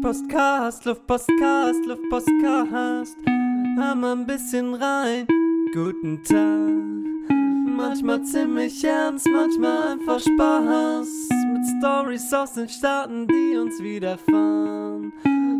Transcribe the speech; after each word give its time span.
Luftpostcast, 0.00 0.84
Luftpostcast, 0.84 1.84
Luftpostcast. 1.84 3.16
Mal 3.26 4.04
ein 4.04 4.26
bisschen 4.26 4.74
rein. 4.74 5.26
Guten 5.74 6.22
Tag. 6.22 7.34
Manchmal 7.76 8.22
ziemlich 8.22 8.84
ernst, 8.84 9.26
manchmal 9.28 9.88
einfach 9.94 10.20
Spaß. 10.20 11.28
Mit 11.52 11.66
Stories 11.78 12.32
aus 12.32 12.52
den 12.52 12.68
Staaten, 12.68 13.26
die 13.26 13.56
uns 13.56 13.82
widerfahren. 13.82 15.12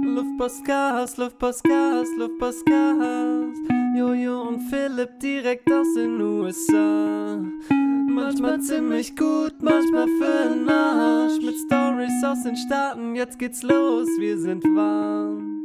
Luftpostcast, 0.05 1.19
Luftpostcast, 1.19 2.17
Luftpostcast. 2.17 3.59
Jojo 3.97 4.43
und 4.43 4.61
Philipp 4.71 5.19
direkt 5.19 5.69
aus 5.73 5.95
den 5.95 6.21
USA. 6.21 7.39
Manchmal 8.09 8.61
ziemlich 8.61 9.17
gut, 9.17 9.55
manchmal 9.61 10.07
für 10.07 10.49
den 10.55 10.69
Arsch. 10.69 11.43
Mit 11.43 11.57
Stories 11.57 11.88
aus 12.25 12.43
den 12.45 12.57
Staaten, 12.57 13.17
jetzt 13.17 13.39
geht's 13.39 13.63
los, 13.63 14.07
wir 14.21 14.39
sind 14.39 14.63
warm. 14.65 15.59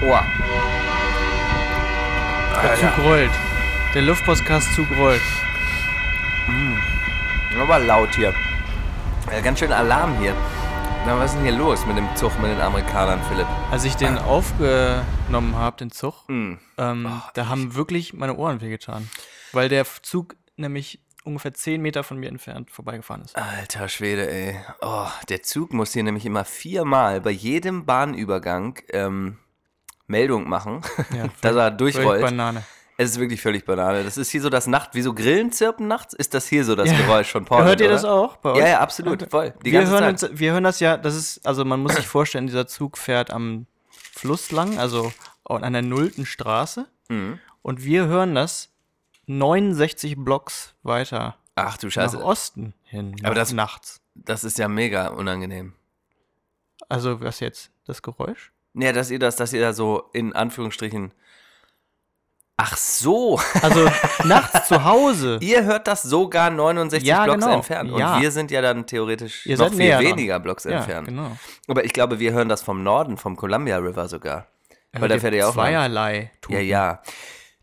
Ohr. 0.00 0.24
Der 2.62 2.74
Zug 2.76 3.04
rollt. 3.04 3.30
Der 3.98 4.06
Luftpostcast-Zug 4.06 4.86
rollt. 4.96 5.20
Aber 7.60 7.80
laut 7.80 8.14
hier. 8.14 8.32
Ja, 9.28 9.40
ganz 9.40 9.58
schön 9.58 9.72
Alarm 9.72 10.16
hier. 10.20 10.36
Na, 11.04 11.18
was 11.18 11.32
ist 11.32 11.38
denn 11.38 11.42
hier 11.42 11.56
los 11.58 11.84
mit 11.84 11.96
dem 11.96 12.06
Zug 12.14 12.30
mit 12.40 12.48
den 12.52 12.60
Amerikanern, 12.60 13.20
Philipp? 13.28 13.48
Als 13.72 13.82
ich 13.82 13.96
den 13.96 14.16
aufgenommen 14.16 15.56
habe, 15.56 15.78
den 15.78 15.90
Zug, 15.90 16.14
Hm. 16.28 16.60
ähm, 16.78 17.20
da 17.34 17.48
haben 17.48 17.74
wirklich 17.74 18.12
meine 18.14 18.36
Ohren 18.36 18.60
wehgetan. 18.60 19.10
Weil 19.50 19.68
der 19.68 19.84
Zug 20.02 20.36
nämlich 20.54 21.00
ungefähr 21.24 21.52
10 21.52 21.82
Meter 21.82 22.04
von 22.04 22.18
mir 22.18 22.28
entfernt 22.28 22.70
vorbeigefahren 22.70 23.22
ist. 23.24 23.34
Alter 23.36 23.88
Schwede, 23.88 24.30
ey. 24.30 24.60
Oh, 24.80 25.08
der 25.28 25.42
Zug 25.42 25.72
muss 25.72 25.92
hier 25.92 26.04
nämlich 26.04 26.24
immer 26.24 26.44
viermal 26.44 27.20
bei 27.20 27.30
jedem 27.32 27.84
Bahnübergang 27.84 28.78
ähm, 28.90 29.38
Meldung 30.06 30.48
machen, 30.48 30.82
Ja, 31.12 31.24
dass 31.40 31.56
er 31.56 31.72
durchrollt. 31.72 32.22
Banane. 32.22 32.62
Es 33.00 33.10
ist 33.12 33.18
wirklich 33.20 33.40
völlig 33.40 33.64
Banane. 33.64 34.02
Das 34.02 34.16
ist 34.16 34.28
hier 34.30 34.42
so 34.42 34.50
das 34.50 34.66
Nacht, 34.66 34.94
wie 34.94 35.02
so 35.02 35.14
Grillen 35.14 35.52
zirpen 35.52 35.86
nachts, 35.86 36.14
ist 36.14 36.34
das 36.34 36.46
hier 36.48 36.64
so 36.64 36.74
das 36.74 36.90
Ja. 36.90 36.96
Geräusch 36.98 37.30
von 37.30 37.44
Portland, 37.44 37.68
Hört 37.70 37.80
ihr 37.80 37.86
oder? 37.86 37.94
das 37.94 38.04
auch 38.04 38.36
bei 38.38 38.50
euch? 38.50 38.58
Ja, 38.58 38.68
ja, 38.68 38.80
absolut, 38.80 39.30
voll. 39.30 39.54
Die 39.64 39.70
wir, 39.72 39.78
ganze 39.80 39.92
hören 39.92 40.16
Zeit. 40.18 40.30
uns, 40.30 40.40
wir 40.40 40.52
hören 40.52 40.64
das 40.64 40.80
ja, 40.80 40.96
das 40.96 41.14
ist, 41.14 41.46
also 41.46 41.64
man 41.64 41.80
muss 41.80 41.94
sich 41.94 42.06
vorstellen, 42.08 42.46
dieser 42.48 42.66
Zug 42.66 42.98
fährt 42.98 43.30
am 43.30 43.66
Fluss 44.12 44.50
lang, 44.50 44.78
also 44.78 45.12
an 45.44 45.72
der 45.72 45.82
nullten 45.82 46.26
Straße. 46.26 46.86
Mhm. 47.08 47.38
Und 47.62 47.84
wir 47.84 48.06
hören 48.06 48.34
das 48.34 48.70
69 49.26 50.16
Blocks 50.18 50.74
weiter 50.82 51.36
Ach 51.54 51.76
du 51.76 51.86
nach 51.86 51.92
Scheiße. 51.92 52.22
Osten 52.24 52.74
hin, 52.84 53.14
Aber 53.20 53.28
nach- 53.30 53.34
das- 53.36 53.52
nachts. 53.52 54.00
Das 54.16 54.42
ist 54.42 54.58
ja 54.58 54.66
mega 54.68 55.08
unangenehm. 55.08 55.72
Also 56.88 57.20
was 57.20 57.38
jetzt? 57.40 57.70
Das 57.84 58.02
Geräusch? 58.02 58.52
Ja, 58.74 58.92
dass 58.92 59.10
ihr 59.10 59.18
das, 59.20 59.36
dass 59.36 59.52
ihr 59.52 59.60
da 59.60 59.72
so 59.72 60.10
in 60.12 60.32
Anführungsstrichen. 60.32 61.12
Ach 62.60 62.76
so, 62.76 63.38
Also 63.62 63.88
nachts 64.24 64.66
zu 64.66 64.82
Hause. 64.84 65.38
ihr 65.40 65.62
hört 65.64 65.86
das 65.86 66.02
sogar 66.02 66.50
69 66.50 67.06
Ja, 67.08 67.22
Blocks 67.24 67.44
genau. 67.44 67.54
entfernt. 67.56 67.92
Und 67.92 68.00
Ja. 68.00 68.20
wir 68.20 68.32
sind 68.32 68.50
ja 68.50 68.60
dann 68.60 68.84
theoretisch 68.84 69.46
Ihr 69.46 69.56
noch 69.56 69.68
viel 69.68 69.78
näher 69.78 69.98
dran. 70.00 70.06
weniger 70.10 70.40
Blocks 70.40 70.64
ja, 70.64 70.72
entfernt. 70.72 71.06
genau. 71.08 71.36
Aber 71.68 71.84
ich 71.84 71.92
glaube, 71.92 72.18
wir 72.18 72.32
hören 72.32 72.48
das 72.48 72.62
vom 72.62 72.82
Norden, 72.82 73.16
vom 73.16 73.36
Columbia 73.36 73.76
River 73.78 74.08
sogar. 74.08 74.46
Weil 74.92 75.08
da 75.08 75.18
fährt 75.20 75.34
ja 75.34 75.46
auch 75.48 75.52
zweierlei. 75.54 76.32
Ja, 76.48 76.58
ja. 76.58 77.00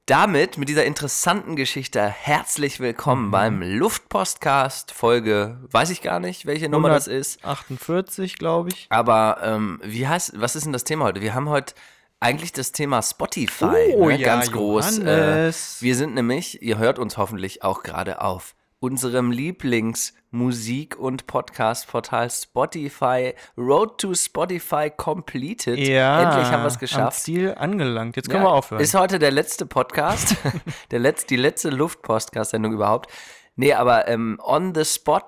Damit, 0.06 0.58
mit 0.60 0.70
dieser 0.70 0.86
interessanten 0.86 1.56
Geschichte, 1.58 2.02
herzlich 2.08 2.80
Mhm. 2.80 2.84
willkommen 2.84 3.32
beim 3.32 3.62
Luftpostcast, 3.64 4.94
Folge, 4.94 5.58
weiß 5.72 5.90
ich 5.90 6.04
gar 6.04 6.20
nicht, 6.22 6.46
welche 6.46 6.70
Nummer 6.70 6.90
das 6.90 7.08
ist. 7.08 7.44
48, 7.44 8.38
glaube 8.38 8.70
ich. 8.70 8.86
Aber 8.92 9.40
ähm, 9.44 9.82
wie 9.84 10.08
heißt, 10.08 10.40
was 10.40 10.56
ist 10.56 10.66
denn 10.66 10.74
das 10.74 10.84
Thema 10.86 11.06
heute? 11.06 11.20
Wir 11.22 11.34
haben 11.34 11.50
heute 11.50 11.74
eigentlich 12.20 12.52
das 12.54 12.72
Thema 12.72 13.02
Spotify, 13.02 13.94
Oh, 13.96 14.08
ne? 14.08 14.18
ja, 14.18 14.26
ganz 14.26 14.52
groß. 14.52 15.00
Äh, 15.00 15.52
wir 15.80 15.96
sind 15.96 16.16
nämlich, 16.16 16.62
ihr 16.62 16.78
hört 16.78 16.98
uns 17.00 17.18
hoffentlich 17.18 17.64
auch 17.64 17.84
gerade 17.84 18.22
auf 18.22 18.56
unserem 18.80 19.32
Lieblingsmusik- 19.32 20.96
und 20.96 21.28
Podcast-Portal 21.28 22.30
Spotify. 22.30 23.34
Road 23.58 23.98
to 24.00 24.14
Spotify 24.14 24.92
completed. 24.96 25.78
Ja. 25.80 26.22
Endlich 26.22 26.52
haben 26.52 26.64
wir 26.64 26.68
es 26.68 26.76
Am 26.76 26.80
geschafft. 26.80 27.20
Ziel 27.20 27.56
angelangt. 27.58 28.16
Jetzt 28.16 28.30
können 28.30 28.44
Ja, 28.44 28.50
wir 28.50 28.54
aufhören. 28.54 28.82
Ist 28.82 28.94
heute 28.96 29.18
der 29.20 29.32
letzte 29.32 29.66
Podcast, 29.66 30.36
der 30.92 31.00
letz, 31.00 31.26
die 31.26 31.36
letzte 31.38 31.70
Luft-Podcast-Sendung 31.70 32.74
überhaupt. 32.74 33.12
Nee, 33.56 33.74
aber 33.74 34.08
ähm, 34.08 34.40
on 34.44 34.76
the 34.76 34.84
spot, 34.86 35.24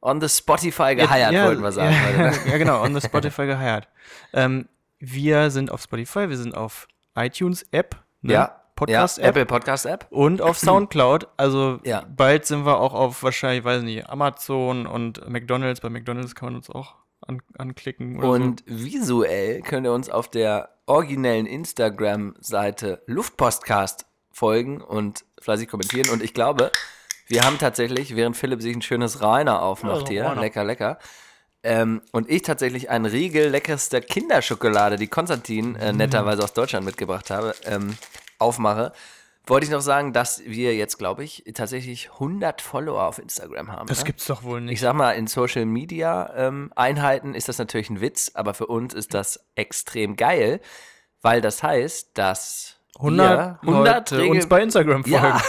on 0.00 0.20
the 0.20 0.28
Spotify 0.28 0.94
geheiert, 0.96 1.32
ja, 1.32 1.46
wollten 1.46 1.62
wir 1.62 1.72
sagen. 1.72 1.94
Ja, 1.94 2.30
ne? 2.30 2.32
ja 2.50 2.58
genau, 2.58 2.82
on 2.82 2.94
the 2.94 3.00
Spotify 3.06 3.46
geheiert. 3.46 3.88
Ähm, 4.32 4.68
wir 4.98 5.50
sind 5.50 5.70
auf 5.70 5.82
Spotify, 5.82 6.28
wir 6.28 6.36
sind 6.36 6.56
auf 6.56 6.88
iTunes 7.16 7.64
App, 7.72 7.96
ne? 8.22 8.32
Ja, 8.34 8.60
Podcast 8.76 9.18
ja, 9.18 9.24
App 9.24 9.30
Apple 9.30 9.46
Podcast 9.46 9.86
App. 9.86 10.06
und 10.10 10.40
auf 10.40 10.56
Soundcloud. 10.58 11.26
Also 11.36 11.80
Ja. 11.84 12.04
bald 12.16 12.46
sind 12.46 12.64
wir 12.64 12.78
auch 12.80 12.94
auf 12.94 13.22
wahrscheinlich, 13.24 13.64
weiß 13.64 13.82
nicht, 13.82 14.08
Amazon 14.08 14.86
und 14.86 15.28
McDonalds. 15.28 15.80
Bei 15.80 15.88
McDonalds 15.90 16.34
kann 16.36 16.46
man 16.50 16.56
uns 16.56 16.70
auch 16.70 16.94
an, 17.26 17.42
anklicken. 17.58 18.18
Oder 18.18 18.28
Und 18.30 18.62
visuell 18.66 19.62
könnt 19.62 19.84
ihr 19.86 19.92
uns 19.92 20.08
auf 20.08 20.28
der 20.30 20.68
originellen 20.86 21.46
Instagram-Seite 21.46 23.02
Luftpostcast 23.06 24.06
folgen 24.32 24.80
und 24.80 25.24
fleißig 25.40 25.68
kommentieren. 25.68 26.08
Und 26.10 26.22
ich 26.22 26.34
glaube, 26.34 26.70
wir 27.26 27.42
haben 27.44 27.58
tatsächlich, 27.58 28.16
während 28.16 28.36
Philipp 28.36 28.62
sich 28.62 28.74
ein 28.74 28.82
schönes 28.82 29.20
Rainer 29.20 29.62
aufmacht 29.62 30.02
Ja, 30.02 30.08
hier, 30.08 30.24
Rainer. 30.26 30.40
lecker, 30.40 30.64
lecker, 30.64 30.98
ähm, 31.62 32.02
und 32.12 32.30
ich 32.30 32.42
tatsächlich 32.42 32.90
einen 32.90 33.06
Riegel 33.06 33.48
leckerster 33.48 34.00
Kinderschokolade, 34.00 34.96
die 34.96 35.08
Konstantin 35.08 35.74
äh, 35.76 35.92
Mhm. 35.92 35.98
netterweise 35.98 36.42
aus 36.44 36.52
Deutschland 36.52 36.84
mitgebracht 36.86 37.30
habe, 37.30 37.54
ähm, 37.64 37.96
aufmache, 38.38 38.92
wollte 39.46 39.64
ich 39.64 39.72
noch 39.72 39.80
sagen, 39.80 40.12
dass 40.12 40.44
wir 40.44 40.76
jetzt, 40.76 40.98
glaube 40.98 41.24
ich, 41.24 41.42
tatsächlich 41.54 42.10
100 42.12 42.60
Follower 42.60 43.04
auf 43.04 43.18
Instagram 43.18 43.72
haben. 43.72 43.86
Das 43.88 44.00
ne? 44.00 44.04
gibt's 44.04 44.26
doch 44.26 44.42
wohl 44.42 44.58
Ich 44.60 44.64
nicht. 44.66 44.80
sag 44.80 44.92
mal, 44.94 45.12
in 45.12 45.26
Social 45.26 45.64
Media 45.64 46.32
ähm, 46.36 46.70
Einheiten 46.76 47.34
ist 47.34 47.48
das 47.48 47.56
natürlich 47.58 47.88
ein 47.90 48.00
Witz, 48.02 48.32
aber 48.34 48.52
für 48.54 48.66
uns 48.66 48.92
ist 48.94 49.14
das 49.14 49.40
extrem 49.54 50.16
geil, 50.16 50.60
weil 51.22 51.40
das 51.40 51.62
heißt, 51.62 52.10
dass 52.14 52.77
100, 52.98 53.62
wir 53.62 53.68
100 53.68 54.10
Leute 54.10 54.26
uns 54.26 54.46
bei 54.48 54.60
Instagram 54.60 55.04
folgen. 55.04 55.26
ja, 55.26 55.40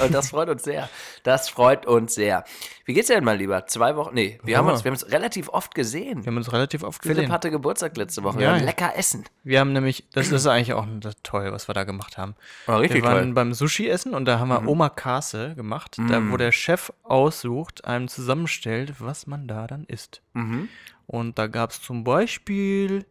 und 0.04 0.14
das 0.14 0.30
freut 0.30 0.48
uns 0.48 0.62
sehr. 0.62 0.88
Das 1.22 1.50
freut 1.50 1.84
uns 1.84 2.14
sehr. 2.14 2.44
Wie 2.86 2.94
geht's 2.94 3.08
dir 3.08 3.14
denn 3.14 3.24
mal 3.24 3.36
lieber? 3.36 3.66
Zwei 3.66 3.94
Wochen? 3.96 4.14
Nee, 4.14 4.40
wir 4.42 4.56
haben 4.56 4.64
Hammer. 4.64 4.72
uns, 4.72 4.84
wir 4.84 4.90
haben 4.90 4.94
uns 4.94 5.12
relativ 5.12 5.50
oft 5.50 5.74
gesehen. 5.74 6.24
Wir 6.24 6.30
haben 6.30 6.38
uns 6.38 6.50
relativ 6.50 6.82
oft 6.82 7.02
Philipp 7.02 7.16
gesehen. 7.16 7.32
hatte 7.32 7.50
Geburtstag 7.50 7.94
letzte 7.98 8.22
Woche. 8.22 8.36
Ja, 8.36 8.40
wir 8.40 8.50
haben 8.52 8.60
ja. 8.60 8.64
lecker 8.64 8.92
essen. 8.96 9.24
Wir 9.44 9.60
haben 9.60 9.74
nämlich, 9.74 10.08
das 10.14 10.32
ist 10.32 10.46
eigentlich 10.46 10.72
auch 10.72 10.86
toll, 11.22 11.52
was 11.52 11.68
wir 11.68 11.74
da 11.74 11.84
gemacht 11.84 12.16
haben. 12.16 12.34
War 12.64 12.80
richtig 12.80 13.02
wir 13.02 13.08
waren 13.08 13.18
toll. 13.18 13.26
Mhm. 13.26 13.34
beim 13.34 13.52
Sushi 13.52 13.86
essen 13.88 14.14
und 14.14 14.24
da 14.24 14.38
haben 14.38 14.48
wir 14.48 14.66
Omakase 14.66 15.54
gemacht, 15.56 15.98
da 16.08 16.22
wo 16.30 16.38
der 16.38 16.52
Chef 16.52 16.90
aussucht, 17.02 17.84
einem 17.84 18.08
zusammenstellt, 18.08 18.94
was 18.98 19.26
man 19.26 19.46
da 19.46 19.66
dann 19.66 19.84
isst. 19.84 20.22
Mhm. 20.32 20.70
Und 21.06 21.38
da 21.38 21.48
gab 21.48 21.70
es 21.72 21.82
zum 21.82 22.04
Beispiel 22.04 23.04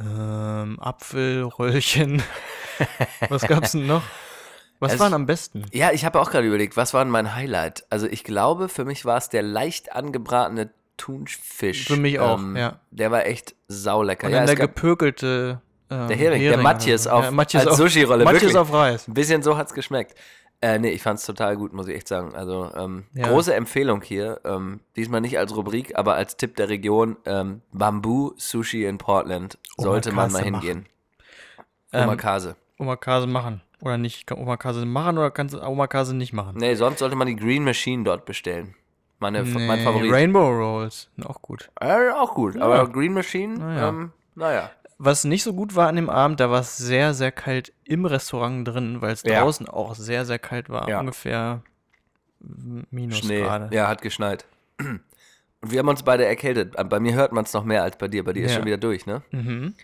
ähm, 0.00 0.78
Apfelröllchen. 0.80 2.22
was 3.28 3.42
gab 3.42 3.64
es 3.64 3.72
denn 3.72 3.86
noch? 3.86 4.02
Was 4.80 4.94
Es- 4.94 4.98
waren 5.00 5.14
am 5.14 5.26
besten? 5.26 5.64
Ja, 5.72 5.92
ich 5.92 6.04
habe 6.04 6.20
auch 6.20 6.30
gerade 6.30 6.46
überlegt, 6.46 6.76
was 6.76 6.92
war 6.92 7.04
denn 7.04 7.12
mein 7.12 7.34
Highlight? 7.34 7.84
Also 7.90 8.06
ich 8.06 8.24
glaube, 8.24 8.68
für 8.68 8.84
mich 8.84 9.04
war 9.04 9.16
es 9.16 9.28
der 9.28 9.42
leicht 9.42 9.92
angebratene 9.92 10.70
Thunfisch. 10.96 11.86
Für 11.86 11.96
mich 11.96 12.18
auch, 12.20 12.38
Ähm, 12.38 12.56
ja. 12.56 12.80
Der 12.90 13.10
war 13.10 13.24
echt 13.26 13.54
saulecker. 13.68 14.26
Und 14.26 14.32
Ja, 14.34 14.44
der 14.44 14.56
gepökelte 14.56 15.60
ähm, 15.90 16.08
Der 16.08 16.16
Hering, 16.16 16.40
der 16.42 16.58
Matjes 16.58 17.06
auf- 17.06 17.26
als 17.38 17.66
auf, 17.66 17.76
Sushi-Rolle, 17.76 18.24
wirklich. 18.26 18.56
auf 18.56 18.72
Reis. 18.72 19.06
Ein 19.08 19.14
bisschen 19.14 19.42
so 19.42 19.56
hat's 19.56 19.74
geschmeckt. 19.74 20.14
Äh, 20.60 20.78
nee, 20.78 20.90
ich 20.90 21.02
fand's 21.02 21.26
total 21.26 21.56
gut, 21.56 21.72
muss 21.72 21.88
ich 21.88 21.96
echt 21.96 22.06
sagen. 22.08 22.34
Also, 22.34 22.70
ähm, 22.76 23.04
Ja. 23.14 23.26
große 23.28 23.52
Empfehlung 23.54 24.00
hier. 24.00 24.40
Ähm, 24.44 24.80
diesmal 24.96 25.20
nicht 25.20 25.36
als 25.38 25.54
Rubrik, 25.56 25.98
aber 25.98 26.14
als 26.14 26.36
Tipp 26.36 26.54
der 26.56 26.68
Region. 26.68 27.16
Ähm, 27.26 27.62
Bamboo 27.72 28.32
Sushi 28.36 28.84
in 28.86 28.96
Portland. 28.98 29.58
Sollte 29.76 30.12
man 30.12 30.30
mal 30.30 30.42
Omakase 30.42 30.44
hingehen. 30.66 30.86
Ähm, 31.92 32.04
Omakase. 32.08 32.56
Omakase 32.82 33.26
machen. 33.26 33.62
Oder 33.80 33.98
nicht? 33.98 34.26
Kann 34.26 34.38
Omakase 34.38 34.84
machen 34.86 35.18
oder 35.18 35.30
kannst 35.30 35.54
du 35.54 35.62
Omakase 35.62 36.14
nicht 36.14 36.32
machen? 36.32 36.56
Nee, 36.58 36.74
sonst 36.74 36.98
sollte 37.00 37.16
man 37.16 37.26
die 37.26 37.36
Green 37.36 37.64
Machine 37.64 38.04
dort 38.04 38.24
bestellen. 38.26 38.74
Meine, 39.18 39.42
mein 39.44 39.78
Nee, 39.78 39.84
Favorit. 39.84 40.12
Rainbow 40.12 40.48
Rolls. 40.50 41.08
Auch 41.24 41.40
gut. 41.42 41.70
Äh, 41.80 42.10
auch 42.10 42.34
gut, 42.34 42.56
aber 42.56 42.88
Green 42.90 43.12
Machine, 43.12 43.58
Naja. 43.58 43.88
ähm, 43.88 44.12
naja. 44.34 44.70
was 44.98 45.24
nicht 45.24 45.42
so 45.44 45.52
gut 45.52 45.74
war 45.76 45.88
an 45.88 45.96
dem 45.96 46.10
Abend, 46.10 46.38
da 46.40 46.50
war 46.50 46.60
es 46.60 46.76
sehr, 46.76 47.12
sehr 47.14 47.32
kalt 47.32 47.72
im 47.84 48.04
Restaurant 48.04 48.66
drin, 48.66 49.00
weil 49.00 49.12
es 49.12 49.22
Ja. 49.24 49.40
draußen 49.40 49.68
auch 49.68 49.94
sehr, 49.94 50.24
sehr 50.24 50.38
kalt 50.38 50.68
war. 50.70 50.88
Ja. 50.88 51.00
Ungefähr 51.00 51.62
minus 52.90 53.18
Schnee. 53.18 53.40
gerade. 53.40 53.74
Ja, 53.74 53.88
hat 53.88 54.02
geschneit. 54.02 54.44
Und 54.80 55.00
wir 55.70 55.78
haben 55.78 55.88
uns 55.88 56.02
beide 56.02 56.24
erkältet. 56.24 56.74
Bei 56.88 56.98
mir 56.98 57.14
hört 57.14 57.32
man 57.32 57.44
es 57.44 57.52
noch 57.52 57.64
mehr 57.64 57.82
als 57.84 57.96
bei 57.96 58.08
dir. 58.08 58.24
Bei 58.24 58.32
dir 58.32 58.44
ist 58.44 58.50
Ja. 58.52 58.56
schon 58.58 58.66
wieder 58.66 58.78
durch, 58.78 59.06
ne? 59.06 59.22
Mhm. 59.30 59.74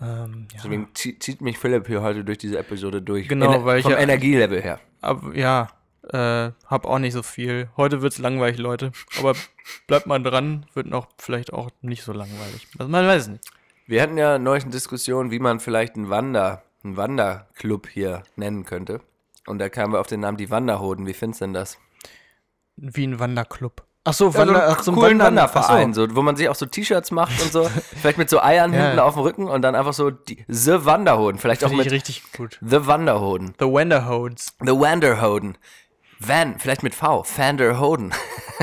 Ähm, 0.00 0.46
ja. 0.52 0.60
Deswegen 0.62 0.88
zie- 0.94 1.18
zieht 1.18 1.40
mich 1.40 1.58
Philipp 1.58 1.86
hier 1.86 2.02
heute 2.02 2.24
durch 2.24 2.38
diese 2.38 2.58
Episode 2.58 3.02
durch. 3.02 3.28
Genau, 3.28 3.64
weil 3.64 3.78
ich 3.78 3.82
vom 3.82 3.92
ja- 3.92 3.98
Energielevel 3.98 4.62
her. 4.62 4.80
Aber 5.00 5.34
ja, 5.36 5.68
äh, 6.08 6.52
hab 6.66 6.86
auch 6.86 6.98
nicht 6.98 7.12
so 7.12 7.22
viel. 7.22 7.68
Heute 7.76 8.00
wird's 8.02 8.18
langweilig, 8.18 8.58
Leute. 8.58 8.92
Aber 9.18 9.34
bleibt 9.86 10.06
mal 10.06 10.22
dran, 10.22 10.66
wird 10.74 10.86
noch 10.86 11.08
vielleicht 11.18 11.52
auch 11.52 11.70
nicht 11.82 12.02
so 12.04 12.12
langweilig. 12.12 12.66
Also 12.78 12.90
man 12.90 13.06
weiß 13.06 13.22
es 13.22 13.28
nicht. 13.28 13.44
Wir 13.86 14.00
hatten 14.00 14.16
ja 14.16 14.38
neulich 14.38 14.64
eine 14.64 14.72
Diskussion, 14.72 15.30
wie 15.30 15.38
man 15.40 15.60
vielleicht 15.60 15.96
einen 15.96 16.08
Wander, 16.08 16.62
einen 16.84 16.96
Wanderclub 16.96 17.88
hier 17.88 18.22
nennen 18.36 18.64
könnte. 18.64 19.00
Und 19.46 19.58
da 19.58 19.68
kamen 19.68 19.92
wir 19.92 20.00
auf 20.00 20.06
den 20.06 20.20
Namen 20.20 20.38
die 20.38 20.50
Wanderhoden. 20.50 21.06
Wie 21.06 21.12
findest 21.14 21.40
du 21.40 21.44
denn 21.46 21.54
das? 21.54 21.78
Wie 22.76 23.04
ein 23.06 23.18
Wanderclub. 23.18 23.84
Ach 24.04 24.12
so, 24.12 24.26
Ja, 24.26 24.32
so 24.32 24.38
Wander, 24.38 24.68
ach, 24.68 24.82
so 24.82 24.90
ein 24.90 24.94
coolen 24.96 25.18
Wanderverein, 25.20 25.90
ach 25.90 25.94
so. 25.94 26.08
so, 26.08 26.16
wo 26.16 26.22
man 26.22 26.34
sich 26.36 26.48
auch 26.48 26.56
so 26.56 26.66
T-Shirts 26.66 27.12
macht 27.12 27.40
und 27.40 27.52
so. 27.52 27.70
vielleicht 28.00 28.18
mit 28.18 28.28
so 28.28 28.40
Eiern 28.40 28.72
Ja. 28.72 28.82
hinten 28.86 28.98
auf 28.98 29.14
dem 29.14 29.22
Rücken 29.22 29.48
und 29.48 29.62
dann 29.62 29.74
einfach 29.76 29.92
so 29.92 30.10
die, 30.10 30.44
The 30.48 30.84
Wanderhoden. 30.84 31.38
Vielleicht 31.38 31.62
auch 31.64 31.68
Finde 31.68 31.84
ich 31.84 31.86
mit 31.90 31.94
richtig 31.94 32.22
gut. 32.36 32.58
The 32.60 32.86
Wanderhoden. 32.86 33.54
The 33.60 33.66
Wanderhodes. 33.66 34.54
The 34.60 34.72
Wanderhoden. 34.72 35.56
Van, 36.18 36.58
vielleicht 36.58 36.82
mit 36.84 36.94
V. 36.94 37.24
Vanderhoden. 37.36 38.12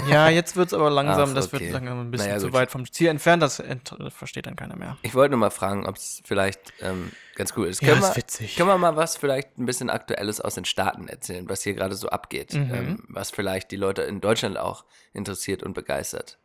Ja, 0.10 0.30
jetzt 0.30 0.56
wird's 0.56 0.74
aber 0.74 0.90
langsam, 0.90 1.30
Ach, 1.32 1.36
das 1.36 1.48
okay. 1.54 1.60
wird 1.66 1.74
langsam 1.74 2.00
ein 2.02 2.12
bisschen 2.12 2.28
Naja, 2.30 2.40
zu 2.40 2.54
weit 2.54 2.72
vom 2.72 2.90
Ziel 2.90 3.08
entfernt. 3.10 3.44
Das 3.44 3.60
ent 3.60 3.94
versteht 4.16 4.46
dann 4.46 4.56
keiner 4.56 4.76
mehr. 4.78 4.98
Ich 5.02 5.14
wollte 5.14 5.32
nur 5.32 5.40
mal 5.40 5.50
fragen, 5.52 5.86
ob 5.86 5.96
es 5.98 6.22
vielleicht 6.26 6.60
ähm, 6.82 7.12
ganz 7.40 7.54
cool 7.56 7.68
ist. 7.68 7.82
Ja, 7.82 7.88
Können 7.90 8.04
ist 8.04 8.10
wir, 8.10 8.18
witzig. 8.18 8.56
Können 8.56 8.70
wir 8.70 8.78
mal 8.78 8.96
was 8.98 9.16
vielleicht 9.18 9.58
ein 9.58 9.66
bisschen 9.66 9.90
Aktuelles 9.90 10.42
aus 10.42 10.56
den 10.56 10.66
Staaten 10.66 11.08
erzählen, 11.08 11.50
was 11.50 11.64
hier 11.64 11.74
gerade 11.74 11.96
so 11.96 12.10
abgeht? 12.10 12.54
Mhm. 12.54 12.74
Ähm, 12.74 13.04
was 13.08 13.32
vielleicht 13.32 13.72
die 13.72 13.78
Leute 13.78 14.04
in 14.04 14.22
Deutschland 14.22 14.58
auch 14.58 14.84
interessiert 15.14 15.64
und 15.64 15.74
begeistert. 15.74 16.38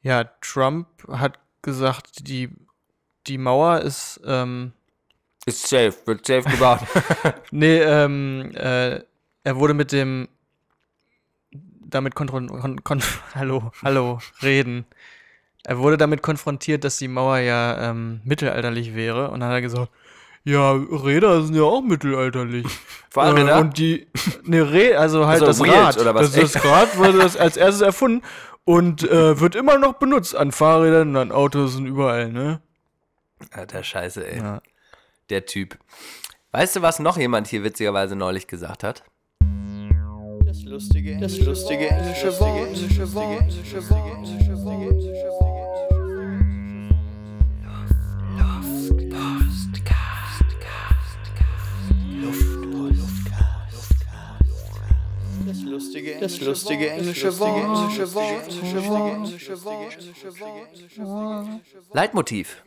Ja, 0.00 0.24
Trump 0.40 0.86
hat 1.08 1.38
gesagt, 1.60 2.28
die, 2.28 2.50
die 3.26 3.36
Mauer 3.36 3.80
ist, 3.80 4.20
ähm, 4.24 4.72
Ist 5.44 5.68
safe, 5.68 5.94
wird 6.06 6.24
safe 6.24 6.48
gebaut. 6.48 6.80
nee, 7.50 7.80
ähm, 7.80 8.52
äh, 8.54 9.00
er 9.44 9.56
wurde 9.56 9.74
mit 9.74 9.90
dem, 9.90 10.28
damit 11.50 12.14
konfron 12.14 12.48
kon 12.48 12.84
kon 12.84 13.02
hallo, 13.34 13.72
hallo, 13.82 14.20
reden. 14.40 14.86
Er 15.64 15.78
wurde 15.78 15.96
damit 15.96 16.22
konfrontiert, 16.22 16.84
dass 16.84 16.98
die 16.98 17.08
Mauer 17.08 17.38
ja 17.38 17.90
ähm, 17.90 18.20
mittelalterlich 18.24 18.94
wäre 18.94 19.30
und 19.30 19.40
dann 19.40 19.48
hat 19.48 19.56
er 19.56 19.62
gesagt, 19.62 19.90
ja, 20.44 20.72
Räder 20.72 21.42
sind 21.42 21.54
ja 21.54 21.62
auch 21.62 21.82
mittelalterlich. 21.82 22.66
Fahrräder? 23.10 23.56
Äh, 23.56 23.60
und 23.60 23.78
die, 23.78 24.06
ne, 24.44 24.70
Re, 24.72 24.98
also 24.98 25.26
halt 25.26 25.42
Also 25.42 25.64
das 25.64 25.74
Rad. 25.74 25.98
oder 25.98 26.14
was? 26.14 26.32
Das, 26.32 26.52
das 26.52 26.64
Rad 26.64 26.96
wurde 26.96 27.18
das 27.18 27.36
als 27.36 27.56
erstes 27.56 27.82
erfunden 27.82 28.24
und 28.64 29.02
äh, 29.08 29.38
wird 29.40 29.54
immer 29.54 29.78
noch 29.78 29.94
benutzt 29.94 30.34
an 30.36 30.52
Fahrrädern 30.52 31.10
und 31.10 31.16
an 31.16 31.32
Autos 31.32 31.76
und 31.76 31.86
überall, 31.86 32.32
ne? 32.32 32.60
Alter 33.50 33.82
Scheiße, 33.82 34.26
ey. 34.26 34.38
Ja. 34.38 34.60
Der 35.30 35.46
Typ. 35.46 35.78
Weißt 36.52 36.76
du, 36.76 36.82
was 36.82 36.98
noch 36.98 37.16
jemand 37.18 37.48
hier 37.48 37.64
witzigerweise 37.64 38.14
neulich 38.16 38.46
gesagt 38.46 38.84
hat? 38.84 39.02
Das 40.44 40.64
lustige, 40.64 41.18
das 41.18 41.38
lustige 41.40 41.88
englische 41.88 42.38
Wort, 42.38 42.68
englische 42.68 43.14
Wort, 43.14 43.40
englische 43.40 43.90
Wort, 43.90 44.28
englische 44.28 44.64
Wort, 44.64 44.90
englische 44.90 45.28
Wort. 45.28 45.51
Das 56.22 56.40
lustige 56.40 56.88
englische 56.90 57.38
Wort. 57.38 57.92
Leitmotiv. 61.92 62.62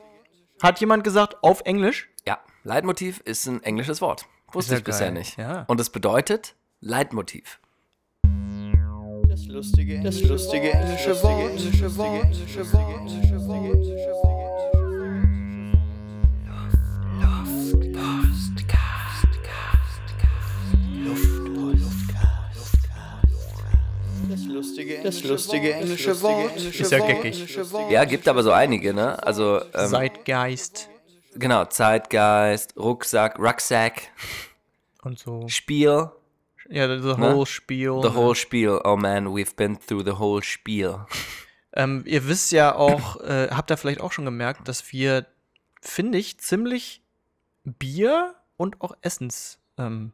Hat 0.61 0.79
jemand 0.79 1.03
gesagt, 1.03 1.43
auf 1.43 1.61
Englisch? 1.61 2.09
Ja, 2.27 2.39
Leitmotiv 2.63 3.21
ist 3.21 3.45
ein 3.47 3.63
englisches 3.63 4.01
Wort. 4.01 4.25
Wusste 4.51 4.75
ich 4.75 4.83
bisher 4.83 5.11
nicht. 5.11 5.37
Und 5.67 5.79
es 5.79 5.89
bedeutet 5.89 6.55
Leitmotiv. 6.81 7.59
Das 9.27 9.47
lustige, 9.47 10.01
das 10.01 10.21
lustige 10.21 10.71
englische 10.71 11.21
Wort, 11.23 11.59
Das 24.29 24.43
lustige, 24.45 25.01
das 25.03 25.23
lustige 25.23 25.73
englische 25.73 26.21
Wort, 26.21 26.55
englische 26.55 26.83
Ist 26.83 26.91
ja 26.91 27.05
geckig. 27.05 27.57
Ja, 27.89 28.05
gibt 28.05 28.27
aber 28.27 28.43
so 28.43 28.51
einige, 28.51 28.93
ne? 28.93 29.21
Also, 29.23 29.61
ähm, 29.73 29.89
Zeitgeist 29.89 30.89
genau, 31.35 31.65
Zeitgeist, 31.65 32.75
Rucksack, 32.77 33.37
Rucksack, 33.39 34.09
und 35.03 35.19
so. 35.19 35.47
Spiel, 35.47 36.09
Ja, 36.69 36.87
the 36.87 37.07
Ne? 37.19 37.33
whole 37.35 37.45
Spiel. 37.45 37.99
the 38.01 38.13
whole 38.15 38.35
Spiel. 38.35 38.79
Oh 38.83 38.95
man, 38.95 39.27
we've 39.27 39.55
been 39.55 39.77
through 39.79 40.03
the 40.03 40.17
whole 40.19 40.41
Spiel. 40.43 41.05
Ähm, 41.77 42.03
ihr 42.07 42.25
wisst 42.29 42.53
ja 42.53 42.73
auch, 42.73 43.19
äh, 43.19 43.49
habt 43.51 43.69
ihr 43.69 43.75
vielleicht 43.75 43.99
auch 43.99 44.13
schon 44.13 44.23
gemerkt, 44.23 44.65
dass 44.69 44.93
wir, 44.93 45.25
finde 45.81 46.17
ich, 46.17 46.37
ziemlich 46.39 47.01
Bier 47.65 48.33
und 48.55 48.79
auch 48.79 48.95
Essens 49.01 49.59
ähm, 49.77 50.13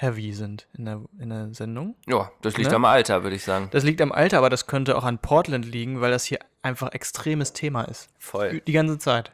heavy 0.00 0.32
sind 0.32 0.66
in 0.76 0.86
der, 0.86 1.00
in 1.18 1.28
der 1.28 1.52
Sendung. 1.54 1.94
Ja, 2.06 2.30
das 2.42 2.56
liegt 2.56 2.70
Ne? 2.70 2.76
am 2.76 2.84
Alter, 2.84 3.22
würde 3.22 3.36
ich 3.36 3.44
sagen. 3.44 3.68
Das 3.70 3.84
liegt 3.84 4.00
am 4.00 4.12
Alter, 4.12 4.38
aber 4.38 4.48
das 4.50 4.66
könnte 4.66 4.96
auch 4.96 5.04
an 5.04 5.18
Portland 5.18 5.66
liegen, 5.66 6.00
weil 6.00 6.10
das 6.10 6.24
hier 6.24 6.38
einfach 6.62 6.92
extremes 6.92 7.52
Thema 7.52 7.82
ist. 7.82 8.08
Voll. 8.18 8.60
Die 8.66 8.72
ganze 8.72 8.98
Zeit. 8.98 9.32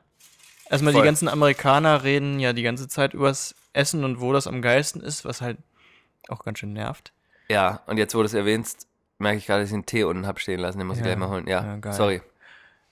Erstmal 0.69 0.93
Voll. 0.93 1.03
die 1.03 1.07
ganzen 1.07 1.29
Amerikaner 1.29 2.03
reden 2.03 2.41
ja 2.41 2.53
die 2.53 2.63
ganze 2.65 2.89
Zeit 2.89 3.15
übers 3.15 3.55
Essen 3.73 4.03
und 4.05 4.21
wo 4.21 4.33
das 4.33 4.47
am 4.49 4.61
geilsten 4.63 5.01
ist, 5.01 5.25
was 5.25 5.41
halt 5.41 5.59
auch 6.29 6.43
ganz 6.45 6.59
schön 6.59 6.73
nervt. 6.73 7.13
Ja, 7.49 7.83
und 7.87 7.99
jetzt, 7.99 8.15
wo 8.17 8.19
du 8.19 8.25
es 8.25 8.35
erwähnst, 8.35 8.89
merke 9.19 9.39
ich 9.39 9.47
gerade, 9.47 9.61
dass 9.63 9.71
ich 9.71 9.75
einen 9.75 9.87
Tee 9.87 10.03
unten 10.03 10.27
habe 10.27 10.41
stehen 10.41 10.59
lassen. 10.59 10.79
Den 10.79 10.89
muss 10.89 10.97
ich 10.97 11.05
Ja. 11.05 11.15
gleich 11.15 11.19
mal 11.19 11.29
holen. 11.29 11.47
Ja, 11.47 11.79
Ja, 11.85 11.93
sorry. 11.93 12.21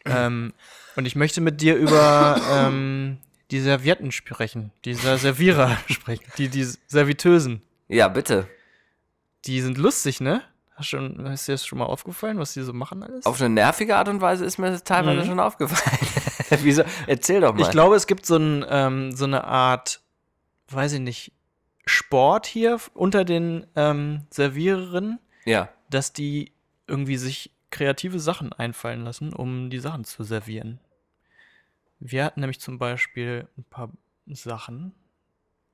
ähm, 0.04 0.52
und 0.94 1.06
ich 1.06 1.16
möchte 1.16 1.40
mit 1.40 1.60
dir 1.60 1.74
über 1.74 2.36
ähm, 2.52 3.18
die 3.54 3.60
Servietten 3.60 4.10
sprechen, 4.10 4.72
die 4.84 4.94
Ser- 4.94 5.16
Servierer 5.18 5.78
sprechen, 5.88 6.24
die, 6.38 6.48
die 6.48 6.64
Serviteusen. 6.88 7.62
Ja, 7.86 8.08
bitte. 8.08 8.48
Die 9.44 9.60
sind 9.60 9.78
lustig, 9.78 10.20
ne? 10.20 10.42
Hast, 10.74 10.88
schon, 10.88 11.24
ist 11.26 11.46
dir 11.46 11.52
das 11.52 11.64
schon 11.64 11.78
mal 11.78 11.84
aufgefallen, 11.84 12.36
was 12.38 12.52
die 12.54 12.62
so 12.62 12.72
machen 12.72 13.04
alles? 13.04 13.24
Auf 13.26 13.40
eine 13.40 13.48
nervige 13.54 13.96
Art 13.96 14.08
und 14.08 14.20
Weise 14.20 14.44
ist 14.44 14.58
mir 14.58 14.70
das 14.72 14.82
teilweise 14.82 15.20
Mhm. 15.22 15.26
schon 15.26 15.38
aufgefallen. 15.40 15.98
Wieso? 16.62 16.82
Erzähl 17.06 17.40
doch 17.42 17.54
mal. 17.54 17.60
Ich 17.62 17.70
glaube, 17.70 17.94
es 17.94 18.08
gibt 18.08 18.26
so, 18.26 18.36
ein, 18.36 18.64
ähm, 18.68 19.12
so 19.12 19.24
eine 19.24 19.44
Art, 19.44 20.00
weiß 20.70 20.94
ich 20.94 21.00
nicht, 21.00 21.32
Sport 21.86 22.46
hier 22.46 22.80
unter 22.94 23.24
den 23.24 23.66
ähm, 23.76 24.22
Serviererinnen, 24.30 25.20
ja. 25.44 25.68
dass 25.90 26.12
die 26.12 26.52
irgendwie 26.88 27.18
sich 27.18 27.52
kreative 27.70 28.18
Sachen 28.18 28.52
einfallen 28.52 29.04
lassen, 29.04 29.32
um 29.32 29.70
die 29.70 29.78
Sachen 29.78 30.02
zu 30.04 30.24
servieren. 30.24 30.80
Wir 32.00 32.24
hatten 32.24 32.40
nämlich 32.40 32.60
zum 32.60 32.78
Beispiel 32.78 33.48
ein 33.56 33.64
paar 33.64 33.90
Sachen. 34.26 34.94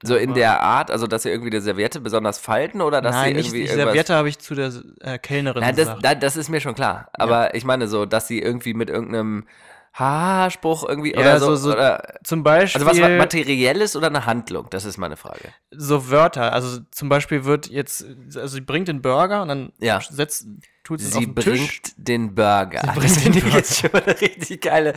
So 0.03 0.17
in 0.17 0.33
der 0.33 0.61
Art, 0.63 0.91
also 0.91 1.07
dass 1.07 1.25
sie 1.25 1.29
irgendwie 1.29 1.51
die 1.51 1.61
Serviette 1.61 2.01
besonders 2.01 2.39
falten 2.39 2.81
oder 2.81 3.03
dass 3.03 3.15
Nein, 3.17 3.29
sie 3.29 3.35
nicht 3.35 3.47
irgendwie 3.49 3.63
die. 3.67 3.75
Serviette 3.75 4.15
habe 4.15 4.31
ich 4.31 4.39
zu 4.39 4.55
der 4.55 4.73
äh, 5.01 5.19
Kellnerin 5.19 5.61
Nein, 5.61 5.77
das, 5.77 5.99
da- 6.01 6.15
das 6.15 6.37
ist 6.39 6.49
mir 6.49 6.61
schon 6.61 6.75
klar. 6.75 7.11
Aber 7.13 7.55
ich 7.55 7.65
meine 7.65 7.87
so, 7.87 8.07
dass 8.07 8.27
sie 8.27 8.41
irgendwie 8.41 8.73
mit 8.73 8.89
irgendeinem 8.89 9.47
Haarspruch 9.93 10.89
irgendwie 10.89 11.13
Ja, 11.13 11.21
oder 11.21 11.41
so. 11.41 11.55
so- 11.57 11.73
oder, 11.73 12.15
zum 12.25 12.43
Beispiel 12.43 12.81
also 12.87 12.91
was 12.91 12.99
ma- 12.99 13.17
Materielles 13.17 13.95
oder 13.97 14.07
eine 14.07 14.25
Handlung? 14.25 14.69
Das 14.71 14.85
ist 14.87 14.97
meine 14.97 15.17
Frage. 15.19 15.53
so 15.71 16.09
Wörter. 16.11 16.53
Also 16.55 16.81
zum 16.91 17.09
Beispiel 17.11 17.45
wird 17.45 17.69
jetzt, 17.69 18.07
also 18.37 18.47
sie 18.47 18.61
bringt 18.63 18.89
den 18.89 19.03
Burger 19.03 19.43
und 19.43 19.49
dann 19.49 19.73
Ja. 19.81 20.01
setzt, 20.01 20.47
tut 20.85 21.01
sie 21.01 21.07
es 21.09 21.13
Sie 21.15 21.27
bringt 21.27 21.83
Tisch. 21.85 21.95
den 21.97 22.35
Burger. 22.35 22.81
bringt 22.95 23.05
das 23.05 23.23
den 23.23 23.33
Burger. 23.33 23.57
jetzt 23.57 23.81
schon 23.81 23.91
mal 23.93 24.03
eine 24.03 24.21
richtig 24.21 24.61
geile. 24.63 24.95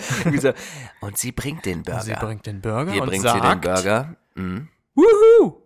Und 1.02 1.18
sie 1.18 1.32
bringt 1.32 1.66
den 1.66 1.84
Burger. 1.84 2.02
Sie 2.02 2.14
bringt 2.14 2.46
den 2.46 2.62
Burger 2.62 2.92
Hier 2.92 3.02
und 3.04 3.10
bringt 3.10 3.24
sagt, 3.24 3.44
sie 3.44 3.50
den 3.50 3.62
Burger. 3.62 4.16
Mhm. 4.36 4.70
Wuhu! 4.96 5.62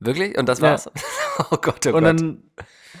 Wirklich? 0.00 0.36
Und 0.36 0.46
das 0.48 0.58
Ja. 0.60 0.70
war's? 0.70 0.90
oh 1.50 1.56
Gott, 1.56 1.86
oh 1.86 1.90
Und 1.90 1.94
Gott. 1.94 2.04
dann 2.04 2.42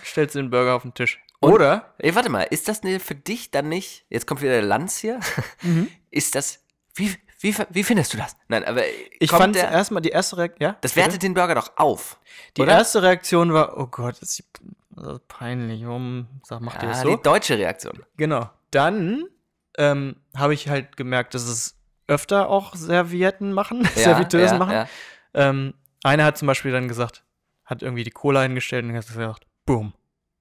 stellt 0.02 0.30
sie 0.32 0.38
den 0.40 0.50
Burger 0.50 0.74
auf 0.74 0.82
den 0.82 0.94
Tisch. 0.94 1.20
Und- 1.40 1.52
Oder? 1.54 1.94
Ey, 1.98 2.14
warte 2.14 2.28
mal, 2.30 2.42
ist 2.44 2.68
das 2.68 2.82
ne, 2.84 3.00
für 3.00 3.16
dich 3.16 3.50
dann 3.50 3.68
nicht, 3.68 4.06
jetzt 4.08 4.26
kommt 4.26 4.40
wieder 4.42 4.52
der 4.52 4.62
Lanz 4.62 4.98
hier, 4.98 5.18
Mhm. 5.62 5.88
ist 6.10 6.36
das, 6.36 6.60
wie, 6.94 7.16
wie, 7.40 7.54
wie 7.70 7.82
findest 7.82 8.12
du 8.14 8.18
das? 8.18 8.36
Nein, 8.46 8.64
aber 8.64 8.82
Ich 9.18 9.30
fand 9.30 9.56
erstmal 9.56 10.02
die 10.02 10.10
erste 10.10 10.36
Reaktion, 10.36 10.62
ja? 10.62 10.76
das 10.80 10.92
bitte? 10.92 11.06
wertet 11.06 11.22
den 11.24 11.34
Burger 11.34 11.56
doch 11.56 11.72
auf, 11.76 12.20
Die 12.56 12.62
oder? 12.62 12.72
erste 12.72 13.02
Reaktion 13.02 13.52
war, 13.52 13.76
oh 13.76 13.86
Gott, 13.88 14.22
das 14.22 14.30
ist 14.38 14.38
ist 14.38 14.44
peinlich. 15.28 15.84
Warum 15.84 16.26
sag, 16.42 16.60
macht 16.60 16.82
ihr 16.82 16.88
ah, 16.88 16.92
das 16.92 17.02
so? 17.02 17.16
die 17.16 17.22
deutsche 17.22 17.58
Reaktion. 17.58 18.00
Genau. 18.16 18.50
Dann 18.70 19.24
ähm, 19.78 20.16
habe 20.36 20.54
ich 20.54 20.68
halt 20.68 20.96
gemerkt, 20.96 21.34
dass 21.34 21.44
es 21.44 21.78
öfter 22.06 22.48
auch 22.48 22.74
Servietten 22.74 23.52
machen, 23.52 23.82
Ja, 23.96 24.02
Serviteusen 24.02 24.54
ja, 24.54 24.58
machen. 24.58 24.72
ja. 24.72 24.88
Ähm, 25.34 25.74
eine 26.04 26.24
hat 26.24 26.36
zum 26.38 26.46
Beispiel 26.46 26.72
dann 26.72 26.88
gesagt, 26.88 27.24
hat 27.64 27.82
irgendwie 27.82 28.04
die 28.04 28.10
Cola 28.10 28.42
hingestellt 28.42 28.84
und 28.84 28.94
hat 28.94 29.06
gesagt, 29.06 29.46
boom. 29.66 29.92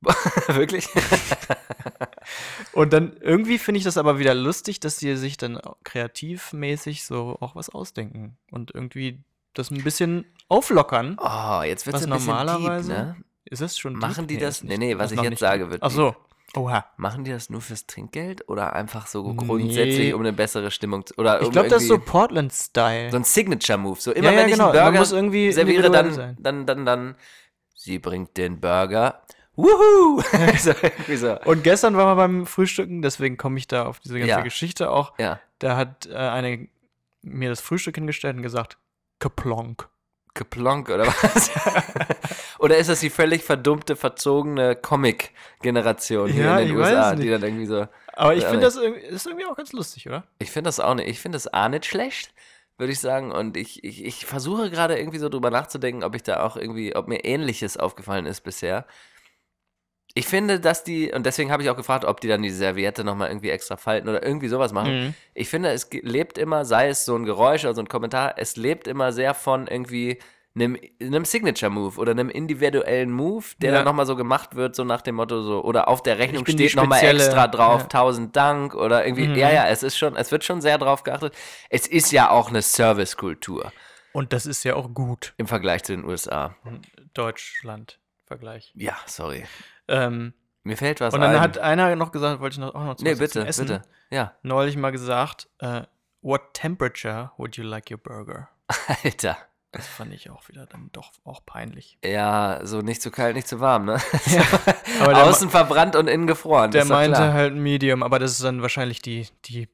Wirklich? 0.48 0.88
Und 2.74 2.94
dann 2.94 3.18
irgendwie 3.20 3.58
finde 3.58 3.80
ich 3.80 3.84
das 3.84 3.98
aber 3.98 4.18
wieder 4.18 4.34
lustig, 4.34 4.80
dass 4.80 4.98
die 4.98 5.16
sich 5.16 5.38
dann 5.38 5.60
kreativmäßig 5.84 7.04
so 7.04 7.38
auch 7.40 7.56
was 7.56 7.70
ausdenken 7.70 8.38
und 8.50 8.74
irgendwie 8.74 9.24
das 9.54 9.70
ein 9.72 9.84
bisschen 9.84 10.26
auflockern. 10.48 11.18
Oh, 11.20 11.62
jetzt 11.64 11.86
wird 11.86 11.98
es 11.98 12.08
normalerweise- 12.08 12.94
deep, 12.94 12.98
ne? 12.98 13.16
Ist 13.46 13.62
das 13.62 13.78
schon 13.78 13.94
Machen 13.94 14.28
die 14.28 14.36
deep? 14.36 14.44
das? 14.44 14.64
Nee, 14.64 14.78
nee, 14.78 14.98
was 14.98 15.12
ich 15.12 15.22
jetzt 15.22 15.40
sage, 15.40 15.70
wird 15.70 15.82
Ach 15.84 15.92
so. 15.92 16.16
Oha. 16.56 16.86
Machen 16.98 17.24
die 17.24 17.32
das 17.32 17.50
nur 17.50 17.62
fürs 17.62 17.88
Trinkgeld 17.88 18.48
oder 18.50 18.74
einfach 18.74 19.08
so 19.08 19.26
Nee. 19.32 19.38
grundsätzlich, 19.38 20.14
um 20.14 20.20
eine 20.20 20.34
bessere 20.34 20.70
Stimmung 20.70 21.06
zu. 21.06 21.14
Oder 21.18 21.40
Ich 21.42 21.48
um 21.48 21.54
glaube, 21.54 21.70
das 21.70 21.84
ist 21.84 21.88
so 21.88 21.98
Portland-Style. 21.98 23.10
so 23.10 23.18
ein 23.18 23.24
Signature-Move. 23.24 24.00
So 24.02 24.12
immer 24.12 24.26
Ja, 24.26 24.32
ja, 24.34 24.38
wenn 24.40 24.46
ich 24.48 24.54
genau. 24.54 24.70
einen 24.72 24.74
Burger 24.84 25.00
muss 25.00 25.12
irgendwie 25.14 25.52
serviere, 25.54 25.90
dann, 25.90 26.14
sein. 26.14 26.38
dann, 26.40 26.66
dann, 26.66 26.86
dann, 26.86 27.16
sie 27.74 28.00
bringt 28.00 28.36
den 28.36 28.60
Burger. 28.60 29.22
Wuhu! 29.56 30.22
so, 30.58 30.74
so. 31.16 31.40
Und 31.46 31.64
gestern 31.64 31.96
war 31.96 32.06
man 32.06 32.18
beim 32.18 32.46
Frühstücken, 32.46 33.02
deswegen 33.02 33.38
komme 33.38 33.58
ich 33.58 33.68
da 33.68 33.86
auf 33.86 34.00
diese 34.02 34.16
ganze 34.20 34.30
Ja. 34.30 34.42
Geschichte 34.42 34.90
auch. 34.92 35.14
Ja. 35.20 35.40
Da 35.60 35.78
hat 35.78 36.08
äh, 36.08 36.16
eine 36.16 36.68
mir 37.22 37.50
das 37.50 37.62
Frühstück 37.62 37.96
hingestellt 37.96 38.36
und 38.36 38.42
gesagt, 38.44 38.78
Kaplonk. 39.20 39.88
Geplonk 40.34 40.90
oder 40.90 41.08
was? 41.08 41.52
oder 42.62 42.78
ist 42.78 42.90
das 42.90 43.00
die 43.02 43.10
völlig 43.10 43.44
verdummte, 43.44 43.96
verzogene 43.96 44.76
Comic-Generation 44.76 46.32
hier 46.32 46.44
Ja, 46.46 46.60
in 46.60 46.70
den 46.70 46.78
USA, 46.78 47.16
die 47.16 47.30
dann 47.30 47.44
irgendwie 47.44 47.66
so. 47.66 47.88
Aber 48.14 48.36
ich 48.36 48.44
Ja, 48.44 48.50
finde 48.50 48.66
das 48.68 48.76
irgendwie, 48.78 49.02
ist 49.02 49.26
irgendwie 49.26 49.46
auch 49.46 49.56
ganz 49.56 49.74
lustig, 49.74 50.08
oder? 50.08 50.24
Ich 50.40 50.52
finde 50.52 50.68
das 50.68 50.80
auch 50.80 50.94
nicht. 50.96 51.08
Ich 51.10 51.20
finde 51.20 51.36
das 51.38 51.48
A 51.48 51.70
nicht 51.70 51.86
schlecht, 51.86 52.34
würde 52.78 52.94
ich 52.94 53.00
sagen. 53.00 53.32
Und 53.32 53.58
ich, 53.58 53.84
ich, 53.84 54.04
ich 54.06 54.26
versuche 54.26 54.70
gerade 54.70 54.98
irgendwie 54.98 55.20
so 55.20 55.30
drüber 55.30 55.50
nachzudenken, 55.52 56.04
ob 56.04 56.16
ich 56.16 56.24
da 56.24 56.44
auch 56.44 56.58
irgendwie, 56.58 56.96
ob 56.96 57.08
mir 57.08 57.24
Ähnliches 57.26 57.78
aufgefallen 57.78 58.26
ist 58.26 58.42
bisher. 58.42 58.86
Ich 60.14 60.28
finde, 60.28 60.60
dass 60.60 60.84
die, 60.84 61.12
und 61.14 61.26
deswegen 61.26 61.52
habe 61.52 61.64
ich 61.64 61.70
auch 61.70 61.78
gefragt, 61.78 62.04
ob 62.04 62.20
die 62.20 62.28
dann 62.28 62.42
die 62.42 62.50
Serviette 62.50 63.06
nochmal 63.06 63.30
irgendwie 63.30 63.50
extra 63.50 63.78
falten 63.78 64.10
oder 64.10 64.22
irgendwie 64.24 64.50
sowas 64.50 64.74
machen. 64.74 65.06
Mhm. 65.06 65.14
Ich 65.34 65.48
finde, 65.48 65.70
es 65.70 65.90
lebt 65.92 66.38
immer, 66.38 66.66
sei 66.66 66.90
es 66.90 67.06
so 67.06 67.16
ein 67.16 67.24
Geräusch 67.24 67.64
oder 67.64 67.74
so 67.76 67.82
ein 67.82 67.88
Kommentar, 67.88 68.34
es 68.38 68.58
lebt 68.58 68.88
immer 68.88 69.14
sehr 69.14 69.34
von 69.34 69.68
irgendwie 69.68 70.20
einem, 70.54 70.78
einem 71.02 71.24
Signature-Move 71.26 71.98
oder 72.00 72.12
einem 72.12 72.30
individuellen 72.30 73.12
Move, 73.12 73.46
der 73.60 73.72
Ja. 73.72 73.76
dann 73.78 73.86
nochmal 73.86 74.06
so 74.06 74.16
gemacht 74.18 74.56
wird, 74.56 74.76
so 74.76 74.84
nach 74.84 75.02
dem 75.02 75.16
Motto 75.16 75.42
so, 75.42 75.64
oder 75.64 75.88
auf 75.88 76.04
der 76.04 76.18
Rechnung 76.20 76.46
steht 76.46 76.76
nochmal 76.76 77.04
extra 77.04 77.48
drauf, 77.48 77.82
ja. 77.84 77.88
tausend 77.88 78.36
Dank 78.36 78.76
oder 78.76 79.06
irgendwie, 79.06 79.28
Mhm. 79.28 79.36
ja, 79.36 79.50
ja, 79.52 79.68
es 79.68 79.82
ist 79.84 79.98
schon, 79.98 80.16
es 80.18 80.32
wird 80.32 80.44
schon 80.44 80.60
sehr 80.62 80.78
drauf 80.78 81.04
geachtet. 81.04 81.34
Es 81.70 81.88
ist 81.88 82.12
ja 82.12 82.30
auch 82.30 82.50
eine 82.50 82.62
Servicekultur 82.62 83.72
Und 84.14 84.34
das 84.34 84.46
ist 84.46 84.64
ja 84.66 84.76
auch 84.76 84.94
gut. 84.94 85.34
im 85.38 85.48
Vergleich 85.48 85.84
zu 85.84 85.94
den 85.96 86.04
USA. 86.04 86.54
Deutschland-Vergleich. 87.14 88.72
Ja, 88.76 88.96
sorry. 89.06 89.46
Ähm, 89.88 90.34
Mir 90.64 90.78
fällt 90.78 91.00
was 91.02 91.14
und 91.14 91.22
dann 91.22 91.36
ein. 91.36 91.40
hat 91.42 91.58
einer 91.58 91.96
noch 91.96 92.12
gesagt, 92.12 92.40
wollte 92.42 92.54
ich 92.56 92.60
noch, 92.60 92.76
auch 92.76 92.84
noch 92.84 92.96
zu 92.96 93.04
nee, 93.04 93.16
bitte, 93.16 93.46
Essen. 93.46 93.68
bitte. 93.68 93.82
Ja, 94.10 94.36
Neulich 94.44 94.76
mal 94.78 94.92
gesagt, 94.92 95.48
äh, 95.60 95.84
what 96.22 96.54
temperature 96.54 97.32
would 97.38 97.56
you 97.58 97.64
like 97.64 97.90
your 97.90 97.98
burger? 97.98 98.50
Alter. 99.04 99.38
Das 99.72 99.88
fand 99.88 100.14
ich 100.14 100.30
auch 100.30 100.50
wieder 100.50 100.66
dann 100.66 100.90
doch 100.92 101.12
auch 101.24 101.46
peinlich. 101.46 101.98
Ja, 102.04 102.60
so 102.64 102.82
nicht 102.82 103.02
zu 103.02 103.10
kalt, 103.10 103.36
nicht 103.36 103.48
zu 103.48 103.62
warm, 103.62 103.86
ne? 103.86 103.98
Der, 105.00 105.24
Außen 105.24 105.50
verbrannt 105.50 105.96
und 105.96 106.08
innen 106.08 106.28
gefroren. 106.28 106.72
der 106.72 106.86
meinte 106.86 107.16
klar. 107.16 107.34
halt 107.34 107.56
Medium, 107.56 108.04
aber 108.04 108.20
das 108.20 108.34
ist 108.34 108.44
dann 108.44 108.62
wahrscheinlich 108.62 109.02
die, 109.02 109.28
die 109.46 109.70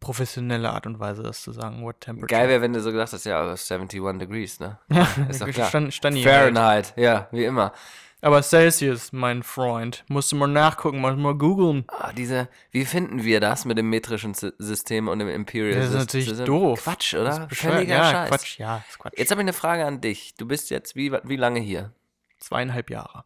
professionelle 0.00 0.70
Art 0.70 0.86
und 0.86 0.98
Weise, 1.00 1.22
das 1.22 1.42
zu 1.42 1.52
sagen, 1.52 1.82
what 1.82 2.00
temperature. 2.00 2.38
Geil 2.38 2.48
wäre, 2.48 2.62
wenn 2.62 2.72
du 2.72 2.80
so 2.80 2.90
gesagt 2.90 3.12
hast, 3.12 3.24
ja, 3.24 3.42
71 3.42 4.00
Degrees, 4.18 4.60
ne? 4.60 4.78
Ja, 4.90 5.06
Ist 5.28 5.42
doch 5.42 5.48
klar. 5.48 5.68
Stand, 5.90 6.16
hier 6.16 6.32
halt. 6.32 6.54
Fahrenheit, 6.56 6.94
ja, 6.96 7.28
wie 7.30 7.44
immer. 7.44 7.72
Aber 8.26 8.42
Celsius, 8.42 9.12
mein 9.12 9.44
Freund, 9.44 10.04
musst 10.08 10.32
du 10.32 10.36
mal 10.36 10.48
nachgucken, 10.48 11.00
mal, 11.00 11.16
mal 11.16 11.36
googeln. 11.36 11.84
Ah, 11.86 12.12
diese, 12.12 12.48
wie 12.72 12.84
finden 12.84 13.22
wir 13.22 13.38
das 13.38 13.64
mit 13.64 13.78
dem 13.78 13.88
metrischen 13.88 14.34
Sy- 14.34 14.52
System 14.58 15.06
und 15.06 15.20
dem 15.20 15.28
Imperial 15.28 15.78
Das 15.78 15.90
ist 15.90 15.94
natürlich 15.94 16.26
System? 16.30 16.46
doof. 16.46 16.82
Quatsch, 16.82 17.14
Das 17.14 17.36
oder? 17.38 17.48
Völliger 17.50 17.94
ja, 17.98 18.10
Scheiß. 18.10 18.28
Quatsch, 18.30 18.58
ja, 18.58 18.84
ist 18.88 18.98
Quatsch. 18.98 19.16
Jetzt 19.16 19.30
habe 19.30 19.42
ich 19.42 19.44
eine 19.44 19.52
Frage 19.52 19.84
an 19.84 20.00
dich. 20.00 20.34
Du 20.34 20.44
bist 20.44 20.70
jetzt 20.70 20.96
wie, 20.96 21.12
wie 21.22 21.36
lange 21.36 21.60
hier? 21.60 21.92
zweieinhalb 22.40 22.90
Jahre. 22.90 23.24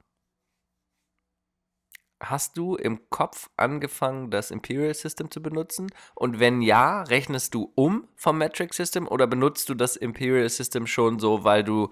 Hast 2.23 2.59
du 2.59 2.77
im 2.77 3.09
Kopf 3.09 3.49
angefangen, 3.57 4.31
das 4.31 4.51
Imperial 4.51 4.93
System 4.93 5.31
zu 5.31 5.41
benutzen? 5.41 5.91
Und 6.15 6.41
wenn 6.41 6.61
ja, 6.61 7.05
rechnest 7.05 7.55
du 7.55 7.73
um 7.75 8.07
vom 8.17 8.37
Metric 8.37 8.75
System 8.75 9.09
oder 9.09 9.27
benutzt 9.27 9.71
du 9.71 9.75
das 9.75 9.97
Imperial 9.97 10.51
System 10.51 10.87
schon 10.87 11.19
so, 11.21 11.43
weil 11.43 11.65
du 11.65 11.91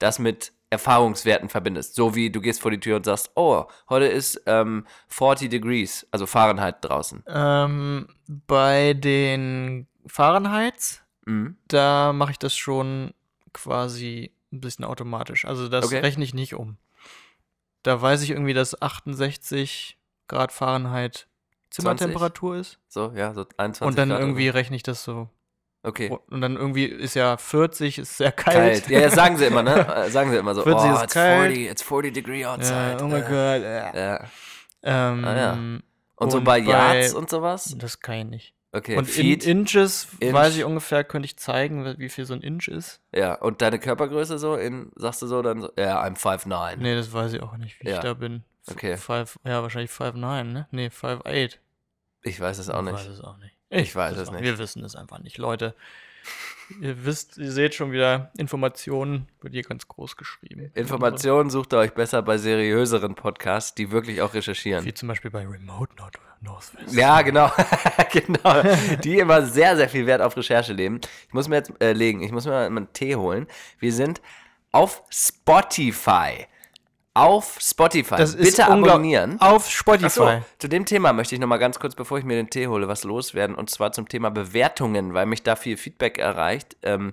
das 0.00 0.18
mit 0.18 0.52
Erfahrungswerten 0.70 1.48
verbindest? 1.48 1.94
So 1.94 2.14
wie 2.14 2.30
du 2.30 2.40
gehst 2.40 2.60
vor 2.60 2.70
die 2.70 2.80
Tür 2.80 2.96
und 2.96 3.04
sagst, 3.04 3.30
oh, 3.34 3.64
heute 3.88 4.06
ist 4.06 4.42
ähm, 4.46 4.86
40 5.08 5.50
Degrees, 5.50 6.06
also 6.10 6.26
Fahrenheit 6.26 6.76
draußen. 6.84 7.22
Ähm, 7.26 8.08
bei 8.26 8.94
den 8.94 9.86
Fahrenheits, 10.06 11.02
Mhm. 11.26 11.56
da 11.68 12.12
mache 12.14 12.30
ich 12.32 12.38
das 12.38 12.56
schon 12.56 13.12
quasi 13.52 14.32
ein 14.52 14.60
bisschen 14.60 14.84
automatisch. 14.84 15.44
Also 15.44 15.68
das 15.68 15.84
Okay. 15.86 15.98
rechne 15.98 16.24
ich 16.24 16.32
nicht 16.34 16.54
um. 16.54 16.78
Da 17.82 18.00
weiß 18.00 18.22
ich 18.22 18.30
irgendwie, 18.30 18.54
dass 18.54 18.80
68 18.80 19.98
Grad 20.26 20.52
Fahrenheit 20.52 21.26
Zimmertemperatur 21.70 22.56
ist. 22.56 22.78
So, 22.88 23.12
ja, 23.14 23.34
so 23.34 23.44
21 23.58 23.86
Und 23.86 23.98
dann 23.98 24.08
Grad 24.08 24.20
irgendwie 24.20 24.48
rechne 24.48 24.76
ich 24.76 24.82
das 24.82 25.04
so. 25.04 25.28
Okay. 25.82 26.10
Und 26.28 26.40
dann 26.40 26.56
irgendwie 26.56 26.84
ist 26.86 27.14
ja 27.14 27.36
40, 27.36 27.98
ist 27.98 28.16
sehr 28.16 28.32
kalt. 28.32 28.56
Kalt. 28.84 28.88
Ja, 28.90 29.00
das 29.02 29.14
sagen 29.14 29.36
sie 29.36 29.44
immer, 29.46 29.62
ne? 29.62 30.06
Sagen 30.10 30.30
sie 30.30 30.36
immer 30.36 30.54
so. 30.54 30.62
40 30.64 30.90
oh, 30.90 30.94
ist 30.94 31.02
it's 31.04 31.14
kalt. 31.14 31.52
40, 31.52 31.70
it's 31.70 31.82
40 31.82 32.12
degree 32.14 32.44
outside. 32.44 32.96
Ja, 32.98 33.04
oh 33.04 33.08
mein 33.08 33.22
Gott. 33.22 33.30
äh. 33.32 33.96
Ja. 33.96 34.24
Ähm, 34.82 35.24
Ah, 35.24 35.36
ja. 35.36 35.52
Und, 36.16 36.30
so 36.32 36.38
Und 36.38 36.44
bei 36.44 36.60
bei- 36.60 36.66
Yards 36.70 37.14
und 37.14 37.30
sowas? 37.30 37.74
Das 37.78 38.00
kann 38.00 38.16
ich 38.18 38.24
nicht. 38.24 38.54
Okay, 38.72 38.96
und 38.96 39.04
in 39.06 39.12
Feet. 39.12 39.46
Inches 39.46 40.08
Inch. 40.20 40.34
weiß 40.34 40.56
ich 40.56 40.64
ungefähr, 40.64 41.02
könnte 41.04 41.24
ich 41.26 41.38
zeigen, 41.38 41.94
wie 41.98 42.08
viel 42.10 42.26
so 42.26 42.34
ein 42.34 42.42
Inch 42.42 42.68
ist. 42.68 43.00
Ja, 43.14 43.34
und 43.34 43.62
deine 43.62 43.78
Körpergröße 43.78 44.38
so, 44.38 44.56
in, 44.56 44.90
sagst 44.96 45.22
du 45.22 45.26
so 45.26 45.40
dann 45.42 45.62
so, 45.62 45.70
ja, 45.78 46.02
I'm 46.04 46.18
5'9. 46.18 46.76
Nee, 46.76 46.94
das 46.96 47.10
weiß 47.12 47.32
ich 47.32 47.42
auch 47.42 47.56
nicht, 47.56 47.80
wie 47.80 47.88
Ja. 47.88 47.94
ich 47.94 48.00
da 48.00 48.12
bin. 48.14 48.44
Okay. 48.70 48.96
Five, 48.98 49.38
ja, 49.44 49.62
wahrscheinlich 49.62 49.90
5'9, 49.90 50.42
ne? 50.42 50.68
Nee, 50.70 50.88
5'8. 50.88 51.54
Ich 52.22 52.38
weiß 52.40 52.58
es 52.58 52.68
auch 52.68 52.80
Ich 52.80 52.84
nicht. 52.84 52.94
weiß 52.94 53.06
es 53.06 53.20
auch 53.22 53.38
nicht. 53.38 53.54
Ich 53.70 53.94
weiß 53.94 54.16
es 54.16 54.30
nicht. 54.30 54.42
Wir 54.42 54.58
wissen 54.58 54.82
es 54.84 54.96
einfach 54.96 55.18
nicht. 55.18 55.38
Leute, 55.38 55.74
ihr 56.80 57.04
wisst, 57.04 57.36
ihr 57.38 57.52
seht 57.52 57.74
schon 57.74 57.92
wieder, 57.92 58.30
Informationen 58.36 59.28
wird 59.40 59.54
hier 59.54 59.62
ganz 59.62 59.88
groß 59.88 60.16
geschrieben. 60.16 60.70
Informationen 60.74 61.50
sucht 61.50 61.72
ihr 61.74 61.78
euch 61.78 61.92
besser 61.92 62.22
bei 62.22 62.38
seriöseren 62.38 63.14
Podcasts, 63.14 63.74
die 63.74 63.90
wirklich 63.90 64.22
auch 64.22 64.34
recherchieren. 64.34 64.84
Wie 64.84 64.94
zum 64.94 65.08
Beispiel 65.08 65.30
bei 65.30 65.46
Remote 65.46 65.94
Nord 65.96 66.18
Northwest. 66.40 66.94
Ja, 66.94 67.22
genau. 67.22 67.50
genau. 68.12 68.62
Die 69.02 69.18
immer 69.18 69.42
sehr, 69.42 69.76
sehr 69.76 69.88
viel 69.88 70.06
Wert 70.06 70.22
auf 70.22 70.36
Recherche 70.36 70.72
legen. 70.72 71.00
Ich 71.26 71.34
muss 71.34 71.48
mir 71.48 71.56
jetzt 71.56 71.72
äh, 71.80 71.92
legen, 71.92 72.22
ich 72.22 72.32
muss 72.32 72.44
mir 72.44 72.52
mal 72.52 72.66
einen 72.66 72.92
Tee 72.92 73.16
holen. 73.16 73.46
Wir 73.78 73.92
sind 73.92 74.20
auf 74.70 75.02
Spotify. 75.10 76.46
Auf 77.18 77.58
Spotify. 77.60 78.16
Das 78.16 78.36
Bitte 78.36 78.66
abonnieren. 78.66 79.40
Auf 79.40 79.68
Spotify. 79.70 80.06
Achso, 80.06 80.42
zu 80.58 80.68
dem 80.68 80.86
Thema 80.86 81.12
möchte 81.12 81.34
ich 81.34 81.40
noch 81.40 81.48
mal 81.48 81.58
ganz 81.58 81.78
kurz, 81.78 81.94
bevor 81.94 82.18
ich 82.18 82.24
mir 82.24 82.36
den 82.36 82.50
Tee 82.50 82.66
hole, 82.68 82.88
was 82.88 83.04
loswerden. 83.04 83.56
Und 83.56 83.70
zwar 83.70 83.92
zum 83.92 84.08
Thema 84.08 84.30
Bewertungen, 84.30 85.14
weil 85.14 85.26
mich 85.26 85.42
da 85.42 85.56
viel 85.56 85.76
Feedback 85.76 86.18
erreicht. 86.18 86.76
Ähm, 86.82 87.12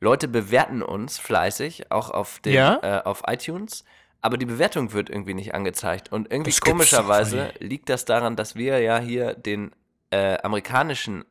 Leute 0.00 0.26
bewerten 0.26 0.82
uns 0.82 1.18
fleißig, 1.18 1.92
auch 1.92 2.10
auf, 2.10 2.40
dem, 2.40 2.54
Ja? 2.54 2.78
äh, 2.82 3.02
auf 3.04 3.22
iTunes. 3.26 3.84
Aber 4.20 4.36
die 4.38 4.46
Bewertung 4.46 4.92
wird 4.92 5.10
irgendwie 5.10 5.34
nicht 5.34 5.54
angezeigt. 5.54 6.10
Und 6.12 6.30
irgendwie 6.32 6.52
komischerweise 6.52 7.52
liegt 7.58 7.88
das 7.88 8.04
daran, 8.04 8.36
dass 8.36 8.54
wir 8.54 8.78
ja 8.80 8.98
hier 8.98 9.34
den 9.34 9.72
äh, 10.10 10.38
amerikanischen 10.42 11.24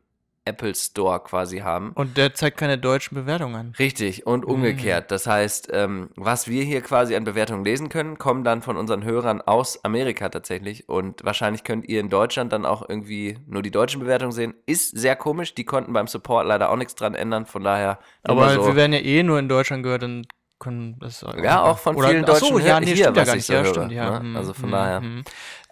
Apple 0.46 0.74
Store 0.74 1.20
quasi 1.20 1.60
haben. 1.60 1.92
Und 1.94 2.18
der 2.18 2.34
zeigt 2.34 2.58
keine 2.58 2.78
deutschen 2.78 3.16
Bewertungen 3.16 3.56
an. 3.56 3.74
Richtig, 3.78 4.26
und 4.26 4.44
umgekehrt. 4.46 5.12
Das 5.12 5.28
heißt, 5.28 5.70
ähm, 5.72 6.10
was 6.16 6.48
wir 6.48 6.64
hier 6.64 6.82
quasi 6.82 7.16
an 7.16 7.24
Bewertungen 7.24 7.64
lesen 7.64 7.90
können, 7.90 8.18
kommen 8.18 8.44
dann 8.44 8.62
von 8.62 8.76
unseren 8.76 9.04
Hörern 9.04 9.42
aus 9.42 9.84
Amerika 9.86 10.30
tatsächlich. 10.30 10.90
Und 10.90 11.24
wahrscheinlich 11.24 11.64
könnt 11.64 11.88
ihr 11.88 12.00
in 12.00 12.10
Deutschland 12.10 12.52
dann 12.54 12.66
auch 12.66 12.88
irgendwie 12.88 13.38
nur 13.48 13.62
die 13.62 13.72
deutschen 13.72 14.02
Bewertungen 14.02 14.32
sehen. 14.32 14.56
Ist 14.66 14.98
sehr 14.98 15.16
komisch, 15.16 15.54
die 15.54 15.66
konnten 15.66 15.94
beim 15.94 16.08
Support 16.08 16.48
leider 16.48 16.72
auch 16.72 16.78
nichts 16.78 16.96
dran 16.96 17.14
ändern. 17.14 17.46
Von 17.46 17.64
daher. 17.64 18.00
Aber 18.24 18.50
so. 18.50 18.66
wir 18.66 18.76
werden 18.76 18.94
ja 18.94 19.00
eh 19.00 19.22
nur 19.24 19.38
in 19.38 19.48
Deutschland 19.48 19.84
gehört, 19.84 20.04
dann 20.04 20.26
können 20.62 20.98
das 21.00 21.26
Ja, 21.44 21.64
auch 21.64 21.78
von 21.80 21.96
vielen 22.02 22.24
ach 22.24 22.36
so, 22.38 22.50
deutschen 22.52 22.66
ja, 22.66 22.74
Hör- 22.76 22.80
nee, 22.80 22.86
hier, 22.86 22.96
stimmt 22.96 23.18
ja 23.18 23.24
gar 23.26 23.36
nicht. 23.36 23.46
so 23.46 23.54
ja, 23.54 23.60
höre, 23.64 23.70
stimmt, 23.74 23.92
ja. 23.92 24.10
ne? 24.12 24.20
hm, 24.22 24.38
Also 24.38 24.54
von 24.54 24.64
hm, 24.66 24.72
daher. 24.72 25.00
hm. 25.02 25.24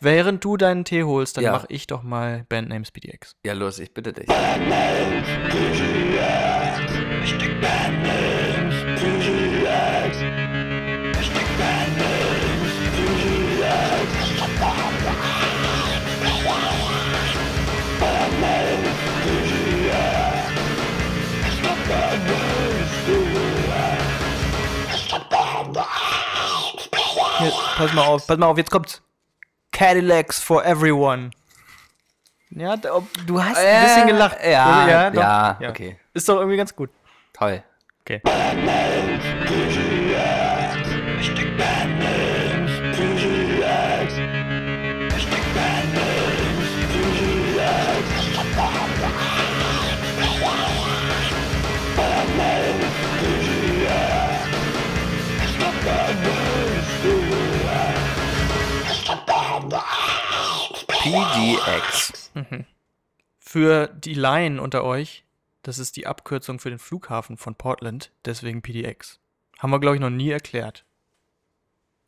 Während 0.02 0.44
du 0.44 0.58
deinen 0.58 0.84
Tee 0.84 1.04
holst, 1.04 1.38
dann 1.38 1.44
Ja. 1.46 1.52
mache 1.54 1.68
ich 1.70 1.88
doch 1.88 2.04
mal 2.04 2.46
Bandnames 2.50 2.92
BDX. 2.92 3.36
ja, 3.46 3.54
los, 3.54 3.80
ich 3.80 3.94
bitte 3.94 4.12
dich. 4.12 4.26
Bad 4.28 4.60
Hier, 27.40 27.52
pass 27.78 27.94
mal 27.94 28.06
auf, 28.06 28.28
pass 28.28 28.38
mal 28.38 28.46
auf, 28.48 28.58
jetzt 28.58 28.72
kommt's. 28.72 29.02
Cadillacs 29.72 30.40
for 30.42 30.66
everyone. 30.66 31.32
Ja, 32.52 32.76
ob- 32.92 33.08
du 33.28 33.44
hast 33.44 33.58
ein 33.58 33.84
bisschen 33.86 34.08
gelacht. 34.08 34.38
Ja, 34.44 34.88
ja, 34.88 35.10
doch. 35.60 35.70
okay. 35.70 36.00
Ist 36.14 36.28
doch 36.28 36.38
irgendwie 36.38 36.58
ganz 36.58 36.76
gut. 36.76 36.90
Toll. 37.34 37.64
Okay. 38.02 38.22
PDX. 61.12 62.32
Für 63.40 63.88
die 63.88 64.14
Laien 64.14 64.60
unter 64.60 64.84
euch, 64.84 65.26
das 65.64 65.80
ist 65.80 65.96
die 65.96 66.06
Abkürzung 66.06 66.60
für 66.60 66.70
den 66.70 66.78
Flughafen 66.78 67.36
von 67.38 67.56
Portland, 67.56 68.12
deswegen 68.26 68.62
PDX. 68.62 69.20
Haben 69.58 69.72
wir, 69.72 69.80
glaube 69.80 69.96
ich, 69.96 70.02
noch 70.02 70.12
nie 70.12 70.30
erklärt. 70.30 70.86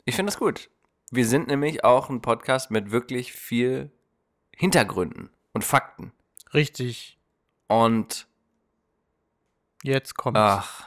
Ich 0.05 0.15
finde 0.15 0.31
das 0.31 0.39
gut. 0.39 0.69
Wir 1.09 1.25
sind 1.27 1.47
nämlich 1.47 1.83
auch 1.83 2.09
ein 2.09 2.21
Podcast 2.21 2.69
mit 2.71 2.91
wirklich 2.91 3.33
viel 3.33 3.91
Hintergründen 4.55 5.29
und 5.53 5.63
Fakten. 5.63 6.11
Richtig. 6.53 7.17
Und 7.67 8.27
Jetzt 9.83 10.15
kommt's. 10.15 10.39
ach, 10.39 10.85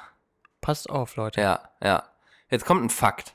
Passt 0.61 0.89
auf, 0.89 1.17
Leute. 1.17 1.41
ja, 1.41 1.69
ja. 1.83 2.09
Jetzt 2.49 2.65
kommt 2.65 2.83
ein 2.85 2.91
Fakt. 2.91 3.34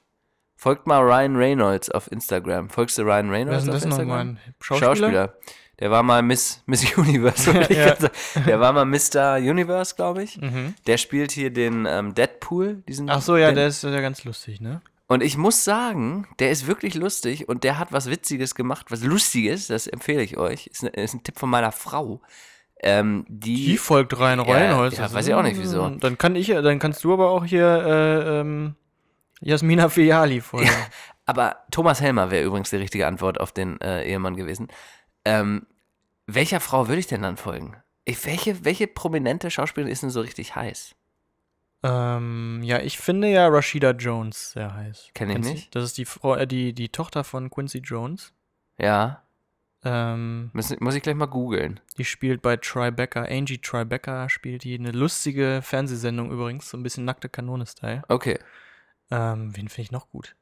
Folgt 0.61 0.87
mal 0.87 0.99
Ryan 0.99 1.37
Reynolds 1.37 1.89
auf 1.89 2.11
Instagram. 2.11 2.69
Folgst 2.69 2.97
du 2.97 3.03
Ryan 3.03 3.29
Reynolds 3.29 3.59
ist 3.59 3.67
denn 3.67 3.75
auf 3.75 3.79
das 3.81 3.97
nochmal? 3.97 4.21
Instagram? 4.27 4.37
Ein 4.75 4.77
Schauspieler? 4.79 5.33
Der 5.79 5.89
war 5.89 6.03
mal 6.03 6.21
Miss, 6.21 6.61
Miss 6.65 6.83
Universe. 6.97 7.49
Ja. 7.73 7.95
sagen. 7.95 8.13
Der 8.45 8.59
war 8.59 8.73
mal 8.73 8.83
Mr. 8.83 9.37
Universe, 9.37 9.95
glaube 9.95 10.23
ich. 10.23 10.35
Mhm. 10.41 10.73
Der 10.85 10.97
spielt 10.97 11.31
hier 11.31 11.49
den 11.51 11.85
ähm, 11.89 12.13
Deadpool. 12.13 12.83
Diesen, 12.89 13.09
Ach 13.09 13.21
so, 13.21 13.37
ja, 13.37 13.47
den, 13.51 13.55
der 13.55 13.67
ist 13.67 13.81
ja 13.85 14.01
ganz 14.01 14.25
lustig, 14.25 14.59
ne? 14.59 14.81
Und 15.07 15.23
ich 15.23 15.37
muss 15.37 15.63
sagen, 15.63 16.27
der 16.39 16.51
ist 16.51 16.67
wirklich 16.67 16.93
lustig 16.93 17.47
und 17.47 17.63
der 17.63 17.79
hat 17.79 17.93
was 17.93 18.09
Witziges 18.09 18.53
gemacht, 18.53 18.87
was 18.89 19.01
Lustiges, 19.01 19.67
das 19.67 19.87
empfehle 19.87 20.21
ich 20.23 20.37
euch. 20.37 20.67
Ist, 20.67 20.83
ne, 20.83 20.89
ist 20.89 21.13
ein 21.13 21.23
Tipp 21.23 21.39
von 21.39 21.49
meiner 21.49 21.71
Frau. 21.71 22.21
Ähm, 22.81 23.25
die, 23.29 23.65
Die 23.65 23.77
folgt 23.77 24.19
Ryan 24.19 24.41
Reynolds. 24.41 24.97
ja, 24.97 25.03
Das 25.03 25.13
weiß 25.13 25.21
ist- 25.21 25.27
ich 25.29 25.33
auch 25.35 25.41
nicht, 25.43 25.57
wieso. 25.57 25.87
Dann 25.89 26.17
kann 26.17 26.35
ich, 26.35 26.47
dann 26.47 26.79
kannst 26.79 27.03
du 27.05 27.13
aber 27.13 27.29
auch 27.29 27.45
hier 27.45 27.65
äh, 27.65 28.39
ähm, 28.41 28.75
Jasmina 29.41 29.89
Fiali 29.89 30.41
folgen. 30.41 30.69
aber 31.25 31.63
Thomas 31.71 32.01
Helmer 32.01 32.31
wäre 32.31 32.45
übrigens 32.45 32.69
die 32.69 32.75
richtige 32.77 33.07
Antwort 33.07 33.39
auf 33.39 33.51
den 33.51 33.79
äh, 33.81 34.03
Ehemann 34.05 34.35
gewesen. 34.35 34.67
Ähm, 35.25 35.65
welcher 36.27 36.59
Frau 36.59 36.87
würde 36.87 36.99
ich 36.99 37.07
denn 37.07 37.21
dann 37.21 37.37
folgen? 37.37 37.75
Ich, 38.05 38.25
welche, 38.25 38.65
welche 38.65 38.87
prominente 38.87 39.49
Schauspielerin 39.51 39.91
ist 39.91 40.03
denn 40.03 40.09
so 40.09 40.21
richtig 40.21 40.55
heiß? 40.55 40.95
ähm, 41.81 42.59
ja, 42.63 42.79
ich 42.79 42.97
finde 42.99 43.29
ja 43.29 43.47
Rashida 43.47 43.91
Jones 43.91 44.51
sehr 44.51 44.73
heiß. 44.73 45.09
Kenn 45.13 45.29
ich 45.29 45.37
nicht. 45.39 45.75
Das 45.75 45.85
ist 45.85 45.97
die 45.97 46.05
Frau, 46.05 46.35
äh, 46.35 46.45
die, 46.45 46.73
die 46.73 46.89
Tochter 46.89 47.23
von 47.23 47.49
Quincy 47.49 47.79
Jones. 47.79 48.33
Ja, 48.77 49.23
Ähm, 49.85 50.49
muss, 50.53 50.77
muss 50.81 50.95
ich 50.95 51.01
gleich 51.01 51.15
mal 51.15 51.25
googeln. 51.27 51.79
die 51.97 52.03
spielt 52.03 52.41
bei 52.41 52.57
Tribeca, 52.57 53.23
Angie 53.23 53.59
Tribeca 53.59 54.27
spielt 54.27 54.65
die. 54.65 54.77
Eine 54.77 54.91
lustige 54.91 55.61
Fernsehsendung 55.63 56.31
übrigens, 56.31 56.69
so 56.69 56.75
ein 56.77 56.83
bisschen 56.83 57.05
nackte 57.05 57.29
Kanone-Style. 57.29 58.03
Okay. 58.09 58.39
Ähm, 59.11 59.55
wen 59.55 59.67
finde 59.69 59.81
ich 59.81 59.91
noch 59.91 60.09
gut? 60.09 60.35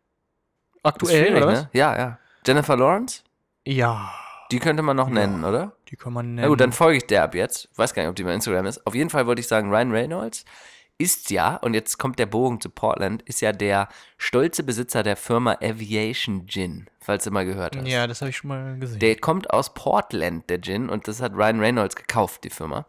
Aktuell, 0.83 1.35
oder 1.35 1.47
was? 1.47 1.61
ne? 1.63 1.69
Ja, 1.73 1.97
ja. 1.97 2.19
Jennifer 2.45 2.77
Lawrence? 2.77 3.23
Ja, 3.65 4.11
Die 4.51 4.59
könnte 4.59 4.81
man 4.81 4.95
noch 4.95 5.09
nennen, 5.09 5.43
oder? 5.43 5.73
die 5.89 5.95
kann 5.97 6.13
man 6.13 6.27
nennen. 6.35 6.41
Na 6.43 6.47
gut, 6.47 6.59
dann 6.61 6.71
folge 6.71 6.97
ich 6.97 7.07
der 7.07 7.23
ab 7.23 7.35
jetzt. 7.35 7.69
Weiß 7.77 7.93
gar 7.93 8.03
nicht, 8.03 8.09
ob 8.09 8.15
die 8.15 8.23
bei 8.23 8.33
Instagram 8.33 8.65
ist. 8.65 8.85
Auf 8.87 8.95
jeden 8.95 9.09
Fall 9.09 9.25
wollte 9.27 9.41
ich 9.41 9.47
sagen, 9.47 9.69
Ryan 9.69 9.91
Reynolds 9.91 10.45
ist 10.97 11.29
ja, 11.29 11.55
und 11.57 11.73
jetzt 11.73 11.97
kommt 11.97 12.17
der 12.17 12.25
Bogen 12.25 12.59
zu 12.59 12.69
Portland, 12.69 13.21
ist 13.23 13.41
ja 13.41 13.51
der 13.51 13.87
stolze 14.17 14.63
Besitzer 14.63 15.03
der 15.03 15.15
Firma 15.15 15.57
Aviation 15.61 16.47
Gin, 16.47 16.89
falls 16.99 17.23
du 17.25 17.31
mal 17.31 17.45
gehört 17.45 17.75
hast. 17.75 17.87
Ja, 17.87 18.07
das 18.07 18.21
habe 18.21 18.29
ich 18.31 18.37
schon 18.37 18.47
mal 18.49 18.79
gesehen. 18.79 18.99
Der 18.99 19.15
kommt 19.17 19.51
aus 19.51 19.73
Portland, 19.73 20.49
der 20.49 20.59
Gin, 20.61 20.89
und 20.89 21.07
das 21.07 21.21
hat 21.21 21.33
Ryan 21.33 21.59
Reynolds 21.59 21.95
gekauft, 21.95 22.43
die 22.45 22.49
Firma. 22.49 22.85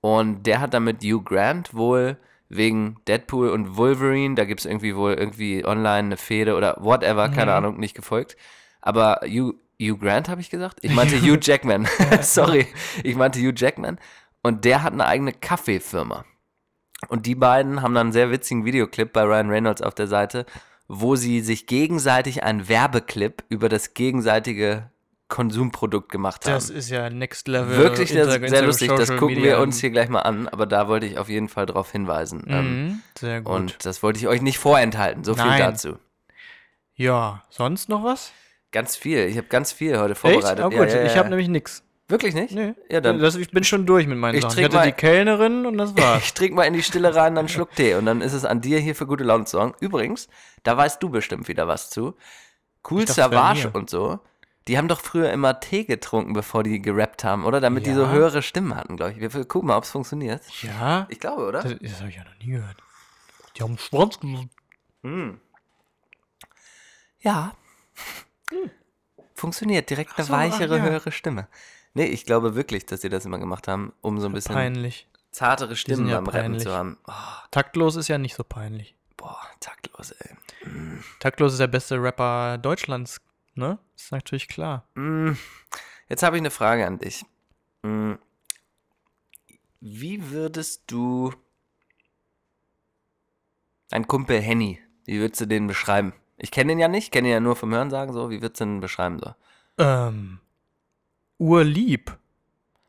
Und 0.00 0.44
der 0.44 0.60
hat 0.60 0.74
damit 0.74 1.02
Hugh 1.02 1.22
Grant 1.22 1.74
wohl 1.74 2.16
wegen 2.48 2.96
Deadpool 3.06 3.50
und 3.50 3.76
Wolverine, 3.76 4.34
da 4.34 4.44
gibt 4.44 4.60
es 4.60 4.66
irgendwie 4.66 4.96
wohl 4.96 5.14
irgendwie 5.14 5.64
online 5.64 6.06
eine 6.06 6.16
Fehde 6.16 6.56
oder 6.56 6.76
whatever, 6.80 7.28
keine 7.28 7.52
Ahnung, 7.54 7.78
nicht 7.78 7.94
gefolgt. 7.94 8.36
Aber 8.80 9.20
Hugh, 9.24 9.54
Hugh 9.80 9.98
Grant 9.98 10.28
habe 10.28 10.40
ich 10.40 10.50
gesagt? 10.50 10.78
Ich 10.82 10.94
meinte 10.94 11.16
Hugh 11.22 11.38
Jackman. 11.40 11.86
Sorry, 12.22 12.66
ich 13.02 13.16
meinte 13.16 13.38
Hugh 13.40 13.52
Jackman. 13.54 13.98
Und 14.42 14.64
der 14.64 14.82
hat 14.82 14.92
eine 14.92 15.06
eigene 15.06 15.32
Kaffeefirma. 15.32 16.24
Und 17.08 17.26
die 17.26 17.34
beiden 17.34 17.82
haben 17.82 17.94
dann 17.94 18.08
einen 18.08 18.12
sehr 18.12 18.30
witzigen 18.30 18.64
Videoclip 18.64 19.12
bei 19.12 19.22
Ryan 19.22 19.50
Reynolds 19.50 19.82
auf 19.82 19.94
der 19.94 20.08
Seite, 20.08 20.46
wo 20.88 21.16
sie 21.16 21.40
sich 21.40 21.66
gegenseitig 21.66 22.42
einen 22.42 22.68
Werbeclip 22.68 23.44
über 23.48 23.68
das 23.68 23.94
gegenseitige 23.94 24.90
Konsumprodukt 25.38 26.10
gemacht 26.10 26.44
haben. 26.46 26.54
Das 26.54 26.68
ist 26.68 26.90
ja 26.90 27.08
Next 27.10 27.46
Level. 27.46 27.76
Wirklich 27.76 28.08
sehr, 28.10 28.24
Inter- 28.24 28.38
sehr 28.40 28.48
Inter- 28.48 28.62
lustig. 28.66 28.88
Das 28.88 28.98
Social 29.06 29.18
gucken 29.18 29.36
wir 29.36 29.42
Media. 29.42 29.58
uns 29.60 29.78
hier 29.80 29.90
gleich 29.90 30.08
mal 30.08 30.22
an, 30.22 30.48
aber 30.48 30.66
da 30.66 30.88
wollte 30.88 31.06
ich 31.06 31.16
auf 31.16 31.28
jeden 31.28 31.48
Fall 31.48 31.64
drauf 31.66 31.92
hinweisen. 31.92 32.42
Ähm, 32.48 32.86
Mhm, 32.86 33.02
sehr 33.16 33.40
gut. 33.42 33.54
und 33.54 33.86
das 33.86 34.02
wollte 34.02 34.18
ich 34.18 34.26
euch 34.26 34.42
nicht 34.42 34.58
vorenthalten. 34.58 35.22
So 35.22 35.34
viel 35.34 35.44
Nein. 35.44 35.60
dazu. 35.60 35.96
ja, 36.96 37.42
sonst 37.50 37.88
noch 37.88 38.02
was? 38.02 38.32
Ganz 38.72 38.96
viel. 38.96 39.20
Ich 39.26 39.36
habe 39.36 39.46
ganz 39.46 39.70
viel 39.72 39.98
heute 39.98 40.12
Echt? 40.12 40.20
vorbereitet. 40.20 40.64
Oh, 40.64 40.70
Ja, 40.70 40.78
gut, 40.78 40.88
ja, 40.88 40.96
ja, 40.96 41.04
ich 41.06 41.12
ja. 41.12 41.18
habe 41.18 41.28
nämlich 41.30 41.48
nix. 41.48 41.82
Wirklich 42.08 42.34
nicht? 42.34 42.54
Nee. 42.54 42.74
Ja, 42.90 43.00
dann 43.00 43.18
das, 43.18 43.36
ich 43.36 43.50
bin 43.50 43.64
schon 43.64 43.84
durch 43.86 44.06
mit 44.06 44.18
meinen 44.18 44.34
Ich 44.34 44.42
Sachen. 44.42 44.58
Ich 44.58 44.64
hatte 44.64 44.76
mal- 44.76 44.86
die 44.86 44.92
Kellnerin 44.92 45.66
und 45.66 45.78
das 45.78 45.96
war's. 45.96 46.22
ich 46.24 46.34
trink 46.34 46.54
mal 46.54 46.64
in 46.64 46.72
die 46.74 46.82
Stille 46.82 47.14
rein, 47.14 47.34
dann 47.34 47.48
Schluck 47.48 47.74
Tee 47.76 47.94
und 47.94 48.06
dann 48.06 48.20
ist 48.22 48.32
es 48.32 48.44
an 48.44 48.60
dir 48.60 48.78
hier 48.80 48.94
für 48.94 49.06
gute 49.06 49.24
Laune 49.24 49.44
zu 49.44 49.58
sorgen. 49.58 49.74
Übrigens, 49.80 50.28
da 50.64 50.76
weißt 50.76 51.02
du 51.02 51.10
bestimmt 51.10 51.48
wieder 51.48 51.68
was 51.68 51.90
zu. 51.90 52.14
Cool 52.90 53.02
Ich 53.04 53.10
Savage 53.12 53.70
und 53.72 53.90
so. 53.90 54.18
Die 54.68 54.76
haben 54.78 54.86
doch 54.88 55.00
früher 55.00 55.30
immer 55.32 55.58
Tee 55.60 55.84
getrunken, 55.84 56.34
bevor 56.34 56.62
die 56.62 56.80
gerappt 56.80 57.24
haben, 57.24 57.44
oder? 57.44 57.60
Damit 57.60 57.86
die 57.86 57.94
so 57.94 58.02
Ja. 58.02 58.10
höhere 58.10 58.42
Stimmen 58.42 58.76
hatten, 58.76 58.96
glaube 58.96 59.12
ich. 59.12 59.20
Wir 59.20 59.44
gucken 59.46 59.68
mal, 59.68 59.76
ob 59.76 59.84
es 59.84 59.90
funktioniert. 59.90 60.42
ja? 60.62 61.06
Ich 61.08 61.18
glaube, 61.20 61.46
oder? 61.46 61.62
Das, 61.62 61.74
das 61.80 61.98
habe 62.00 62.10
ich 62.10 62.16
ja 62.16 62.24
noch 62.24 62.38
nie 62.38 62.52
gehört. 62.52 62.76
Die 63.56 63.62
haben 63.62 63.78
Schwarz 63.78 64.20
gemacht. 64.20 64.48
Ja. 67.20 67.52
Funktioniert. 69.34 69.88
Direkt 69.90 70.16
eine 70.16 70.26
so, 70.26 70.32
weichere, 70.32 70.74
ach 70.74 70.78
ja. 70.84 70.90
höhere 70.90 71.12
Stimme. 71.12 71.48
Nee, 71.94 72.06
ich 72.06 72.26
glaube 72.26 72.54
wirklich, 72.54 72.86
dass 72.86 73.00
sie 73.00 73.08
das 73.08 73.24
immer 73.24 73.38
gemacht 73.38 73.66
haben, 73.68 73.92
um 74.02 74.20
so 74.20 74.26
ein 74.26 74.32
bisschen 74.32 74.54
Peinlich. 74.54 75.08
zartere 75.32 75.74
Stimmen 75.76 76.08
ja 76.08 76.20
beim 76.20 76.28
Rappen 76.34 76.58
zu 76.60 76.70
haben. 76.72 76.98
Oh, 77.06 77.12
Taktlos 77.50 77.96
ist 77.96 78.08
ja 78.08 78.18
nicht 78.18 78.34
so 78.34 78.44
peinlich. 78.44 78.94
boah, 79.16 79.40
taktlos, 79.60 80.12
ey. 80.12 80.36
Taktlos 81.18 81.52
ist 81.54 81.58
der 81.58 81.66
beste 81.66 82.00
Rapper 82.00 82.58
Deutschlands, 82.58 83.20
ne? 83.58 83.78
Ist 83.96 84.12
natürlich 84.12 84.48
klar. 84.48 84.88
Mm, 84.94 85.32
Jetzt 86.08 86.22
habe 86.22 86.36
ich 86.36 86.40
eine 86.40 86.50
Frage 86.50 86.86
an 86.86 86.98
dich. 86.98 87.24
Mm, 87.82 88.14
Wie 89.80 90.30
würdest 90.30 90.84
du 90.90 91.32
deinen 93.90 94.06
Kumpel 94.06 94.40
Henny, 94.40 94.80
wie 95.04 95.20
würdest 95.20 95.40
du 95.40 95.46
den 95.46 95.66
beschreiben? 95.66 96.12
Ich 96.36 96.50
kenne 96.50 96.72
ihn 96.72 96.78
ja 96.78 96.88
nicht, 96.88 97.12
kenne 97.12 97.28
ihn 97.28 97.32
ja 97.34 97.40
nur 97.40 97.56
vom 97.56 97.72
Hörensagen 97.74 98.12
so. 98.14 98.30
Wie 98.30 98.40
würdest 98.40 98.60
du 98.60 98.64
den 98.64 98.80
beschreiben 98.80 99.18
so? 99.18 99.34
Ähm. 99.78 100.40
Urlieb. 101.38 102.16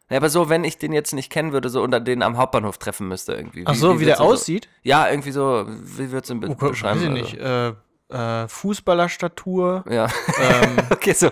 Ja, 0.10 0.18
aber 0.18 0.30
so, 0.30 0.50
wenn 0.50 0.64
ich 0.64 0.78
den 0.78 0.92
jetzt 0.92 1.14
nicht 1.14 1.32
kennen 1.32 1.52
würde, 1.52 1.70
so 1.70 1.84
unter 1.84 2.00
den 2.00 2.24
am 2.24 2.38
Hauptbahnhof 2.38 2.78
treffen 2.80 3.08
müsste 3.08 3.34
irgendwie. 3.34 3.64
Ach 3.66 3.76
so, 3.76 4.00
wie, 4.00 4.06
der 4.06 4.16
würdest 4.16 4.20
du 4.20 4.24
so- 4.24 4.30
aussieht? 4.32 4.70
Ja, 4.84 5.10
irgendwie 5.10 5.32
so, 5.32 5.66
wie 5.68 6.12
würdest 6.12 6.30
du 6.30 6.34
ihn 6.36 6.40
be 6.40 6.50
Oh 6.50 6.70
beschreiben? 6.70 7.00
weiß 7.00 7.06
ich 7.08 7.10
nicht. 7.12 7.34
Äh, 7.36 7.74
äh, 8.10 8.48
Fußballerstatur, 8.48 9.86
Ja, 9.90 10.08
ähm, 10.40 10.78
okay, 10.90 11.14
so. 11.14 11.30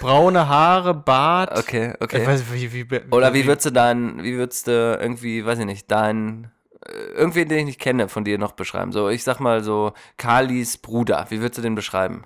braune 0.00 0.48
Haare, 0.48 0.94
Bart. 0.94 1.58
Okay, 1.58 1.94
okay. 2.00 2.26
Weiß, 2.26 2.44
wie, 2.52 2.72
wie, 2.72 2.90
wie, 2.90 3.00
Oder 3.10 3.34
wie 3.34 3.46
würdest 3.46 3.66
du 3.66 3.70
dein, 3.70 4.22
wie 4.22 4.36
würdest 4.36 4.66
du 4.66 4.98
irgendwie, 5.00 5.44
weiß 5.44 5.58
ich 5.58 5.66
nicht, 5.66 5.90
dein, 5.90 6.50
äh, 6.84 6.92
irgendwie, 7.14 7.44
den 7.44 7.58
ich 7.60 7.64
nicht 7.64 7.80
kenne, 7.80 8.08
von 8.08 8.24
dir 8.24 8.38
noch 8.38 8.52
beschreiben? 8.52 8.92
So, 8.92 9.08
ich 9.08 9.24
sag 9.24 9.40
mal 9.40 9.64
so, 9.64 9.92
Kalis 10.16 10.76
Bruder, 10.78 11.26
wie 11.30 11.40
würdest 11.40 11.58
du 11.58 11.62
den 11.62 11.74
beschreiben? 11.74 12.24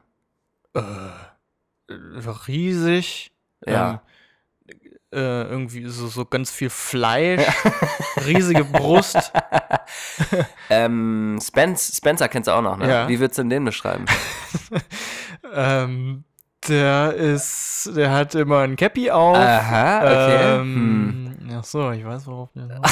riesig. 2.48 3.32
Ja. 3.66 3.90
Ähm, 3.90 4.00
äh, 5.12 5.42
irgendwie 5.42 5.86
so, 5.86 6.08
so 6.08 6.24
ganz 6.24 6.50
viel 6.50 6.70
Fleisch, 6.70 7.46
riesige 8.26 8.64
Brust. 8.64 9.32
Ähm, 10.68 11.38
Spence, 11.40 11.96
Spencer 11.96 12.28
kennst 12.28 12.48
du 12.48 12.52
auch 12.52 12.60
noch, 12.60 12.76
ne? 12.76 12.88
Ja. 12.88 13.08
Wie 13.08 13.20
würdest 13.20 13.38
du 13.38 13.42
denn 13.42 13.50
den 13.50 13.64
beschreiben? 13.64 14.04
ähm, 15.54 16.24
der 16.66 17.14
ist, 17.14 17.90
der 17.94 18.10
hat 18.10 18.34
immer 18.34 18.60
ein 18.60 18.74
Cappy 18.74 19.10
auf. 19.10 19.36
Aha, 19.36 19.98
okay. 19.98 20.58
Hm. 20.58 21.36
Ähm, 21.40 21.56
Ach 21.56 21.64
so, 21.64 21.90
ich 21.92 22.04
weiß, 22.04 22.26
worauf 22.26 22.48
wollen. 22.54 22.82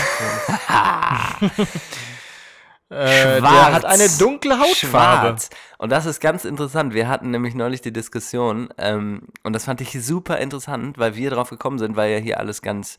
Äh, 2.91 3.41
der 3.41 3.73
hat 3.73 3.85
eine 3.85 4.09
dunkle 4.19 4.59
Hautfarbe. 4.59 5.29
Schwarz. 5.29 5.51
Und 5.79 5.91
das 5.91 6.07
ist 6.07 6.21
ganz 6.21 6.45
interessant. 6.45 6.95
Wir 6.95 7.09
hatten 7.09 7.31
nämlich 7.31 7.55
neulich 7.55 7.81
die 7.81 7.93
Diskussion 7.93 8.69
ähm, 8.79 9.29
und 9.43 9.53
das 9.53 9.65
fand 9.65 9.81
ich 9.81 9.93
super 10.05 10.39
interessant, 10.39 10.99
weil 10.99 11.17
wir 11.17 11.31
drauf 11.31 11.51
gekommen 11.51 11.79
sind, 11.79 11.97
weil 11.97 12.13
ja 12.13 12.19
hier 12.19 12.39
alles 12.39 12.63
ganz, 12.63 12.99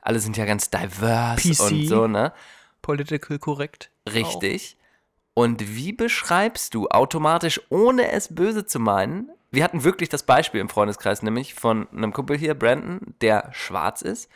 alle 0.00 0.20
sind 0.20 0.36
ja 0.36 0.44
ganz 0.44 0.70
diverse 0.70 1.50
PC. 1.50 1.60
und 1.60 1.86
so, 1.86 2.06
ne? 2.06 2.32
Political 2.80 3.38
correct. 3.38 3.90
Richtig. 4.12 4.76
Und 5.34 5.76
wie 5.76 5.92
beschreibst 5.92 6.74
du 6.74 6.88
automatisch, 6.88 7.60
ohne 7.70 8.12
es 8.12 8.34
böse 8.34 8.66
zu 8.66 8.78
meinen? 8.78 9.30
Wir 9.50 9.64
hatten 9.64 9.84
wirklich 9.84 10.08
das 10.08 10.24
Beispiel 10.24 10.60
im 10.60 10.68
Freundeskreis, 10.68 11.22
nämlich 11.22 11.54
von 11.54 11.88
einem 11.90 12.12
Kumpel 12.12 12.36
hier, 12.36 12.54
Brandon, 12.54 13.14
der 13.20 13.50
schwarz 13.52 14.02
ist. 14.02 14.28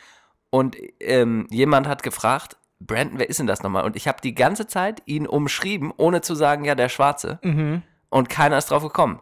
Und 0.49 0.75
ähm, 0.99 1.47
jemand 1.49 1.87
hat 1.87 2.03
gefragt, 2.03 2.57
Brandon, 2.79 3.19
wer 3.19 3.29
ist 3.29 3.39
denn 3.39 3.47
das 3.47 3.63
nochmal? 3.63 3.83
Und 3.85 3.95
ich 3.95 4.07
habe 4.07 4.19
die 4.21 4.35
ganze 4.35 4.67
Zeit 4.67 5.01
ihn 5.05 5.25
umschrieben, 5.27 5.91
ohne 5.97 6.21
zu 6.21 6.35
sagen, 6.35 6.63
ja, 6.65 6.75
der 6.75 6.89
Schwarze. 6.89 7.39
Und 8.09 8.29
keiner 8.29 8.57
ist 8.57 8.69
drauf 8.71 8.83
gekommen. 8.83 9.19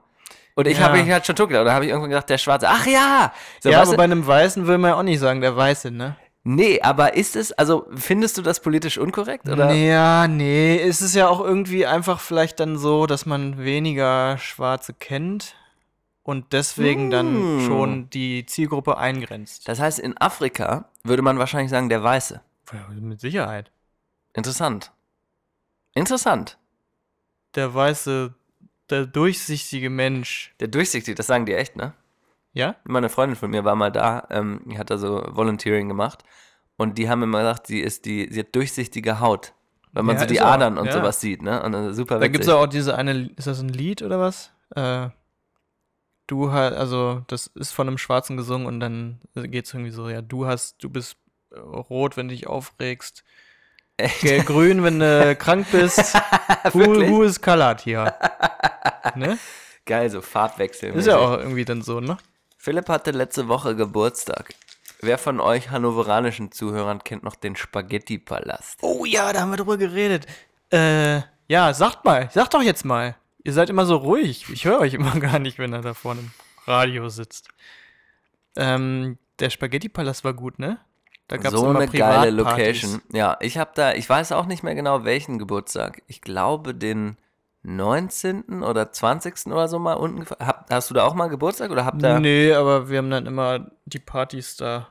Und 0.56 0.68
ich 0.68 0.76
Mhm. 0.78 0.82
Ja. 0.82 0.88
habe 0.90 0.98
mich 1.02 1.12
halt 1.12 1.26
schon 1.26 1.36
tuckelt. 1.36 1.60
Und 1.60 1.66
da 1.66 1.74
habe 1.74 1.86
ich 1.86 1.90
irgendwann 1.92 2.10
gedacht, 2.12 2.30
der 2.30 2.38
Schwarze. 2.38 2.68
Ach 2.70 2.86
ja! 2.86 3.34
So, 3.62 3.70
ja, 3.70 3.82
aber 3.82 3.92
du? 3.92 3.98
bei 3.98 4.04
einem 4.04 4.26
Weißen 4.26 4.68
will 4.68 4.78
man 4.78 4.92
ja 4.92 4.98
auch 4.98 5.04
nicht 5.04 5.20
sagen, 5.20 5.42
der 5.42 5.56
Weiße, 5.56 5.92
ne? 5.92 6.16
nee, 6.48 6.80
aber 6.82 7.16
ist 7.16 7.36
es, 7.36 7.52
also 7.54 7.88
findest 7.96 8.38
du 8.38 8.42
das 8.44 8.60
politisch 8.62 8.98
unkorrekt? 9.00 9.50
Oder? 9.50 9.72
Ja, 9.74 10.28
nee, 10.28 10.80
es 10.80 11.02
ist 11.02 11.16
ja 11.16 11.28
auch 11.28 11.40
irgendwie 11.42 11.88
einfach 11.88 12.20
vielleicht 12.20 12.60
dann 12.60 12.78
so, 12.78 13.08
dass 13.08 13.26
man 13.26 13.58
weniger 13.64 14.38
Schwarze 14.38 14.94
kennt 14.94 15.56
und 16.22 16.54
deswegen 16.54 17.10
dann 17.10 17.34
Hm. 17.36 17.62
schon 17.66 18.10
die 18.12 18.46
Zielgruppe 18.46 18.98
eingrenzt. 18.98 19.68
Das 19.68 19.80
heißt, 19.80 19.98
in 20.00 20.16
Afrika 20.22 20.86
würde 21.04 21.24
man 21.24 21.40
wahrscheinlich 21.40 21.72
sagen, 21.72 21.90
der 21.90 22.04
Weiße. 22.04 22.42
Ja, 22.72 22.88
mit 22.90 23.20
Sicherheit. 23.20 23.72
Interessant. 24.34 24.92
Interessant. 25.94 26.58
Der 27.56 27.74
weiße, 27.74 28.34
der 28.90 29.06
durchsichtige 29.06 29.90
Mensch. 29.90 30.54
Der 30.60 30.68
durchsichtig, 30.68 31.16
das 31.16 31.28
sagen 31.28 31.46
die 31.46 31.54
echt, 31.54 31.76
ne? 31.76 31.94
Ja? 32.54 32.76
Meine 32.86 33.10
Freundin 33.10 33.36
von 33.36 33.50
mir 33.50 33.64
war 33.66 33.76
mal 33.76 33.92
da, 33.92 34.28
ähm, 34.30 34.62
die 34.66 34.78
hat 34.78 34.90
da 34.90 34.98
so 34.98 35.24
Volunteering 35.30 35.88
gemacht 35.88 36.24
und 36.78 36.98
die 36.98 37.10
haben 37.10 37.24
immer 37.24 37.40
gesagt, 37.40 37.68
sie 37.68 37.80
ist 37.80 38.06
die, 38.06 38.28
sie 38.32 38.42
hat 38.42 38.56
durchsichtige 38.56 39.20
Haut. 39.20 39.54
Weil 39.94 40.04
man 40.04 40.16
Ja, 40.16 40.22
so 40.22 40.28
die 40.28 40.36
ist 40.36 40.42
auch, 40.42 40.48
Adern 40.48 40.78
und 40.78 40.88
ja. 40.88 40.92
sowas 40.92 41.22
sieht, 41.22 41.42
ne? 41.42 41.64
Und 41.64 41.72
das 41.72 41.92
ist 41.92 41.96
super 41.98 42.20
Da 42.20 42.28
gibt 42.28 42.44
es 42.44 42.50
auch 42.50 42.68
diese 42.68 42.98
eine, 42.98 43.30
ist 43.36 43.48
das 43.48 43.62
ein 43.62 43.70
Lied 43.70 44.02
oder 44.02 44.20
was? 44.20 44.52
Äh, 44.76 45.10
du 46.28 46.52
halt, 46.52 46.74
also 46.74 47.24
das 47.28 47.48
ist 47.48 47.72
von 47.72 47.88
einem 47.88 47.98
Schwarzen 47.98 48.36
gesungen 48.36 48.68
und 48.68 48.80
dann 48.80 49.20
geht 49.34 49.66
es 49.66 49.74
irgendwie 49.74 49.92
so, 49.92 50.10
ja, 50.10 50.22
du 50.22 50.46
hast, 50.46 50.84
du 50.84 50.90
bist 50.90 51.18
rot, 51.60 52.18
wenn 52.18 52.28
du 52.28 52.34
dich 52.36 52.48
aufregst. 52.48 53.24
Gel- 54.22 54.44
Grün, 54.44 54.84
wenn 54.84 55.00
du 55.00 55.36
krank 55.40 55.68
bist. 55.72 56.14
who, 56.74 56.80
who 57.10 57.24
is 57.24 57.42
colored 57.42 57.82
hier? 57.82 58.14
ne? 59.16 59.38
Geil, 59.86 60.10
so 60.10 60.22
Farbwechsel. 60.22 60.94
Ist 60.96 61.08
ja 61.08 61.18
auch 61.18 61.38
irgendwie 61.38 61.64
dann 61.66 61.82
so, 61.82 62.00
ne? 62.00 62.18
Philipp 62.58 62.90
hatte 62.90 63.12
letzte 63.12 63.48
Woche 63.48 63.76
Geburtstag. 63.76 64.54
Wer 65.02 65.18
von 65.18 65.40
euch 65.40 65.70
hannoveranischen 65.70 66.52
Zuhörern 66.52 67.04
kennt 67.04 67.24
noch 67.24 67.36
den 67.36 67.56
Spaghetti-Palast? 67.56 68.80
Oh 68.82 69.06
ja, 69.06 69.32
da 69.32 69.42
haben 69.42 69.52
wir 69.52 69.58
drüber 69.58 69.78
geredet. 69.78 70.26
Äh, 70.72 71.22
ja, 71.48 71.74
sagt 71.74 72.04
mal, 72.06 72.30
sagt 72.32 72.54
doch 72.56 72.64
jetzt 72.64 72.86
mal. 72.86 73.16
Ihr 73.44 73.54
seid 73.54 73.70
immer 73.70 73.86
so 73.86 73.98
ruhig. 73.98 74.46
Ich 74.52 74.66
höre 74.66 74.80
euch 74.80 74.96
immer 74.96 75.12
gar 75.20 75.38
nicht, 75.38 75.60
wenn 75.60 75.74
er 75.74 75.82
da 75.82 75.94
vorne 75.94 76.22
im 76.22 76.32
Radio 76.66 77.08
sitzt. 77.10 77.50
Ähm, 78.56 79.20
der 79.40 79.50
Spaghetti-Palast 79.52 80.24
war 80.24 80.34
gut, 80.34 80.58
ne? 80.60 80.80
Da 81.28 81.38
gab's 81.38 81.56
so 81.56 81.68
eine 81.68 81.88
geile. 81.88 82.30
Location. 82.32 83.02
Ja, 83.12 83.38
ich 83.40 83.58
habe 83.58 83.72
da, 83.74 83.94
ich 83.94 84.08
weiß 84.08 84.32
auch 84.32 84.46
nicht 84.46 84.62
mehr 84.64 84.76
genau 84.76 85.06
welchen 85.06 85.40
Geburtstag. 85.40 86.04
Ich 86.08 86.22
glaube 86.22 86.76
den 86.76 87.18
19. 87.64 88.62
oder 88.64 88.92
20. 88.92 89.48
oder 89.48 89.68
so 89.68 89.80
mal 89.80 89.94
unten. 89.94 90.26
Hab, 90.40 90.70
hast 90.70 90.90
du 90.90 90.94
da 90.94 91.04
auch 91.04 91.16
mal 91.16 91.28
Geburtstag 91.30 91.72
oder 91.72 91.84
habt 91.86 92.02
ihr? 92.04 92.20
Nee, 92.20 92.54
aber 92.54 92.90
wir 92.90 93.00
haben 93.00 93.10
dann 93.10 93.26
immer 93.26 93.72
die 93.86 93.98
Partys 94.00 94.56
da, 94.56 94.88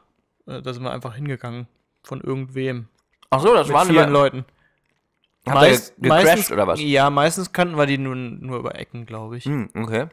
äh, 0.47 0.61
da 0.61 0.73
sind 0.73 0.83
wir 0.83 0.91
einfach 0.91 1.15
hingegangen. 1.15 1.69
Von 2.03 2.21
irgendwem. 2.21 2.89
Ach 3.31 3.41
so, 3.41 3.55
das 3.55 3.69
Mit 3.69 3.77
waren 3.77 3.87
vielen 3.89 4.03
immer, 4.03 4.11
Leuten. 4.13 4.45
Habt 5.47 5.63
ihr 5.63 5.69
Meist- 5.69 5.95
ge 5.97 6.03
gecrashed 6.03 6.25
meistens, 6.27 6.53
oder 6.53 6.67
was? 6.67 6.81
Ja, 6.81 7.11
meistens 7.11 7.53
kannten 7.53 7.77
wir 7.77 7.87
die 7.87 7.99
nur, 7.99 8.15
nur 8.17 8.59
über 8.59 8.75
Ecken, 8.79 9.07
glaube 9.07 9.37
ich. 9.37 9.45
Hm, 9.45 9.71
okay. 9.75 10.07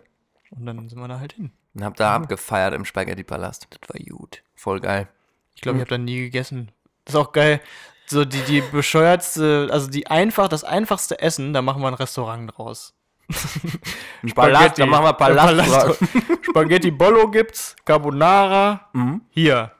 Und 0.51 0.65
dann 0.65 0.87
sind 0.87 0.99
wir 0.99 1.07
da 1.07 1.19
halt 1.19 1.33
hin. 1.33 1.51
Und 1.73 1.83
hab 1.83 1.95
da 1.95 2.15
abgefeiert 2.15 2.73
im 2.73 2.85
Spaghetti-Palast. 2.85 3.67
Das 3.71 3.89
war 3.89 3.99
gut. 4.17 4.43
Voll 4.55 4.79
geil. 4.81 5.07
Ich 5.55 5.61
glaube, 5.61 5.77
ich 5.77 5.81
habe 5.81 5.89
da 5.89 5.97
nie 5.97 6.17
gegessen. 6.17 6.71
Das 7.05 7.15
ist 7.15 7.19
auch 7.19 7.31
geil. 7.31 7.61
So 8.05 8.25
die, 8.25 8.41
die 8.41 8.61
bescheuertste, 8.71 9.69
also 9.71 9.89
die 9.89 10.07
einfach, 10.07 10.47
das 10.47 10.63
einfachste 10.63 11.19
Essen, 11.21 11.53
da 11.53 11.61
machen 11.61 11.81
wir 11.81 11.87
ein 11.87 11.93
Restaurant 11.93 12.51
draus. 12.55 12.93
Palast, 14.35 14.77
da 14.77 14.85
machen 14.85 15.05
wir 15.05 15.13
Palast. 15.13 15.97
Spaghetti 16.41 16.91
Bollo 16.91 17.29
gibt's, 17.29 17.75
Carbonara. 17.85 18.89
Mhm. 18.93 19.21
Hier. 19.29 19.71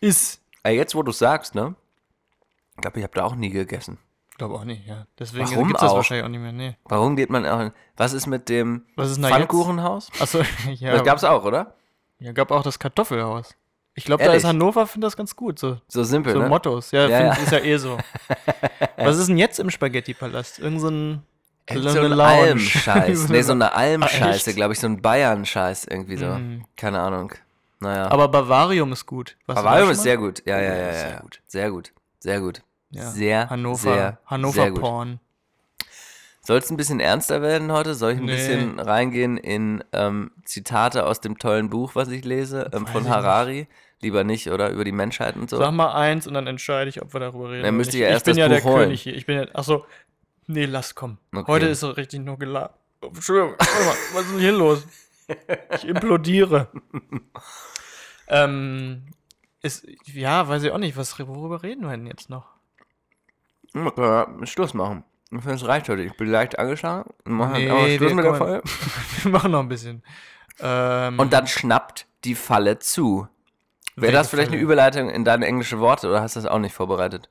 Ist. 0.00 0.40
Ey, 0.62 0.76
jetzt 0.76 0.94
wo 0.94 1.02
du 1.02 1.12
sagst, 1.12 1.54
ne? 1.54 1.74
Ich 2.74 2.82
glaube, 2.82 2.98
ich 2.98 3.04
habe 3.04 3.14
da 3.14 3.24
auch 3.24 3.34
nie 3.34 3.50
gegessen. 3.50 3.98
Glaube 4.38 4.54
auch 4.54 4.64
nicht, 4.64 4.86
ja. 4.86 5.06
Deswegen 5.18 5.50
Warum 5.50 5.68
gibt's 5.68 5.82
das 5.82 5.92
auch? 5.92 5.96
wahrscheinlich 5.96 6.24
auch 6.24 6.30
nicht 6.30 6.40
mehr. 6.40 6.52
Nee. 6.52 6.76
Warum 6.84 7.14
geht 7.14 7.28
man 7.28 7.46
auch? 7.46 7.70
Was 7.96 8.14
ist 8.14 8.26
mit 8.26 8.48
dem 8.48 8.86
Was 8.96 9.10
ist? 9.10 9.20
Pfannkuchenhaus? 9.20 10.10
Achso, 10.18 10.42
ja. 10.76 10.92
Das 10.92 11.04
gab's 11.04 11.24
auch, 11.24 11.44
oder? 11.44 11.74
ja, 12.20 12.32
gab 12.32 12.50
auch 12.50 12.62
das 12.62 12.78
Kartoffelhaus. 12.78 13.54
Ich 13.94 14.04
glaube, 14.04 14.24
da 14.24 14.32
ist 14.32 14.44
Hannover, 14.44 14.86
findet 14.86 15.08
das 15.08 15.16
ganz 15.16 15.34
gut. 15.34 15.58
So, 15.58 15.78
So 15.88 16.04
simpel, 16.04 16.32
so 16.32 16.40
ne? 16.40 16.48
Mottos. 16.48 16.90
Ja, 16.92 17.08
Ja, 17.08 17.20
ja. 17.26 17.32
ist 17.34 17.52
ja 17.52 17.58
eh 17.58 17.76
so. 17.76 17.98
Was 18.96 19.18
ist 19.18 19.28
denn 19.28 19.38
jetzt 19.38 19.58
im 19.58 19.70
Spaghetti-Palast? 19.70 20.58
Irgend 20.58 20.80
so 20.80 20.88
ein. 20.88 21.22
So 21.72 21.88
so 21.88 22.00
eine. 22.00 22.22
Almscheiß. 22.22 23.28
nee, 23.28 23.42
so 23.42 23.52
eine 23.52 23.72
Almscheiße, 23.76 24.54
glaube 24.54 24.72
ich, 24.72 24.80
so 24.80 24.86
ein 24.86 25.00
Bayern-Scheiß 25.02 25.84
irgendwie 25.84 26.16
so. 26.16 26.26
Mhm. 26.26 26.64
Keine 26.76 27.00
Ahnung. 27.00 27.32
Naja. 27.80 28.10
Aber 28.10 28.28
Bavarium 28.28 28.92
ist 28.92 29.06
gut. 29.06 29.36
Da 29.46 29.54
Bavarium 29.54 29.90
ist 29.90 30.02
sehr 30.02 30.16
gut. 30.18 30.42
Ja, 30.46 30.58
ja, 30.60 30.74
ja, 30.74 30.86
ja. 30.86 30.92
Sehr 30.92 31.20
gut. 31.20 31.40
Sehr 31.46 31.70
gut. 31.70 31.92
Sehr 32.18 32.40
gut. 32.40 32.62
Ja. 32.90 33.10
Sehr, 33.10 33.48
Hannover, 33.50 33.76
sehr, 33.94 34.18
Hannover 34.26 34.52
sehr 34.52 34.70
gut. 34.72 34.80
Soll 36.50 36.58
es 36.58 36.68
ein 36.68 36.76
bisschen 36.76 36.98
ernster 36.98 37.42
werden 37.42 37.70
heute? 37.70 37.94
Soll 37.94 38.10
ich 38.10 38.18
ein 38.18 38.24
Nee. 38.24 38.34
bisschen 38.34 38.80
reingehen 38.80 39.36
in 39.36 39.84
ähm, 39.92 40.32
Zitate 40.44 41.06
aus 41.06 41.20
dem 41.20 41.38
tollen 41.38 41.70
Buch, 41.70 41.94
was 41.94 42.08
ich 42.08 42.24
lese, 42.24 42.68
ähm, 42.72 42.88
von 42.88 43.08
Harari? 43.08 43.68
Lieber 44.00 44.24
nicht, 44.24 44.50
oder? 44.50 44.70
Über 44.70 44.82
die 44.82 44.90
Menschheit 44.90 45.36
und 45.36 45.48
so. 45.48 45.58
Sag 45.58 45.70
mal 45.70 45.92
eins 45.92 46.26
und 46.26 46.34
dann 46.34 46.48
entscheide 46.48 46.90
ich, 46.90 47.00
ob 47.02 47.12
wir 47.14 47.20
darüber 47.20 47.52
reden. 47.52 47.62
Dann 47.62 47.76
müsst 47.76 47.94
ihr 47.94 48.00
nicht. 48.00 48.08
ja 48.08 48.14
erst 48.14 48.26
ich 48.26 48.34
bin 48.34 48.40
das 48.40 48.48
ja 48.50 48.56
Buch 48.56 48.64
der 48.64 48.72
holen. 48.72 48.84
König 48.86 49.02
hier. 49.02 49.14
Ich 49.14 49.26
bin 49.26 49.36
ja. 49.36 49.46
Achso. 49.54 49.84
Nee, 50.48 50.64
lass 50.64 50.96
kommen. 50.96 51.18
Okay. 51.32 51.44
Heute 51.46 51.66
ist 51.66 51.78
so 51.78 51.90
richtig 51.90 52.18
nur 52.18 52.36
geladen. 52.36 52.74
Oh, 53.00 53.06
Entschuldigung. 53.06 53.54
Was 53.60 54.22
ist 54.24 54.32
denn 54.32 54.40
hier 54.40 54.50
los? 54.50 54.84
Ich 55.76 55.84
implodiere. 55.84 56.66
ähm. 58.26 59.04
Ist, 59.62 59.86
ja, 60.06 60.48
weiß 60.48 60.64
ich 60.64 60.72
auch 60.72 60.78
nicht. 60.78 60.96
Was, 60.96 61.16
worüber 61.16 61.62
reden 61.62 61.82
wir 61.82 61.90
denn 61.90 62.06
jetzt 62.06 62.28
noch? 62.28 62.48
Schluss 64.42 64.74
machen. 64.74 65.04
Ich 65.32 65.38
finde, 65.40 65.54
es 65.54 65.66
reicht 65.66 65.88
heute. 65.88 66.02
Ich 66.02 66.16
bin 66.16 66.28
leicht 66.28 66.58
angeschlagen. 66.58 67.10
Machen 67.24 67.52
Nee, 67.54 67.70
aber 67.70 67.86
Schluss 67.88 68.00
wir 68.00 68.14
mit 68.16 68.24
der 68.24 68.32
kommen- 68.32 68.38
Folge. 68.38 68.62
Wir 69.22 69.30
machen 69.32 69.50
noch 69.52 69.60
ein 69.60 69.68
bisschen. 69.68 70.02
Ähm, 70.60 71.18
Und 71.18 71.32
dann 71.32 71.46
schnappt 71.46 72.06
die 72.24 72.34
Falle 72.34 72.78
zu. 72.80 73.28
Wäre 73.96 74.12
das 74.12 74.28
vielleicht 74.28 74.48
Falle? 74.48 74.58
eine 74.58 74.64
Überleitung 74.64 75.08
in 75.10 75.24
deine 75.24 75.46
englische 75.46 75.78
Worte 75.78 76.08
oder 76.08 76.20
hast 76.20 76.34
du 76.36 76.40
das 76.40 76.50
auch 76.50 76.58
nicht 76.58 76.74
vorbereitet? 76.74 77.28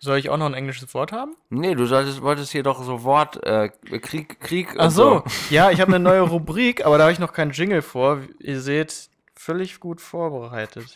Soll 0.00 0.18
ich 0.18 0.30
auch 0.30 0.36
noch 0.36 0.46
ein 0.46 0.54
englisches 0.54 0.92
Wort 0.94 1.10
haben? 1.12 1.36
Nee, 1.50 1.74
du 1.74 1.86
solltest, 1.86 2.22
wolltest 2.22 2.52
hier 2.52 2.62
doch 2.62 2.82
so 2.84 3.02
Wort, 3.02 3.44
äh, 3.44 3.68
Krieg, 3.98 4.38
Krieg 4.40 4.74
Ach 4.78 4.84
und 4.84 4.90
so, 4.90 5.24
ja, 5.50 5.70
ich 5.72 5.80
habe 5.80 5.92
eine 5.94 6.02
neue 6.08 6.20
Rubrik, 6.20 6.84
aber 6.86 6.98
da 6.98 7.04
habe 7.04 7.12
ich 7.12 7.18
noch 7.18 7.32
keinen 7.32 7.50
Jingle 7.50 7.82
vor. 7.82 8.20
Ihr 8.38 8.60
seht, 8.60 9.08
völlig 9.34 9.80
gut 9.80 10.00
vorbereitet. 10.00 10.94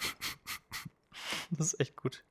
Das 1.50 1.68
ist 1.72 1.80
echt 1.80 1.96
gut. 1.96 2.22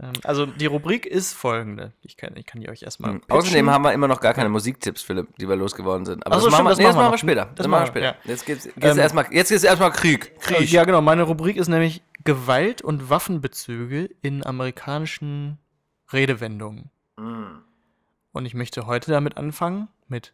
Ähm, 0.00 0.12
also 0.24 0.46
die 0.46 0.66
Rubrik 0.66 1.06
ist 1.06 1.32
folgende. 1.32 1.92
Ich 2.02 2.16
kann, 2.16 2.36
ich 2.36 2.46
kann 2.46 2.60
die 2.60 2.68
euch 2.68 2.82
erstmal. 2.82 3.12
Hm. 3.12 3.20
pitchen. 3.20 3.36
Außerdem 3.36 3.70
haben 3.70 3.84
wir 3.84 3.92
immer 3.92 4.08
noch 4.08 4.20
gar 4.20 4.34
keine 4.34 4.48
Musiktipps, 4.48 5.02
Philipp, 5.02 5.36
die 5.38 5.48
wir 5.48 5.56
losgeworden 5.56 6.04
sind. 6.04 6.26
Aber 6.26 6.40
so, 6.40 6.46
das, 6.46 6.52
machen 6.52 6.66
wir, 6.66 6.74
stimmt, 6.74 6.88
das 6.88 6.94
nee, 6.94 7.00
machen 7.00 7.12
wir 7.12 7.18
später. 7.18 7.44
Das 7.46 7.54
Das 7.56 7.68
machen 7.68 7.82
wir 7.82 7.86
später. 7.86 8.16
Jetzt 8.24 8.46
geht's, 8.46 8.64
geht's 8.64 8.76
Ähm, 8.80 8.98
erstmal, 8.98 9.32
erstmal 9.32 9.92
Krieg. 9.92 10.32
Äh, 10.36 10.38
Krieg. 10.38 10.70
Ja, 10.70 10.84
genau. 10.84 11.00
Meine 11.00 11.22
Rubrik 11.22 11.56
ist 11.56 11.68
nämlich 11.68 12.02
Gewalt 12.24 12.82
und 12.82 13.10
Waffenbezüge 13.10 14.10
in 14.22 14.44
amerikanischen 14.44 15.58
Redewendungen. 16.12 16.90
Mm. 17.16 17.58
Und 18.32 18.46
ich 18.46 18.54
möchte 18.54 18.86
heute 18.86 19.10
damit 19.10 19.36
anfangen 19.36 19.88
mit. 20.08 20.32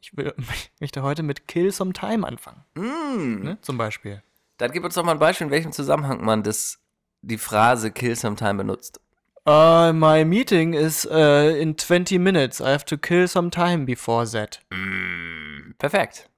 Ich, 0.00 0.16
will, 0.16 0.34
möchte 0.80 1.02
heute 1.02 1.22
mit 1.22 1.48
Kill 1.48 1.72
Some 1.72 1.92
Time 1.92 2.26
anfangen. 2.26 2.64
Mm. 2.74 3.42
Ne? 3.42 3.58
Zum 3.62 3.78
Beispiel. 3.78 4.22
Dann 4.58 4.72
gib 4.72 4.84
uns 4.84 4.94
doch 4.94 5.04
mal 5.04 5.12
ein 5.12 5.18
Beispiel, 5.18 5.46
in 5.46 5.50
welchem 5.52 5.72
Zusammenhang 5.72 6.24
man 6.24 6.42
das, 6.42 6.80
die 7.22 7.38
Phrase 7.38 7.90
Kill 7.90 8.16
Some 8.16 8.36
Time 8.36 8.54
benutzt. 8.54 9.00
Uh, 9.46 9.92
my 9.94 10.24
meeting 10.24 10.74
is 10.74 11.06
uh, 11.06 11.54
in 11.58 11.74
20 11.76 12.18
minutes. 12.18 12.60
I 12.60 12.70
have 12.70 12.84
to 12.86 12.98
kill 12.98 13.26
some 13.26 13.50
time 13.50 13.86
before 13.86 14.26
that. 14.26 14.60
Mm. 14.70 15.74
Perfekt. 15.78 16.28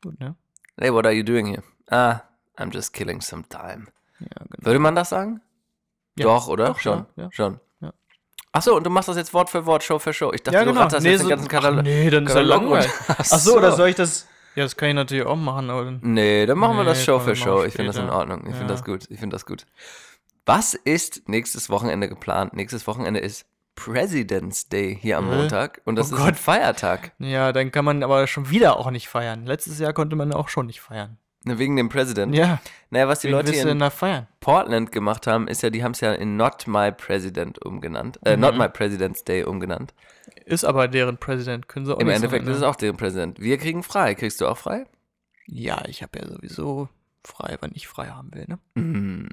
Gut, 0.00 0.18
ne? 0.20 0.36
Hey, 0.78 0.90
what 0.92 1.04
are 1.04 1.12
you 1.12 1.24
doing 1.24 1.46
here? 1.46 1.62
Ah, 1.90 2.22
I'm 2.58 2.70
just 2.72 2.92
killing 2.92 3.20
some 3.20 3.42
time. 3.48 3.88
Ja, 4.20 4.26
genau. 4.48 4.64
Würde 4.66 4.78
man 4.78 4.94
das 4.94 5.08
sagen? 5.08 5.40
Ja. 6.16 6.26
Doch, 6.26 6.46
oder? 6.46 6.66
Doch, 6.66 6.78
schon. 6.78 7.06
ja. 7.16 7.28
Schon. 7.32 7.58
Achso, 8.54 8.76
und 8.76 8.84
du 8.84 8.90
machst 8.90 9.08
das 9.08 9.16
jetzt 9.16 9.32
Wort 9.32 9.48
für 9.48 9.64
Wort, 9.64 9.82
Show 9.82 9.98
für 9.98 10.12
Show. 10.12 10.30
Ich 10.34 10.42
dachte, 10.42 10.58
Ja, 10.58 10.64
du 10.64 10.70
genau. 10.72 10.82
ratterst 10.82 11.02
Nee, 11.02 11.12
jetzt 11.12 11.22
so- 11.22 11.26
den 11.26 11.30
ganzen 11.30 11.48
Katalog. 11.48 11.82
nee, 11.84 12.10
dann 12.10 12.26
ist 12.26 12.34
ja 12.34 12.42
langweilig. 12.42 12.90
runter. 13.08 13.16
Ach 13.18 13.24
so, 13.38 13.56
oder 13.56 13.72
soll 13.72 13.88
ich 13.88 13.96
das? 13.96 14.28
Ja, 14.54 14.64
das 14.64 14.76
kann 14.76 14.90
ich 14.90 14.94
natürlich 14.94 15.24
auch 15.24 15.36
machen, 15.36 15.70
aber 15.70 15.86
dann. 15.86 16.00
Nee, 16.02 16.44
dann 16.44 16.58
machen 16.58 16.76
wir 16.76 16.84
das 16.84 16.98
Nee, 16.98 17.04
Show 17.04 17.18
für 17.18 17.34
Show. 17.34 17.64
Ich 17.64 17.72
finde 17.72 17.92
das 17.92 17.96
in. 17.96 18.10
Ordnung. 18.10 18.46
Ich 18.46 18.54
finde 18.54 18.74
das 18.74 18.84
gut. 18.84 19.06
Ich 19.10 19.18
finde 19.18 19.34
das 19.34 19.46
gut. 19.46 19.64
Was 20.46 20.74
ist 20.74 21.28
nächstes 21.28 21.70
Wochenende 21.70 22.08
geplant? 22.08 22.54
Nächstes 22.54 22.86
Wochenende 22.86 23.20
ist 23.20 23.46
President's 23.74 24.68
Day 24.68 24.98
hier 25.00 25.18
am? 25.18 25.26
Montag 25.26 25.80
und 25.84 25.96
das 25.96 26.12
Oh 26.12 26.16
ist 26.16 26.20
ein 26.20 26.26
Gott. 26.28 26.36
Feiertag. 26.36 27.12
Ja, 27.18 27.52
dann 27.52 27.70
kann 27.72 27.84
man 27.84 28.02
aber 28.02 28.26
schon 28.26 28.50
wieder 28.50 28.76
auch 28.76 28.90
nicht 28.90 29.08
feiern. 29.08 29.46
Letztes 29.46 29.78
Jahr 29.78 29.92
konnte 29.92 30.16
man 30.16 30.32
auch 30.32 30.48
schon 30.48 30.66
nicht 30.66 30.80
feiern. 30.80 31.18
Ne, 31.44 31.58
Wegen 31.58 31.74
dem 31.76 31.88
President. 31.88 32.34
Ja, 32.34 32.60
Naja, 32.90 33.08
was 33.08 33.20
die 33.20 33.28
Leute 33.28 33.50
hier 33.52 33.66
in? 33.66 33.82
Portland 34.40 34.92
gemacht 34.92 35.26
haben, 35.26 35.48
ist 35.48 35.62
ja, 35.62 35.70
die 35.70 35.82
haben 35.82 35.90
es 35.92 36.00
ja 36.00 36.12
in 36.12 36.36
Not 36.36 36.66
My 36.68 36.92
President 36.92 37.64
umgenannt. 37.64 38.20
Äh, 38.24 38.36
Mhm. 38.36 38.42
Not 38.42 38.58
My 38.58 38.68
President's 38.68 39.24
Day 39.24 39.42
umgenannt. 39.42 39.92
Ist 40.44 40.64
aber 40.64 40.86
deren 40.86 41.18
Präsident, 41.18 41.66
können 41.68 41.86
sie 41.86 41.94
auch 41.96 41.98
Im 41.98 42.06
nicht 42.06 42.16
Endeffekt 42.16 42.44
sagen, 42.44 42.50
ist 42.52 42.56
es 42.58 42.62
ne? 42.62 42.68
auch 42.68 42.76
deren 42.76 42.96
Präsident. 42.96 43.40
Wir 43.40 43.58
kriegen 43.58 43.82
frei. 43.82 44.14
Kriegst 44.14 44.40
du 44.40 44.46
auch 44.46 44.58
frei? 44.58 44.84
Ja, 45.46 45.82
ich 45.88 46.02
habe 46.02 46.18
ja 46.20 46.28
sowieso 46.28 46.88
frei, 47.24 47.56
wann 47.60 47.72
ich 47.74 47.88
frei 47.88 48.06
haben 48.08 48.32
will, 48.34 48.46
ne? 48.46 48.58
Mm. 48.80 49.28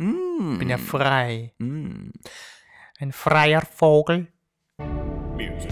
Mm. 0.00 0.58
Bin 0.58 0.70
ja 0.70 0.78
frei. 0.78 1.52
Mm. 1.58 2.10
Ein 2.98 3.12
freier 3.12 3.60
Vogel. 3.60 4.28
Music. 5.36 5.70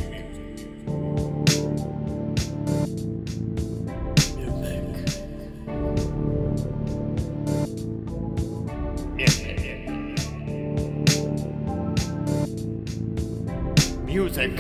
Music. 14.06 14.52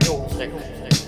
Music. 0.00 1.01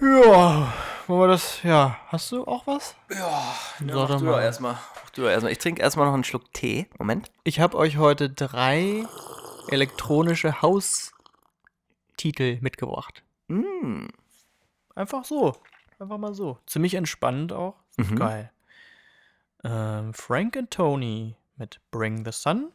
Ja, 0.00 0.72
wollen 1.06 1.20
wir 1.20 1.28
das, 1.28 1.62
ja, 1.62 1.98
hast 2.08 2.32
du 2.32 2.46
auch 2.46 2.66
was? 2.66 2.94
Ja, 3.10 3.54
Sag 3.78 3.86
mach 3.86 4.08
doch 4.08 4.18
du 4.20 4.24
mal. 4.24 4.32
doch 4.32 4.40
erstmal. 4.40 4.72
Mach 4.72 5.10
du 5.10 5.22
erstmal. 5.26 5.52
Ich 5.52 5.58
trinke 5.58 5.82
erstmal 5.82 6.06
noch 6.06 6.14
einen 6.14 6.24
Schluck 6.24 6.50
Tee. 6.54 6.88
Moment. 6.98 7.30
Ich 7.42 7.60
habe 7.60 7.76
euch 7.76 7.98
heute 7.98 8.30
drei 8.30 9.04
elektronische 9.68 10.62
Haustitel 10.62 12.58
mitgebracht. 12.60 13.22
Mm. 13.48 14.06
Einfach 14.94 15.24
so. 15.24 15.56
Einfach 15.98 16.16
mal 16.18 16.34
so. 16.34 16.58
Ziemlich 16.66 16.94
entspannend 16.94 17.52
auch. 17.52 17.76
Mhm. 17.98 18.16
Geil. 18.16 18.50
Ähm, 19.62 20.14
Frank 20.14 20.56
and 20.56 20.70
Tony 20.70 21.36
mit 21.56 21.80
Bring 21.90 22.24
the 22.24 22.32
Sun. 22.32 22.72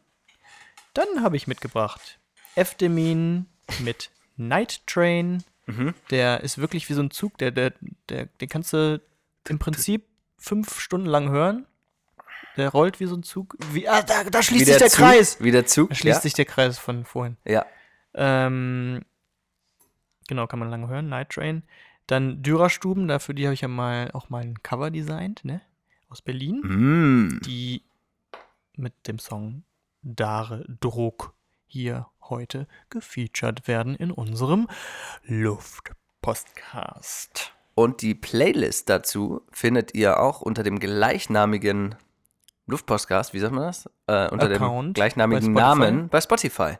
Dann 0.94 1.22
habe 1.22 1.36
ich 1.36 1.48
mitgebracht 1.48 2.19
Efdemin 2.54 3.46
mit 3.80 4.10
Night 4.36 4.86
Train. 4.86 5.44
Mhm. 5.66 5.94
Der 6.10 6.40
ist 6.40 6.58
wirklich 6.58 6.88
wie 6.88 6.94
so 6.94 7.02
ein 7.02 7.10
Zug, 7.10 7.38
der, 7.38 7.50
der, 7.50 7.72
der, 8.08 8.26
den 8.26 8.48
kannst 8.48 8.72
du 8.72 9.00
im 9.48 9.58
Prinzip 9.58 10.06
fünf 10.38 10.80
Stunden 10.80 11.06
lang 11.06 11.30
hören. 11.30 11.66
Der 12.56 12.70
rollt 12.70 13.00
wie 13.00 13.06
so 13.06 13.16
ein 13.16 13.22
Zug. 13.22 13.56
Wie, 13.72 13.88
ah, 13.88 14.02
da, 14.02 14.24
da 14.24 14.42
schließt 14.42 14.66
sich 14.66 14.76
der 14.76 14.88
Zug, 14.88 14.98
Kreis. 14.98 15.40
Wie 15.40 15.50
der 15.50 15.66
Zug. 15.66 15.90
Da 15.90 15.94
schließt 15.94 16.18
ja? 16.18 16.22
sich 16.22 16.34
der 16.34 16.44
Kreis 16.44 16.78
von 16.78 17.04
vorhin. 17.04 17.36
Ja. 17.44 17.64
Ähm, 18.14 19.02
genau, 20.26 20.46
kann 20.46 20.58
man 20.58 20.70
lange 20.70 20.88
hören. 20.88 21.08
Night 21.08 21.30
Train. 21.30 21.62
Dann 22.06 22.42
Dürerstuben, 22.42 23.06
dafür 23.06 23.34
die 23.34 23.46
habe 23.46 23.54
ich 23.54 23.60
ja 23.60 23.68
mal 23.68 24.10
auch 24.12 24.30
mal 24.30 24.42
ein 24.42 24.62
Cover 24.62 24.90
designt, 24.90 25.44
ne? 25.44 25.60
Aus 26.08 26.22
Berlin. 26.22 26.60
Mm. 26.64 27.40
Die 27.44 27.84
mit 28.74 29.06
dem 29.06 29.20
Song 29.20 29.62
Dare 30.02 30.64
Druck 30.80 31.34
hier 31.70 32.06
heute 32.22 32.66
gefeatured 32.90 33.66
werden 33.68 33.94
in 33.94 34.10
unserem 34.10 34.66
Luftpostcast. 35.24 37.52
Und 37.74 38.02
die 38.02 38.16
Playlist 38.16 38.90
dazu 38.90 39.42
findet 39.52 39.94
ihr 39.94 40.18
auch 40.20 40.40
unter 40.40 40.64
dem 40.64 40.80
gleichnamigen 40.80 41.94
Luftpostcast, 42.66 43.34
wie 43.34 43.38
sagt 43.38 43.54
man 43.54 43.62
das? 43.64 43.86
Äh, 44.06 44.28
unter 44.30 44.48
dem 44.48 44.62
Account 44.62 44.94
gleichnamigen 44.94 45.54
bei. 45.54 45.60
Namen 45.60 46.08
bei 46.08 46.20
Spotify. 46.20 46.78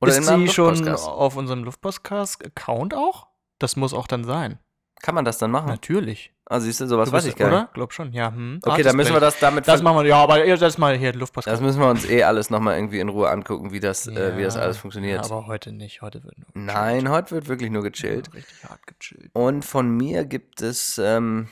Oder 0.00 0.16
Ist 0.16 0.26
dem 0.28 0.46
sie 0.46 0.52
schon 0.52 0.88
auf 0.88 1.36
unserem 1.36 1.64
Luftpostcast-Account 1.64 2.94
auch? 2.94 3.26
Das 3.58 3.76
muss 3.76 3.92
auch 3.92 4.06
dann 4.06 4.24
sein. 4.24 4.58
Kann 5.06 5.14
man 5.14 5.24
das 5.24 5.38
dann 5.38 5.52
machen? 5.52 5.68
Natürlich. 5.68 6.32
Ah, 6.46 6.58
siehst 6.58 6.80
du, 6.80 6.88
sowas 6.88 7.10
Du 7.10 7.12
weiß 7.14 7.26
ich 7.26 7.36
gar 7.36 7.46
Oder? 7.46 7.60
nicht. 7.60 7.74
Glaub 7.74 7.92
schon, 7.92 8.12
ja. 8.12 8.32
Hm. 8.32 8.58
Okay, 8.60 8.82
dann 8.82 8.96
müssen 8.96 9.12
wir 9.12 9.20
das 9.20 9.38
damit 9.38 9.68
Das 9.68 9.80
machen 9.80 9.98
wir, 9.98 10.04
ja, 10.04 10.16
aber 10.16 10.44
ihr 10.44 10.56
das 10.56 10.78
mal 10.78 10.96
hier, 10.96 11.12
Luftpostcast. 11.12 11.52
Das 11.54 11.60
müssen 11.60 11.80
wir 11.80 11.88
uns 11.88 12.04
eh 12.10 12.24
alles 12.24 12.50
nochmal 12.50 12.74
irgendwie 12.74 12.98
in 12.98 13.08
Ruhe 13.08 13.30
angucken, 13.30 13.70
wie 13.70 13.78
das, 13.78 14.08
äh, 14.08 14.36
wie 14.36 14.42
das 14.42 14.56
Ja, 14.56 14.62
alles 14.62 14.78
funktioniert. 14.78 15.24
Aber 15.24 15.46
heute 15.46 15.70
nicht. 15.70 16.02
Heute 16.02 16.24
wird 16.24 16.36
nur 16.38 16.48
Nein, 16.54 17.08
heute 17.08 17.30
wird 17.36 17.46
wirklich 17.46 17.70
nur 17.70 17.84
gechillt. 17.84 18.32
gechillt. 18.32 18.34
Richtig 18.34 18.68
hart 18.68 18.80
gechillt. 18.84 19.30
Und 19.32 19.64
von 19.64 19.88
mir 19.96 20.24
gibt 20.24 20.60
es 20.60 20.98
ähm, 20.98 21.46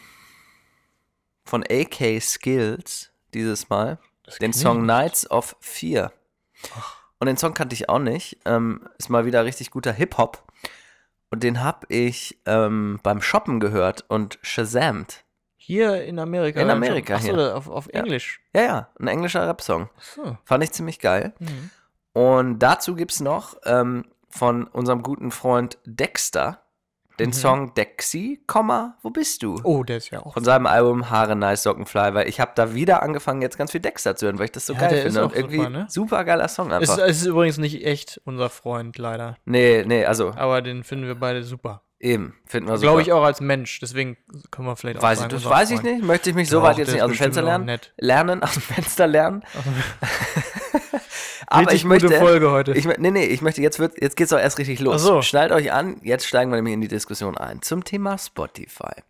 von 1.45 1.63
AK 1.63 2.21
Skills 2.21 3.13
dieses 3.35 3.71
Mal 3.71 4.01
den 4.27 4.39
kenn 4.39 4.51
ich 4.51 4.57
Song 4.57 4.79
nicht. 4.79 4.87
Nights 4.87 5.31
of 5.31 5.55
Fear. 5.61 6.13
Und 7.21 7.29
den 7.29 7.37
Song 7.37 7.55
kannte 7.55 7.75
ich 7.75 7.89
auch 7.89 8.01
nicht. 8.01 8.37
Ähm, 8.47 8.89
ist 8.99 9.11
mal 9.11 9.27
wieder 9.27 9.45
richtig 9.45 9.71
guter 9.71 9.93
Hip-Hop. 9.93 10.43
Und 11.35 11.43
den 11.43 11.65
habe 11.65 11.85
ich 11.89 12.39
ähm, 12.47 13.01
beim 13.03 13.21
Shoppen 13.21 13.59
gehört 13.59 14.05
und 14.07 14.39
shazamt. 14.43 15.25
Hier 15.57 16.05
in 16.05 16.21
Amerika. 16.21 16.61
In 16.61 16.71
Amerika 16.71 17.17
Achso, 17.17 17.35
hier. 17.35 17.57
auf, 17.57 17.69
auf 17.69 17.89
Ja. 17.93 18.03
Englisch. 18.03 18.41
Ja, 18.55 18.63
ja, 18.63 18.89
ein 19.01 19.09
englischer 19.09 19.45
Rap-Song. 19.49 19.91
So. 19.99 20.39
Fand 20.45 20.63
ich 20.63 20.71
ziemlich 20.71 21.01
geil. 21.01 21.35
Mhm. 21.41 21.71
Und 22.13 22.61
dazu 22.61 22.95
gibt 22.95 23.11
es 23.11 23.19
noch 23.19 23.57
ähm, 23.65 24.05
von 24.31 24.69
unserem 24.69 25.03
guten 25.03 25.33
Freund 25.33 25.77
Dexter 25.85 26.63
den 27.19 27.29
Mhm. 27.29 27.33
Song 27.35 27.75
Dexy, 27.75 28.41
Komma, 28.47 28.97
wo 29.03 29.11
bist 29.11 29.43
du? 29.45 29.61
Oh, 29.63 29.85
der 29.85 29.99
ist 29.99 30.11
ja 30.11 30.21
auch. 30.21 30.35
Von 30.35 30.43
seinem 30.45 30.67
Album 30.67 31.11
Haare 31.11 31.37
Nice 31.37 31.63
Sockenfly, 31.63 32.13
weil 32.15 32.29
ich 32.29 32.41
habe 32.41 32.51
da 32.57 32.75
wieder 32.75 33.03
angefangen, 33.05 33.41
jetzt 33.41 33.57
ganz 33.57 33.71
viel 33.71 33.81
Dexter 33.81 34.17
zu 34.17 34.27
hören, 34.27 34.39
weil 34.39 34.47
ich 34.47 34.53
das 34.53 34.67
so 34.67 34.73
Ja, 34.73 34.81
geil 34.81 35.03
finde. 35.03 35.21
auch 35.23 35.31
Und 35.31 35.37
irgendwie 35.37 35.59
super, 35.59 35.71
ne? 35.71 35.87
super 35.89 36.25
geiler 36.25 36.49
Song 36.49 36.71
Es, 36.73 36.91
einfach. 36.91 36.99
es 37.07 37.19
ist 37.23 37.27
übrigens 37.27 37.59
nicht 37.59 37.85
echt 37.87 38.21
unser 38.25 38.51
Freund, 38.51 38.99
leider. 38.99 39.37
nee, 39.45 39.85
nee, 39.87 40.05
also 40.05 40.33
Aber 40.37 40.61
den 40.61 40.83
finden 40.83 41.07
wir 41.07 41.15
beide 41.15 41.45
super. 41.45 41.83
Eben, 42.05 42.35
finden 42.47 42.69
wir 42.69 42.77
super. 42.77 42.87
Glaube 42.89 43.03
ich 43.03 43.13
auch 43.13 43.25
als 43.25 43.41
Mensch. 43.41 43.81
Deswegen 43.81 44.17
können 44.51 44.69
wir 44.69 44.77
vielleicht 44.77 44.99
auch 44.99 45.03
Weiß 45.03 45.19
ich, 45.19 45.23
sagen, 45.23 45.35
unser 45.35 45.51
weiß 45.51 45.71
ich 45.71 45.83
nicht. 45.83 46.05
Möchte 46.05 46.31
ich 46.31 46.37
mich 46.37 46.49
so 46.49 46.59
Doch, 46.59 46.65
weit 46.65 46.79
jetzt 46.79 46.93
nicht 46.93 47.03
aus 47.03 47.11
dem 47.11 47.17
Fenster 47.17 47.43
lernen. 47.43 47.65
nett. 47.65 47.93
Lernen, 47.97 48.43
aus 48.43 48.53
dem 48.53 48.63
Fenster 48.63 49.07
lernen. 49.07 49.43
Aber 51.47 51.61
Richtig 51.61 51.81
ich 51.81 51.85
möchte, 51.85 52.07
gute 52.09 52.21
Folge 52.21 52.51
heute. 52.51 52.73
Ich, 52.73 52.87
nee, 52.87 53.11
nee, 53.11 53.25
ich 53.25 53.43
möchte, 53.43 53.61
jetzt, 53.61 53.79
wird, 53.79 54.01
jetzt 54.01 54.17
geht's 54.17 54.33
auch 54.33 54.39
erst 54.39 54.59
richtig 54.59 54.81
los. 54.81 55.03
Ach 55.03 55.07
so. 55.07 55.23
Schnallt 55.23 55.53
euch 55.53 55.73
an, 55.73 55.97
jetzt 56.03 56.27
steigen 56.27 56.51
wir 56.51 56.57
nämlich 56.57 56.75
in 56.75 56.81
die 56.81 56.89
Diskussion 56.89 57.37
ein. 57.37 57.63
Zum 57.63 57.85
Thema 57.85 58.17
Spotify. 58.19 59.03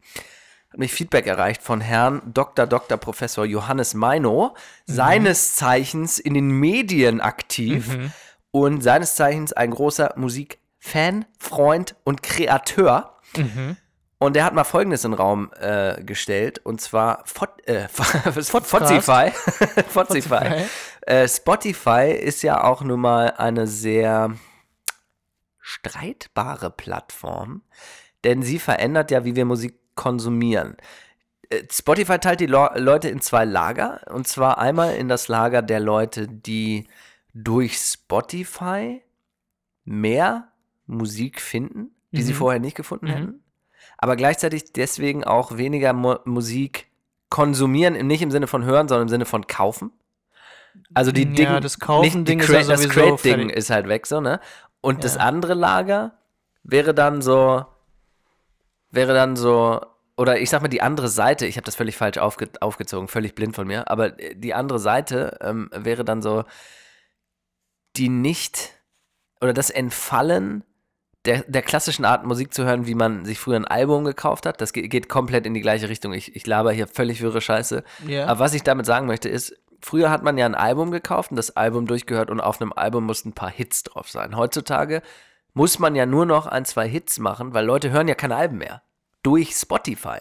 Hat 0.71 0.79
mich 0.79 0.93
Feedback 0.93 1.27
erreicht 1.27 1.63
von 1.63 1.81
Herrn 1.81 2.23
Dr. 2.27 2.67
Dr. 2.67 2.99
Professor 2.99 3.45
Johannes 3.45 3.95
Meino, 3.95 4.55
seines 4.87 5.55
Zeichens 5.55 6.19
in 6.19 6.35
den 6.35 6.51
Medien 6.51 7.21
aktiv 7.21 7.97
und 8.51 8.83
seines 8.83 9.15
Zeichens 9.15 9.53
ein 9.53 9.71
großer 9.71 10.15
Musikfan, 10.85 11.25
Freund 11.39 11.97
und 12.05 12.23
Kreateur. 12.23 13.19
Mhm. 13.37 13.77
Und 14.19 14.37
er 14.37 14.45
hat 14.45 14.55
mal 14.55 14.65
Folgendes 14.65 15.05
in 15.05 15.11
den 15.11 15.19
Raum 15.19 15.51
äh, 15.59 16.03
gestellt, 16.03 16.61
und 16.65 16.81
zwar 16.81 17.23
Fot, 17.27 17.51
äh. 17.67 17.89
Spotify. 18.43 19.33
Spotify. 19.91 20.67
Äh, 21.03 21.29
Spotify 21.29 22.13
ist 22.13 22.43
ja 22.43 22.63
auch 22.63 22.83
nun 22.83 23.01
mal 23.01 23.35
eine 23.37 23.67
sehr 23.67 24.35
streitbare 25.61 26.71
Plattform, 26.71 27.63
denn 28.23 28.43
sie 28.43 28.59
verändert 28.59 29.11
ja, 29.11 29.25
wie 29.25 29.37
wir 29.37 29.45
Musik 29.45 29.79
konsumieren. 29.95 30.77
Äh, 31.51 31.65
Spotify 31.71 32.19
teilt 32.19 32.41
die 32.41 32.47
Lo 32.47 32.69
Leute 32.77 33.09
in 33.09 33.21
zwei 33.21 33.45
Lager, 33.45 34.01
und 34.11 34.29
zwar 34.29 34.59
einmal 34.59 34.95
in 34.95 35.09
das 35.09 35.29
Lager 35.29 35.61
der 35.61 35.81
Leute, 35.81 36.29
die 36.29 36.89
durch 37.35 37.77
Spotify 37.77 39.03
mehr 39.85 40.54
Musik 40.87 41.41
finden, 41.41 41.95
die 42.13 42.23
sie 42.23 42.33
Mhm. 42.33 42.37
vorher 42.37 42.61
nicht 42.61 42.77
gefunden 42.77 43.07
Mhm. 43.07 43.11
hätten, 43.11 43.45
aber 43.99 44.17
gleichzeitig 44.17 44.73
deswegen 44.73 45.25
auch 45.25 45.57
weniger 45.57 45.93
Mo 45.93 46.19
Musik 46.25 46.89
konsumieren, 47.31 47.95
nicht 48.07 48.23
im 48.23 48.31
Sinne 48.31 48.47
von 48.47 48.65
hören, 48.65 48.87
sondern 48.89 49.07
im 49.07 49.09
Sinne 49.09 49.25
von 49.25 49.47
kaufen. 49.47 49.91
Also 50.93 51.11
die 51.13 51.25
Ja, 51.25 51.35
Dinge, 51.35 51.61
das 51.61 51.79
Kaufen-Ding 51.81 52.39
nicht 52.39 52.49
ist 52.49 52.53
ja 52.53 52.61
Crate- 52.63 52.69
das 52.69 52.89
Crate-Ding 52.89 53.39
fertig. 53.49 53.57
ist 53.57 53.71
halt 53.71 53.89
weg, 53.89 54.07
so, 54.07 54.21
ne? 54.21 54.41
Und 54.81 55.03
das 55.05 55.15
Ja. 55.15 55.23
andere 55.23 55.55
Lager 55.55 56.19
wäre 56.63 56.95
dann 56.95 57.23
so, 57.23 57.65
wäre 58.91 59.15
dann 59.15 59.35
so, 59.37 59.81
oder 60.17 60.39
ich 60.41 60.51
sag 60.51 60.63
mal 60.63 60.69
die 60.69 60.83
andere 60.83 61.09
Seite, 61.09 61.47
ich 61.47 61.57
habe 61.57 61.65
das 61.65 61.75
völlig 61.75 61.97
falsch 61.97 62.19
aufge 62.19 62.49
aufgezogen, 62.61 63.09
völlig 63.09 63.35
blind 63.35 63.57
von 63.57 63.67
mir, 63.67 63.91
aber 63.91 64.11
die 64.11 64.55
andere 64.55 64.79
Seite 64.79 65.39
ähm, 65.41 65.71
wäre 65.75 66.05
dann 66.05 66.23
so, 66.23 66.45
die 67.97 68.09
nicht 68.09 68.73
oder 69.41 69.53
das 69.53 69.71
Entfallen 69.71 70.65
der, 71.25 71.45
der 71.47 71.63
klassischen 71.63 72.05
Art 72.05 72.25
Musik 72.25 72.53
zu 72.53 72.65
hören, 72.65 72.87
wie 72.87 72.95
man 72.95 73.25
sich 73.25 73.39
früher 73.39 73.57
ein 73.57 73.65
Album 73.65 74.05
gekauft 74.05 74.47
hat. 74.47 74.61
Das 74.61 74.73
geht, 74.73 74.91
geht 74.91 75.09
komplett 75.09 75.47
in 75.47 75.55
die 75.55 75.61
gleiche 75.61 75.89
Richtung. 75.89 76.13
Ich, 76.13 76.37
ich 76.37 76.47
laber 76.47 76.73
hier 76.73 76.87
völlig 76.87 77.23
wirre 77.23 77.41
Scheiße. 77.41 77.83
Ja. 78.07 78.27
Aber 78.27 78.41
was 78.41 78.55
ich 78.55 78.63
damit 78.63 78.85
sagen 78.87 79.07
möchte, 79.07 79.29
ist, 79.29 79.55
früher 79.81 80.11
hat 80.11 80.23
man 80.23 80.37
ja 80.37 80.47
ein 80.47 80.55
Album 80.55 80.91
gekauft 80.91 81.31
und 81.31 81.37
das 81.37 81.57
Album 81.57 81.87
durchgehört 81.87 82.31
und 82.31 82.41
auf 82.41 82.61
einem 82.61 82.73
Album 82.73 83.05
mussten 83.05 83.31
ein 83.31 83.35
paar 83.35 83.51
Hits 83.51 83.85
drauf 83.85 84.11
sein. 84.11 84.37
Heutzutage 84.37 85.03
muss 85.55 85.79
man 85.79 85.95
ja 85.95 86.05
nur 86.05 86.27
noch 86.27 86.47
ein, 86.47 86.65
zwei 86.65 86.89
Hits 86.89 87.19
machen, 87.19 87.55
weil 87.55 87.65
Leute 87.65 87.91
hören 87.91 88.09
ja 88.09 88.15
keine 88.15 88.37
Alben 88.37 88.59
mehr. 88.59 88.83
Durch 89.23 89.53
Spotify. 89.53 90.19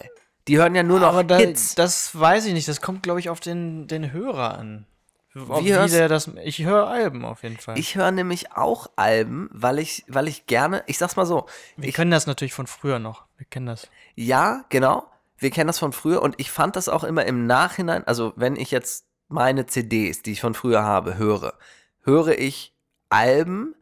Die 0.48 0.58
hören 0.58 0.74
ja 0.74 0.82
nur 0.82 1.00
noch 1.00 1.08
Aber 1.08 1.24
da, 1.24 1.36
Hits. 1.36 1.74
das 1.74 2.18
weiß 2.18 2.46
ich 2.46 2.54
nicht. 2.54 2.68
Das 2.68 2.80
kommt, 2.80 3.02
glaube 3.02 3.20
ich, 3.20 3.28
auf 3.28 3.40
den, 3.40 3.86
den 3.88 4.12
Hörer 4.12 4.58
an. 4.58 4.86
Wie 5.34 5.68
der 5.68 6.08
das, 6.08 6.30
ich 6.44 6.62
höre 6.62 6.86
Alben 6.86 7.24
auf 7.24 7.42
jeden 7.42 7.58
Fall. 7.58 7.76
Ich 7.76 7.96
höre 7.96 8.12
nämlich 8.12 8.52
auch 8.52 8.88
Alben, 8.94 9.50
weil 9.52 9.80
ich, 9.80 10.04
weil 10.06 10.28
ich 10.28 10.46
gerne, 10.46 10.84
ich 10.86 10.98
sag's 10.98 11.16
mal 11.16 11.26
so, 11.26 11.46
Wir 11.76 11.88
ich, 11.88 11.94
können 11.94 12.12
das 12.12 12.26
natürlich 12.26 12.54
von 12.54 12.68
früher 12.68 13.00
noch. 13.00 13.24
Wir 13.36 13.46
kennen 13.46 13.66
das. 13.66 13.88
ja, 14.14 14.64
genau, 14.68 15.06
wir 15.36 15.50
kennen 15.50 15.66
das 15.66 15.80
von 15.80 15.92
früher 15.92 16.22
und 16.22 16.36
ich 16.38 16.50
fand 16.52 16.76
das 16.76 16.88
auch 16.88 17.02
immer 17.02 17.24
im 17.26 17.46
Nachhinein, 17.46 18.04
also 18.06 18.32
wenn 18.36 18.54
ich 18.54 18.70
jetzt 18.70 19.06
meine 19.28 19.66
CDs, 19.66 20.22
die 20.22 20.32
ich 20.32 20.40
von 20.40 20.54
früher 20.54 20.84
habe, 20.84 21.18
höre, 21.18 21.54
höre 22.02 22.38
ich 22.38 22.72
Alben 23.08 23.74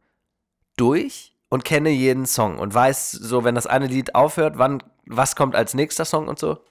durch 0.76 1.36
und 1.50 1.64
kenne 1.64 1.90
jeden 1.90 2.24
Song 2.24 2.58
und 2.58 2.72
weiß 2.72 3.10
so, 3.12 3.44
wenn 3.44 3.54
das 3.54 3.66
eine 3.66 3.86
Lied 3.86 4.14
aufhört, 4.14 4.56
wann, 4.56 4.82
was 5.04 5.36
kommt 5.36 5.54
als 5.54 5.74
nächster 5.74 6.06
Song 6.06 6.28
und 6.28 6.38
so. 6.38 6.64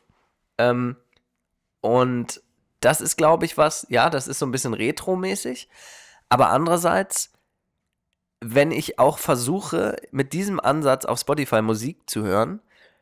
Ähm, 0.58 0.96
und 1.82 2.42
das 2.82 3.00
ist, 3.02 3.16
glaube 3.18 3.46
ich, 3.46 3.58
was, 3.58 3.88
ja, 3.90 4.10
das 4.10 4.28
ist 4.28 4.40
so 4.40 4.46
ein 4.46 4.52
bisschen 4.52 4.74
retromäßig, 4.74 5.70
aber 6.30 6.50
andererseits 6.50 7.32
wenn 8.44 8.72
ich 8.72 8.98
auch 8.98 9.20
versuche, 9.20 9.98
mit 10.12 10.34
diesem 10.34 10.60
Ansatz 10.60 11.06
auf 11.06 11.20
Spotify 11.20 11.62
Musik 11.62 12.10
zu 12.10 12.24
hören, 12.24 12.60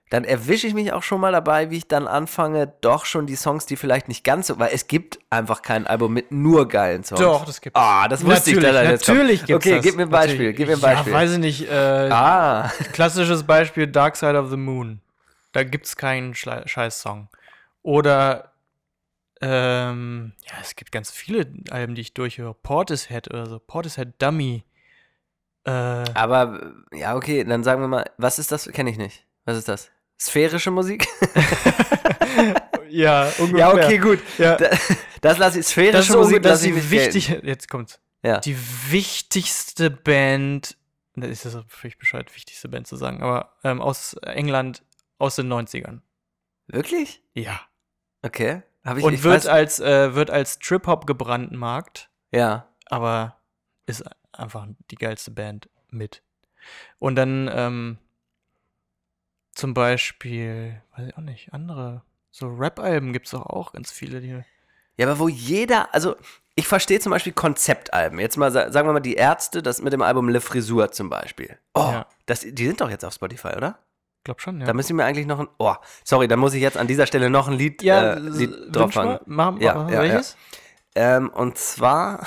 dann 0.10 0.26
erwische 0.26 0.68
ich 0.68 0.74
mich 0.74 0.92
auch 0.92 1.02
schon 1.02 1.22
mal 1.22 1.32
dabei, 1.32 1.70
wie 1.70 1.78
ich 1.78 1.88
dann 1.88 2.08
anfange, 2.10 2.74
doch 2.82 3.06
schon 3.06 3.26
die 3.26 3.38
Songs, 3.38 3.66
die 3.66 3.78
vielleicht 3.78 4.10
nicht 4.10 4.26
ganz 4.26 4.48
so, 4.48 4.60
weil 4.60 4.72
es 4.74 4.88
gibt 4.88 5.18
einfach 5.30 5.62
kein 5.62 5.88
Album 5.88 6.12
mit 6.14 6.34
nur 6.34 6.68
geilen 6.68 7.06
Songs. 7.06 7.22
Doch, 7.22 7.46
das 7.46 7.62
gibt's. 7.62 7.80
Ah, 7.80 8.10
das 8.10 8.26
wusste 8.26 8.50
ich, 8.50 8.58
natürlich, 8.58 8.90
jetzt 8.90 9.06
kommt. 9.06 9.18
natürlich 9.20 9.46
gibt's 9.46 9.66
Okay, 9.66 9.76
das. 9.78 9.86
gib 9.86 9.96
mir 9.96 10.04
ein 10.04 10.10
Beispiel, 10.10 10.50
Natürlich. 10.52 10.58
gib 10.58 10.68
mir 10.68 10.74
ein 10.74 10.82
Beispiel. 10.82 11.14
Ja, 11.14 11.20
weiß 11.20 11.32
ich 11.32 11.38
nicht. 11.40 11.70
Äh, 11.72 12.10
Ah, 12.12 12.70
Klassisches 12.92 13.44
Beispiel 13.44 13.88
Dark 13.88 14.18
Side 14.18 14.38
of 14.38 14.50
the 14.50 14.58
Moon. 14.58 15.00
Da 15.54 15.64
gibt's 15.64 15.96
keinen 15.96 16.34
Schle- 16.34 16.68
Scheiß-Song. 16.68 17.30
Oder 17.82 18.52
ähm, 19.42 20.34
ja, 20.46 20.54
es 20.62 20.76
gibt 20.76 20.92
ganz 20.92 21.12
viele 21.12 21.52
Alben, 21.70 21.96
die 21.96 22.02
ich 22.02 22.14
durchhöre. 22.14 22.54
Portishead 22.54 23.30
oder 23.30 23.46
so. 23.48 23.60
Portishead 23.60 24.22
Dummy. 24.22 24.64
Äh, 25.66 25.72
aber 25.72 26.74
ja, 26.94 27.16
okay, 27.16 27.44
dann 27.44 27.64
sagen 27.64 27.82
wir 27.82 27.88
mal, 27.88 28.10
was 28.18 28.40
ist 28.40 28.52
das? 28.52 28.68
Kenne 28.72 28.90
ich 28.90 28.98
nicht. 28.98 29.26
Was 29.46 29.58
ist 29.58 29.68
das? 29.68 29.92
Sphärische 30.20 30.72
Musik? 30.72 31.08
ja, 32.90 33.32
ungefähr. 33.40 33.60
ja, 33.60 33.74
okay, 33.74 33.98
gut. 33.98 34.20
Ja. 34.38 34.56
Da- 34.56 34.70
Das 35.22 35.38
lasse 35.38 35.60
ich, 35.60 35.66
Das 35.66 35.72
sphärische 35.72 36.14
ist, 36.14 36.18
Musik 36.18 36.44
das 36.44 36.52
lasse 36.64 36.70
ist 36.70 36.76
ich 36.76 36.76
die 36.76 36.80
nicht 36.80 36.90
gelten. 36.92 37.16
wichtige. 37.16 37.48
Jetzt 37.48 37.70
kommt's. 37.70 38.00
Ja. 38.24 38.40
Die 38.40 38.58
wichtigste 38.90 39.90
Band. 39.92 40.78
Das 41.16 41.30
ist 41.30 41.46
das 41.46 41.58
völlig 41.68 41.98
bescheuert, 41.98 42.34
wichtigste 42.36 42.70
Band 42.70 42.88
zu 42.88 42.96
sagen, 42.96 43.22
aber 43.22 43.54
ähm, 43.66 43.82
aus 43.82 44.14
England 44.24 44.84
aus 45.18 45.36
den 45.36 45.52
90ern. 45.52 46.00
Wirklich? 46.68 47.22
Ja. 47.34 47.60
Okay. 48.22 48.62
Ich, 48.98 49.04
Und 49.04 49.14
ich 49.14 49.24
wird 49.24 49.36
weiß, 49.36 49.48
als, 49.48 49.80
äh, 49.80 50.16
wird 50.16 50.30
als 50.32 50.60
Trip-Hop 50.60 51.06
gebrandmarkt, 51.08 52.10
ja. 52.32 52.68
aber 52.88 53.38
ist 53.86 54.04
einfach 54.34 54.68
die 54.92 54.96
geilste 54.96 55.32
Band 55.32 55.70
mit. 55.90 56.22
Und 57.00 57.16
dann 57.16 57.50
ähm, 57.54 57.98
zum 59.54 59.74
Beispiel, 59.74 60.82
weiß 60.96 61.08
ich 61.10 61.18
auch 61.18 61.22
nicht, 61.22 61.54
andere, 61.54 62.04
so 62.32 62.48
Rap-Alben 62.48 63.14
gibt 63.14 63.26
es 63.26 63.32
doch 63.32 63.46
auch 63.46 63.74
ganz 63.74 63.92
viele, 63.92 64.22
die. 64.22 64.42
Ja, 64.98 65.08
aber 65.08 65.20
wo 65.20 65.28
jeder, 65.30 65.94
also 65.94 66.16
ich 66.56 66.68
verstehe 66.68 67.00
zum 67.00 67.12
Beispiel 67.12 67.32
Konzeptalben. 67.34 68.20
Jetzt 68.20 68.36
mal, 68.38 68.52
sa- 68.52 68.70
sagen 68.72 68.88
wir 68.88 68.94
mal, 68.94 69.00
die 69.00 69.16
Ärzte, 69.16 69.62
das 69.64 69.82
mit 69.82 69.94
dem 69.94 70.02
Album 70.02 70.28
Le 70.30 70.42
Frisur 70.42 70.92
zum 70.92 71.10
Beispiel. 71.10 71.58
Oh, 71.74 71.90
Ja. 71.92 72.06
das, 72.26 72.42
die 72.42 72.66
sind 72.68 72.82
doch 72.82 72.90
jetzt 72.90 73.06
auf 73.06 73.14
Spotify, 73.14 73.56
oder? 73.56 73.80
Glaub 74.24 74.42
schon, 74.42 74.60
ja. 74.60 74.66
Da 74.66 74.74
müssen 74.74 74.98
wir 74.98 75.06
eigentlich 75.06 75.26
noch 75.28 75.40
ein, 75.40 75.48
oh, 75.60 75.76
sorry, 76.04 76.28
da 76.28 76.36
muss 76.36 76.54
ich 76.54 76.62
jetzt 76.62 76.78
an 76.78 76.88
dieser 76.88 77.08
Stelle 77.08 77.30
noch 77.30 77.48
ein 77.48 77.54
Lied, 77.54 77.82
ja, 77.84 78.14
äh, 78.14 78.20
Lied 78.20 78.54
drauffangen. 78.72 79.20
mal. 79.26 79.52
Mach, 79.52 79.62
Ja, 79.62 79.90
ja, 79.90 80.02
welches? 80.02 80.36
Ähm, 80.96 81.30
und 81.30 81.58
zwar, 81.58 82.26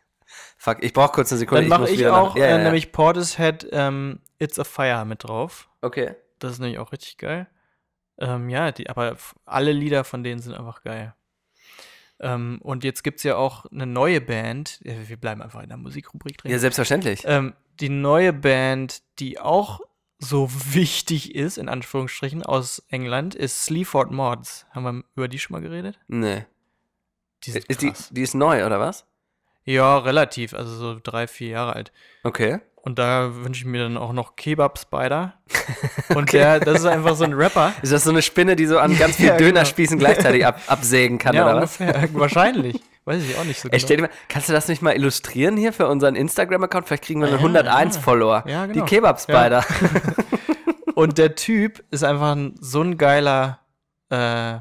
fuck, 0.56 0.78
ich 0.82 0.92
brauche 0.92 1.12
kurz 1.12 1.30
eine 1.32 1.38
Sekunde. 1.38 1.68
Dann 1.68 1.80
mache 1.80 1.90
ich, 1.90 2.00
nach- 2.00 2.12
auch 2.18 2.36
ja, 2.36 2.42
ja, 2.42 2.48
äh, 2.48 2.58
ja. 2.58 2.64
nämlich 2.64 2.90
Portishead 2.92 3.68
ähm, 3.70 4.20
It's 4.38 4.58
a 4.58 4.64
Fire 4.64 5.04
mit 5.04 5.24
drauf. 5.24 5.68
Okay. 5.80 6.14
Das 6.38 6.52
ist 6.52 6.58
nämlich 6.58 6.78
auch 6.78 6.92
richtig 6.92 7.18
geil. 7.18 7.48
Ähm, 8.18 8.48
ja, 8.48 8.72
die, 8.72 8.88
aber 8.90 9.16
alle 9.44 9.72
Lieder 9.72 10.02
von 10.04 10.22
denen 10.24 10.40
sind 10.40 10.54
einfach 10.54 10.82
geil. 10.82 11.14
Ähm, 12.20 12.58
und 12.62 12.82
jetzt 12.82 13.04
gibt 13.04 13.18
es 13.18 13.22
ja 13.22 13.36
auch 13.36 13.66
eine 13.66 13.86
neue 13.86 14.20
Band. 14.20 14.80
Ja, 14.82 14.94
wir 15.08 15.16
bleiben 15.16 15.40
einfach 15.40 15.62
in 15.62 15.68
der 15.68 15.78
Musikrubrik 15.78 16.38
drin. 16.38 16.50
Ja, 16.50 16.58
selbstverständlich. 16.58 17.22
ähm, 17.26 17.54
die 17.78 17.88
neue 17.90 18.32
Band, 18.32 19.02
die 19.20 19.38
auch 19.38 19.80
so 20.18 20.48
wichtig 20.50 21.34
ist, 21.34 21.58
in 21.58 21.68
Anführungsstrichen, 21.68 22.42
aus 22.42 22.82
England, 22.88 23.34
ist 23.34 23.64
Sleaford 23.64 24.10
Mods. 24.10 24.66
Haben 24.70 24.84
wir 24.84 25.04
über 25.14 25.28
die 25.28 25.38
schon 25.38 25.54
mal 25.54 25.60
geredet? 25.60 25.98
Nee. 26.08 26.44
Die 27.44 27.52
sind 27.52 27.64
Ist 27.66 27.82
die, 27.82 27.92
die 28.10 28.22
ist 28.22 28.34
neu, 28.34 28.66
oder 28.66 28.80
was? 28.80 29.06
Ja, 29.64 29.98
relativ. 29.98 30.54
Also 30.54 30.74
so 30.74 31.00
drei, 31.02 31.26
vier 31.26 31.48
Jahre 31.48 31.74
alt. 31.74 31.92
Okay. 32.24 32.60
Und 32.82 32.98
da 32.98 33.34
wünsche 33.34 33.60
ich 33.60 33.66
mir 33.66 33.82
dann 33.82 33.96
auch 33.96 34.12
noch 34.12 34.36
Kebab 34.36 34.78
Spider. 34.78 35.34
Und 36.14 36.32
der, 36.32 36.60
das 36.60 36.80
ist 36.80 36.86
einfach 36.86 37.16
so 37.16 37.24
ein 37.24 37.34
Rapper. 37.34 37.72
Ist 37.82 37.92
das 37.92 38.04
so 38.04 38.10
eine 38.10 38.22
Spinne, 38.22 38.56
die 38.56 38.66
so 38.66 38.78
an 38.78 38.96
ganz 38.98 39.16
vielen 39.16 39.28
Ja, 39.30 39.36
genau. 39.36 39.50
Dönerspießen 39.50 39.98
gleichzeitig 39.98 40.46
ab, 40.46 40.60
absägen 40.68 41.18
kann, 41.18 41.34
ja, 41.34 41.44
oder 41.44 41.62
was? 41.62 41.78
ungefähr. 41.80 42.08
Wahrscheinlich. 42.14 42.80
Weiß 43.04 43.22
ich 43.22 43.36
auch 43.36 43.44
nicht 43.44 43.60
so 43.60 43.68
Ey, 43.68 43.78
genau. 43.78 43.88
dir 43.88 44.02
mal, 44.02 44.10
kannst 44.28 44.48
du 44.48 44.52
das 44.52 44.68
nicht 44.68 44.82
mal 44.82 44.94
illustrieren 44.94 45.56
hier 45.56 45.72
für 45.72 45.86
unseren 45.88 46.14
Instagram-Account? 46.14 46.86
Vielleicht 46.86 47.04
kriegen 47.04 47.20
wir 47.20 47.28
Ja, 47.28 47.38
einen 47.38 47.56
101-Follower. 47.56 48.44
Ja, 48.46 48.66
Die 48.66 48.74
genau. 48.74 48.84
Kebab-Spider. 48.86 49.64
Und 50.94 51.16
der 51.18 51.34
Typ 51.34 51.84
ist 51.90 52.04
einfach 52.04 52.34
ein, 52.34 52.54
so 52.60 52.82
ein 52.82 52.98
geiler 52.98 53.60
äh, 54.10 54.58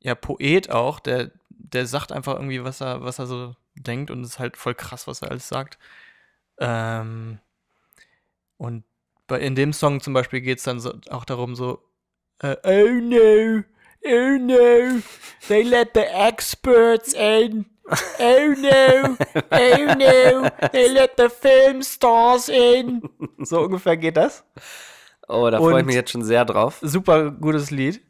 ja, 0.00 0.14
Poet 0.14 0.70
auch, 0.70 1.00
der, 1.00 1.30
der 1.48 1.86
sagt 1.86 2.12
einfach 2.12 2.34
irgendwie, 2.34 2.64
was 2.64 2.80
er, 2.80 3.02
was 3.02 3.18
er 3.18 3.26
so 3.26 3.54
denkt 3.74 4.10
und 4.10 4.22
es 4.22 4.30
ist 4.30 4.38
halt 4.38 4.56
voll 4.56 4.74
krass, 4.74 5.06
was 5.06 5.22
er 5.22 5.30
alles 5.30 5.48
sagt. 5.48 5.78
Ähm, 6.58 7.38
und 8.60 8.84
bei, 9.26 9.38
in 9.40 9.54
dem 9.54 9.72
Song 9.72 10.00
zum 10.00 10.12
Beispiel 10.12 10.40
geht 10.42 10.58
es 10.58 10.64
dann 10.64 10.80
so, 10.80 10.92
auch 11.08 11.24
darum 11.24 11.54
so, 11.54 11.82
äh, 12.42 12.56
oh 12.62 13.00
no, 13.00 13.62
oh 14.04 14.38
no, 14.38 15.00
they 15.48 15.62
let 15.62 15.90
the 15.94 16.00
experts 16.00 17.14
in. 17.14 17.66
Oh 18.20 18.54
no, 18.56 19.16
oh 19.50 19.94
no, 19.96 20.48
they 20.72 20.88
let 20.88 21.12
the 21.16 21.28
film 21.28 21.82
stars 21.82 22.48
in. 22.48 23.02
So 23.38 23.62
ungefähr 23.62 23.96
geht 23.96 24.16
das 24.16 24.44
Oh, 25.26 25.48
da 25.50 25.58
freue 25.58 25.80
ich 25.80 25.86
mich 25.86 25.94
jetzt 25.94 26.10
schon 26.10 26.22
sehr 26.22 26.44
drauf. 26.44 26.78
super 26.82 27.30
gutes 27.30 27.70
Lied. 27.70 28.00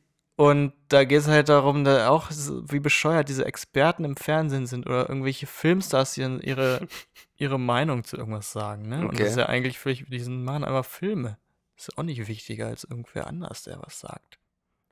Und 0.40 0.72
da 0.88 1.05
geht 1.05 1.18
es 1.20 1.29
halt 1.29 1.50
darum, 1.50 1.85
da 1.85 2.09
auch 2.09 2.31
wie 2.31 2.81
bescheuert 2.81 3.29
diese 3.29 3.44
Experten 3.44 4.05
im 4.05 4.16
Fernsehen 4.16 4.66
sind 4.66 4.87
oder 4.87 5.07
irgendwelche 5.07 5.46
Filmstars, 5.46 6.14
die 6.14 6.22
dann 6.22 6.40
ihre, 6.40 6.88
ihre 7.37 7.61
Meinung 7.61 8.05
zu 8.05 8.16
irgendwas 8.16 8.50
sagen. 8.50 8.88
Ne? 8.88 9.00
Und 9.00 9.09
Okay. 9.09 9.18
das 9.18 9.31
ist 9.33 9.37
ja 9.37 9.46
eigentlich 9.46 9.79
völlig, 9.79 10.07
die 10.09 10.18
sind- 10.18 10.42
machen 10.44 10.64
einfach 10.64 10.87
Filme. 10.87 11.37
Ist 11.76 11.96
auch 11.98 12.03
nicht 12.05 12.26
wichtiger 12.26 12.68
als 12.68 12.85
irgendwer 12.85 13.26
anders, 13.26 13.64
der 13.64 13.83
was 13.83 14.00
sagt. 14.00 14.38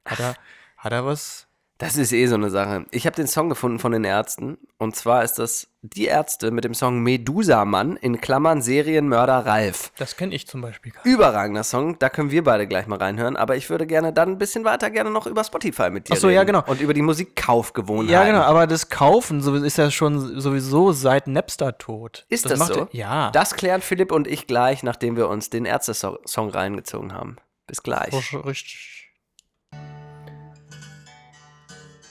Hat 0.05 0.21
er, 0.21 0.35
hat 0.77 0.93
er 0.93 1.07
was? 1.07 1.48
Das 1.81 1.97
ist 1.97 2.13
eh 2.13 2.27
so 2.27 2.35
eine 2.35 2.51
Sache. 2.51 2.87
Ich 2.91 3.07
habe 3.07 3.15
den 3.15 3.29
Song 3.29 3.49
gefunden 3.49 3.79
von 3.79 3.93
den 3.93 4.03
Ärzten. 4.03 4.59
Und 4.79 4.97
zwar 4.97 5.23
ist 5.23 5.35
das 5.39 5.69
die 5.83 6.07
Ärzte 6.07 6.51
mit 6.51 6.65
dem 6.65 6.75
Song 6.75 7.05
Medusa-Mann 7.05 7.97
in 7.97 8.21
Klammern 8.21 8.63
Serienmörder 8.63 9.47
Ralf. 9.47 9.93
Das 9.97 10.17
kenne 10.17 10.35
ich 10.35 10.49
zum 10.49 10.61
Beispiel 10.61 10.91
gar 10.91 11.05
nicht. 11.05 11.15
Überragender 11.15 11.63
Song, 11.63 11.97
da 12.01 12.09
können 12.09 12.33
wir 12.33 12.43
beide 12.43 12.67
gleich 12.67 12.89
mal 12.89 12.99
reinhören. 12.99 13.37
Aber 13.37 13.55
ich 13.55 13.71
würde 13.71 13.87
gerne 13.87 14.13
dann 14.13 14.31
ein 14.31 14.39
bisschen 14.39 14.65
weiter 14.65 14.91
gerne 14.91 15.11
noch 15.11 15.29
über 15.29 15.45
Spotify 15.45 15.89
mit 15.91 16.09
dir 16.09 16.15
Ach 16.15 16.19
so, 16.19 16.27
reden. 16.27 16.37
ja, 16.37 16.45
genau. 16.45 16.65
Und 16.67 16.81
über 16.81 16.95
die 16.95 17.03
Musikkaufgewohnheiten. 17.03 18.13
Ja, 18.13 18.25
genau, 18.25 18.43
aber 18.43 18.67
das 18.67 18.89
Kaufen 18.89 19.39
ist 19.65 19.79
ja 19.79 19.93
schon 19.93 20.41
sowieso 20.41 20.91
seit 20.91 21.29
Napster 21.29 21.79
tot. 21.79 22.27
Ist 22.29 22.51
das, 22.51 22.59
macht 22.59 22.75
so? 22.75 22.89
Ja. 22.91 23.31
Das 23.31 23.55
klären 23.55 23.83
Philipp 23.83 24.11
und 24.11 24.27
ich 24.27 24.49
gleich, 24.49 24.83
nachdem 24.83 25.17
wir 25.17 25.29
uns 25.29 25.49
den 25.49 25.65
Ärzte-Song 25.65 26.51
reingezogen 26.51 27.13
haben. 27.15 27.37
Bis 27.69 27.85
gleich. 27.85 28.13
Richtig- 28.45 28.98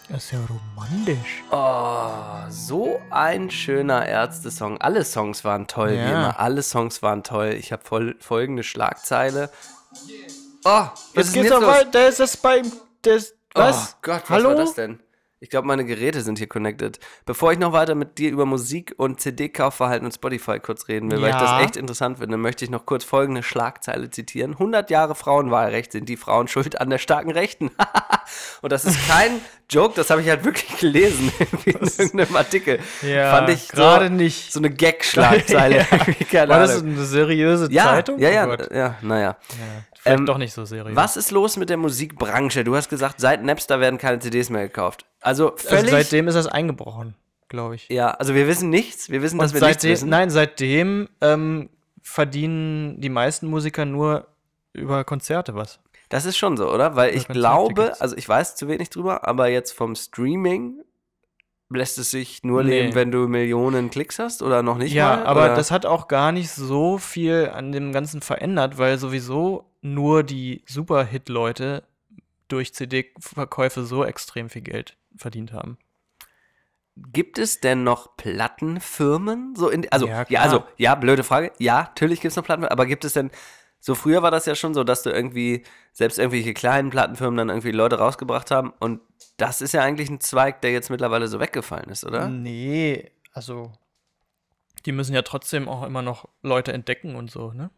Das 0.09 0.23
ist 0.25 0.31
ja 0.31 0.39
romantisch. 0.39 1.43
Oh, 1.51 2.49
so 2.49 3.01
ein 3.09 3.49
schöner 3.49 4.05
Ärzte-Song. 4.05 4.77
Alle 4.79 5.03
Songs 5.03 5.43
waren 5.43 5.67
toll, 5.67 5.91
wie 5.91 5.95
Ja. 5.95 6.11
immer. 6.11 6.39
Alle 6.39 6.63
Songs 6.63 7.01
waren 7.03 7.23
toll. 7.23 7.55
Ich 7.59 7.73
habe 7.73 7.83
folgende 8.19 8.63
Schlagzeile. 8.63 9.49
Oh, 10.63 10.69
was 10.69 10.93
Jetzt 11.13 11.33
geht's 11.33 11.51
weiter. 11.51 11.89
Da 11.91 12.07
ist 12.07 12.19
das 12.21 12.37
beim. 12.37 12.71
Das, 13.01 13.33
was? 13.53 13.95
Oh 13.95 13.97
Gott, 14.01 14.21
was 14.23 14.29
Hallo? 14.29 14.49
war 14.49 14.55
das 14.55 14.73
denn? 14.75 14.99
Ich 15.39 15.51
glaube, 15.51 15.67
meine 15.67 15.85
Geräte 15.85 16.21
sind 16.21 16.39
hier 16.39 16.47
connected. 16.47 16.99
Bevor 17.27 17.51
ich 17.51 17.59
noch 17.59 17.71
weiter 17.71 17.93
mit 17.93 18.17
dir 18.17 18.31
über 18.31 18.47
Musik 18.47 18.95
und 18.97 19.21
CD-Kaufverhalten 19.21 20.03
und 20.07 20.11
Spotify 20.11 20.59
kurz 20.59 20.87
reden 20.87 21.11
will, 21.11 21.21
weil 21.21 21.29
ich 21.29 21.35
Ja. 21.35 21.57
das 21.57 21.63
echt 21.63 21.77
interessant 21.77 22.17
finde, 22.17 22.37
möchte 22.37 22.65
ich 22.65 22.71
noch 22.71 22.87
kurz 22.87 23.03
folgende 23.03 23.43
Schlagzeile 23.43 24.09
zitieren. 24.09 24.53
100 24.57 24.89
Jahre 24.89 25.13
Frauenwahlrecht 25.13 25.91
sind 25.91 26.09
die 26.09 26.17
Frauen 26.17 26.47
schuld 26.47 26.81
an 26.81 26.89
der 26.89 26.97
starken 26.97 27.29
Rechten. 27.29 27.69
und 28.63 28.71
das 28.71 28.83
ist 28.85 28.97
kein 29.07 29.39
Joke, 29.69 29.93
das 29.95 30.09
habe 30.09 30.21
ich 30.21 30.29
halt 30.29 30.45
wirklich 30.45 30.77
gelesen 30.79 31.31
in 31.65 31.73
irgendeinem 31.73 32.35
Artikel. 32.35 32.79
Ja, 33.01 33.31
Fand 33.31 33.49
ich 33.49 33.67
gerade 33.67 34.07
so, 34.07 34.13
nicht. 34.13 34.53
so 34.53 34.59
eine 34.59 34.69
Gag-Schlagzeile. 34.69 35.85
Keine 36.31 36.49
War 36.51 36.59
das 36.59 36.81
eine 36.81 37.03
seriöse 37.03 37.67
ja, 37.71 37.83
Zeitung? 37.83 38.19
ja, 38.19 38.29
ja, 38.29 38.47
Oh 38.47 38.55
ja, 38.73 38.95
naja. 39.01 39.21
ja. 39.23 39.37
Vielleicht 39.99 40.19
Ähm, 40.19 40.25
doch 40.25 40.37
nicht 40.37 40.53
so 40.53 40.63
seriös. 40.63 40.95
Was 40.95 41.17
ist 41.17 41.31
los 41.31 41.57
mit 41.57 41.69
der 41.69 41.75
Musikbranche? 41.77 42.63
Du 42.63 42.75
hast 42.77 42.87
gesagt, 42.89 43.15
seit 43.19 43.43
Napster 43.43 43.79
werden 43.81 43.97
keine 43.99 44.19
CDs 44.19 44.49
mehr 44.49 44.61
gekauft. 44.67 45.05
Also 45.19 45.51
Also 45.55 45.67
völlig. 45.67 45.91
seitdem 45.91 46.27
ist 46.29 46.35
das 46.35 46.47
eingebrochen, 46.47 47.15
glaube 47.49 47.75
ich. 47.75 47.89
ja, 47.89 48.11
also 48.11 48.33
wir 48.35 48.47
wissen 48.47 48.69
nichts. 48.69 49.09
Wir 49.09 49.21
wissen, 49.21 49.37
dass 49.37 49.51
Und 49.53 49.59
wir 49.59 49.67
nichts 49.67 49.81
seitdem, 49.83 49.91
wissen. 49.93 50.09
nein, 50.09 50.29
seitdem 50.29 51.09
ähm, 51.19 51.69
verdienen 52.01 53.01
die 53.01 53.09
meisten 53.09 53.47
Musiker 53.47 53.83
nur 53.83 54.27
über 54.71 55.03
Konzerte 55.03 55.55
was. 55.55 55.79
Das 56.09 56.25
ist 56.25 56.37
schon 56.37 56.55
so, 56.57 56.71
oder? 56.71 56.95
Weil 56.95 57.15
ich 57.15 57.27
glaube, 57.27 57.99
also 57.99 58.15
ich 58.15 58.27
weiß 58.27 58.55
zu 58.55 58.67
wenig 58.67 58.89
drüber, 58.89 59.27
aber 59.27 59.49
jetzt 59.49 59.73
vom 59.73 59.95
Streaming 59.95 60.83
lässt 61.69 61.97
es 61.97 62.11
sich 62.11 62.43
nur 62.43 62.63
Nee. 62.63 62.81
leben, 62.81 62.95
wenn 62.95 63.11
du 63.11 63.27
Millionen 63.27 63.89
Klicks 63.89 64.19
hast 64.19 64.41
oder 64.41 64.63
noch 64.63 64.77
nicht 64.77 64.93
ja, 64.93 65.17
mal? 65.17 65.25
aber 65.25 65.45
oder? 65.45 65.55
das 65.55 65.69
hat 65.69 65.85
auch 65.85 66.07
gar 66.07 66.31
nicht 66.31 66.49
so 66.49 66.97
viel 66.97 67.49
an 67.53 67.71
dem 67.73 67.91
Ganzen 67.91 68.21
verändert, 68.21 68.77
weil 68.77 68.97
sowieso 68.97 69.69
nur 69.81 70.23
die 70.23 70.63
Superhit-Leute 70.65 71.83
durch 72.47 72.73
CD-Verkäufe 72.73 73.83
so 73.83 74.05
extrem 74.05 74.49
viel 74.49 74.61
Geld 74.61 74.95
verdient 75.17 75.51
haben. 75.51 75.77
Gibt 76.95 77.37
es 77.37 77.59
denn 77.59 77.83
noch 77.83 78.15
Plattenfirmen? 78.17 79.55
So 79.55 79.69
in, 79.69 79.91
also, 79.91 80.07
Ja, 80.07 80.25
ja, 80.29 80.39
also, 80.41 80.63
ja, 80.77 80.95
blöde 80.95 81.23
Frage. 81.23 81.51
Ja, 81.59 81.83
natürlich 81.83 82.21
gibt 82.21 82.31
es 82.31 82.35
noch 82.37 82.43
Plattenfirmen, 82.45 82.71
aber 82.71 82.85
gibt 82.85 83.05
es 83.05 83.13
denn, 83.13 83.29
so 83.87 83.95
früher 83.95 84.21
war 84.21 84.31
das 84.31 84.45
ja 84.45 84.53
schon 84.53 84.73
so, 84.73 84.83
dass 84.83 85.03
du 85.03 85.11
irgendwie, 85.11 85.63
selbst 85.93 86.19
irgendwelche 86.19 86.53
kleinen 86.53 86.89
Plattenfirmen 86.89 87.37
dann 87.37 87.47
irgendwie 87.47 87.71
Leute 87.71 87.99
rausgebracht 87.99 88.51
haben 88.51 88.73
und 88.81 88.99
das 89.37 89.61
ist 89.61 89.73
ja 89.73 89.81
eigentlich 89.81 90.09
ein 90.09 90.19
Zweig, 90.19 90.59
der 90.59 90.73
jetzt 90.73 90.89
mittlerweile 90.89 91.29
so 91.29 91.39
weggefallen 91.39 91.89
ist, 91.89 92.03
oder? 92.03 92.27
Nee, 92.27 93.09
also 93.31 93.71
die 94.85 94.91
müssen 94.91 95.15
ja 95.15 95.21
trotzdem 95.21 95.69
auch 95.69 95.83
immer 95.83 96.01
noch 96.01 96.27
Leute 96.41 96.73
entdecken 96.73 97.15
und 97.15 97.31
so, 97.31 97.53
ne? 97.53 97.69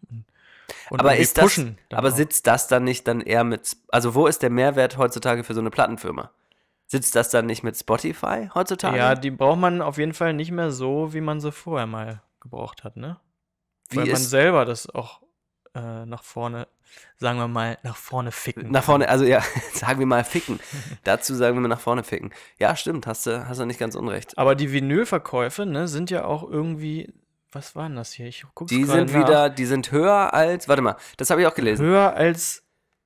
Und, 0.89 0.99
aber 0.99 1.15
ist 1.15 1.37
das, 1.37 1.61
aber 1.93 2.07
auch. 2.07 2.15
sitzt 2.15 2.47
das 2.47 2.67
dann 2.67 2.85
nicht 2.85 3.07
dann 3.07 3.21
eher 3.21 3.43
mit, 3.43 3.77
also 3.89 4.15
wo 4.15 4.25
ist 4.25 4.41
der 4.41 4.49
Mehrwert 4.49 4.97
heutzutage 4.97 5.43
für 5.43 5.53
so 5.53 5.59
eine 5.59 5.69
Plattenfirma? 5.69 6.31
Sitzt 6.87 7.15
das 7.15 7.29
dann 7.29 7.45
nicht 7.45 7.61
mit 7.61 7.77
Spotify 7.77 8.49
heutzutage? 8.55 8.97
Ja, 8.97 9.13
die 9.13 9.29
braucht 9.29 9.59
man 9.59 9.83
auf 9.83 9.99
jeden 9.99 10.15
Fall 10.15 10.33
nicht 10.33 10.49
mehr 10.49 10.71
so, 10.71 11.13
wie 11.13 11.21
man 11.21 11.39
sie 11.39 11.51
vorher 11.51 11.85
mal 11.85 12.23
gebraucht 12.39 12.83
hat, 12.83 12.97
ne? 12.97 13.19
Wie 13.91 13.97
Weil 13.97 14.07
man 14.07 14.15
selber 14.17 14.65
das 14.65 14.89
auch 14.89 15.21
äh, 15.79 16.05
nach 16.05 16.23
vorne, 16.23 16.67
sagen 17.17 17.39
wir 17.39 17.47
mal, 17.47 17.77
nach 17.83 17.95
vorne 17.95 18.31
ficken. 18.31 18.71
Nach 18.71 18.83
vorne, 18.83 19.07
also 19.09 19.23
ja, 19.25 19.41
sagen 19.73 19.99
wir 19.99 20.05
mal 20.05 20.23
ficken. 20.23 20.59
Dazu 21.03 21.33
sagen 21.35 21.55
wir 21.55 21.61
mal 21.61 21.67
nach 21.67 21.79
vorne 21.79 22.03
ficken. 22.03 22.31
Ja, 22.57 22.75
stimmt, 22.75 23.07
hast 23.07 23.25
du, 23.25 23.47
hast 23.47 23.59
du 23.59 23.65
nicht 23.65 23.79
ganz 23.79 23.95
unrecht. 23.95 24.37
Aber 24.37 24.55
die 24.55 24.71
Vinylverkäufe, 24.71 25.65
ne, 25.65 25.87
sind 25.87 26.09
ja 26.09 26.25
auch 26.25 26.43
irgendwie, 26.49 27.13
was 27.51 27.75
war 27.75 27.87
denn 27.87 27.95
das 27.95 28.11
hier? 28.13 28.27
Ich 28.27 28.43
guck's 28.55 28.69
Die 28.69 28.83
sind 28.83 29.13
nach. 29.13 29.19
wieder, 29.19 29.49
die 29.49 29.65
sind 29.65 29.91
höher 29.91 30.33
als, 30.33 30.67
warte 30.67 30.81
mal, 30.81 30.95
das 31.17 31.29
habe 31.29 31.41
ich 31.41 31.47
auch 31.47 31.55
gelesen. 31.55 31.85
höher 31.85 32.13
als 32.13 32.63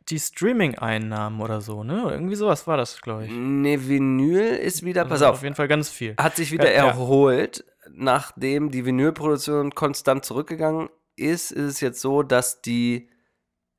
die 0.09 0.19
Streaming-Einnahmen 0.19 1.39
oder 1.41 1.61
so, 1.61 1.83
ne? 1.85 2.03
Oder 2.05 2.15
irgendwie 2.15 2.35
sowas 2.35 2.67
war 2.67 2.75
das, 2.75 3.01
glaube 3.01 3.25
ich. 3.25 3.31
Ne, 3.31 3.87
Vinyl 3.87 4.41
ist 4.57 4.83
wieder, 4.83 5.03
pass 5.03 5.13
Also 5.13 5.27
auf, 5.27 5.35
Auf 5.37 5.43
jeden 5.43 5.55
Fall 5.55 5.69
ganz 5.69 5.89
viel. 5.89 6.15
hat 6.17 6.35
sich 6.35 6.51
wieder 6.51 6.65
Ja, 6.71 6.77
ja. 6.79 6.87
erholt, 6.87 7.63
nachdem 7.89 8.69
die 8.71 8.85
Vinylproduktion 8.85 9.73
konstant 9.75 10.25
zurückgegangen 10.25 10.89
ist, 11.15 11.51
ist 11.51 11.65
es 11.65 11.81
jetzt 11.81 12.01
so, 12.01 12.23
dass 12.23 12.61
die, 12.61 13.09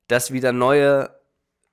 dass 0.07 0.31
wieder 0.31 0.51
neue, 0.51 1.09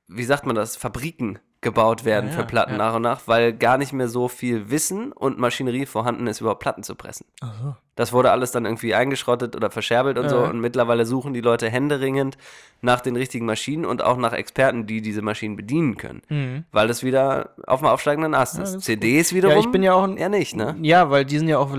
wie 0.09 0.25
sagt 0.25 0.47
man 0.47 0.55
das, 0.55 0.77
Fabriken 0.77 1.39
gebaut 1.63 2.05
werden 2.05 2.31
Ja, 2.31 2.37
für 2.37 2.45
Platten 2.45 2.73
ja. 2.73 2.79
nach 2.79 2.95
und 2.97 3.03
nach, 3.03 3.23
weil 3.27 3.53
gar 3.53 3.79
nicht 3.79 3.93
mehr 3.93 4.09
so 4.09 4.27
viel 4.27 4.69
Wissen 4.71 5.13
und 5.13 5.39
Maschinerie 5.39 5.87
vorhanden 5.87 6.27
ist, 6.27 6.41
überhaupt 6.41 6.61
Platten 6.61 6.83
zu 6.83 6.97
pressen. 6.97 7.25
Ach 7.41 7.55
so. 7.63 7.77
Das 7.95 8.13
wurde 8.13 8.33
alles 8.33 8.51
dann 8.51 8.65
irgendwie 8.65 8.95
eingeschrottet 8.95 9.55
oder 9.55 9.71
verscherbelt 9.71 10.19
und 10.19 10.29
so. 10.29 10.37
Ja. 10.37 10.51
Und 10.51 10.61
mittlerweile 10.61 11.07
suchen 11.07 11.35
die 11.35 11.41
Leute 11.41 11.71
händeringend 11.71 12.37
nach 12.81 13.01
den 13.01 13.15
richtigen 13.15 13.47
Maschinen 13.47 13.85
und 13.85 14.03
auch 14.03 14.17
nach 14.17 14.33
Experten, 14.33 14.87
die 14.87 15.03
diese 15.03 15.23
Maschinen 15.23 15.57
bedienen 15.57 15.97
können. 15.97 16.23
Mhm. 16.29 16.65
Weil 16.73 16.89
das 16.89 17.05
wieder 17.05 17.55
auf 17.67 17.81
dem 17.81 17.87
aufsteigenden 17.87 18.35
Ast 18.35 18.59
ist. 18.59 18.77
ist 18.77 18.85
CDs 18.85 19.33
wiederum. 19.33 19.55
Ja, 19.55 19.61
ich 19.61 19.71
bin 19.71 19.83
ja 19.85 19.93
auch 19.93 20.05
ein, 20.05 20.17
eher 20.17 20.31
nicht, 20.31 20.57
ne? 20.57 20.75
Ja, 20.83 21.11
weil 21.11 21.25
die 21.25 21.39
sind 21.39 21.49
ja 21.49 21.59
auch 21.59 21.77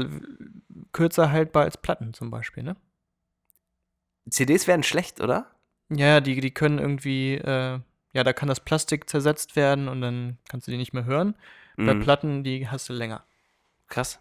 kürzer 0.93 1.31
haltbar 1.31 1.63
als 1.63 1.77
Platten 1.77 2.13
zum 2.13 2.31
Beispiel, 2.31 2.63
ne? 2.63 2.77
CDs 4.29 4.67
werden 4.67 4.83
schlecht, 4.83 5.19
oder? 5.21 5.47
Ja, 5.89 6.21
die, 6.21 6.39
die 6.39 6.51
können 6.53 6.79
irgendwie, 6.79 7.35
äh, 7.35 7.79
ja, 8.13 8.23
da 8.23 8.33
kann 8.33 8.47
das 8.49 8.59
Plastik 8.59 9.09
zersetzt 9.09 9.55
werden 9.55 9.87
und 9.87 10.01
dann 10.01 10.37
kannst 10.49 10.67
du 10.67 10.71
die 10.71 10.77
nicht 10.77 10.93
mehr 10.93 11.05
hören. 11.05 11.35
Bei 11.77 11.93
Mhm. 11.95 12.01
Platten, 12.01 12.43
die 12.43 12.67
hast 12.69 12.87
du 12.89 12.93
länger. 12.93 13.23
Krass. 13.87 14.19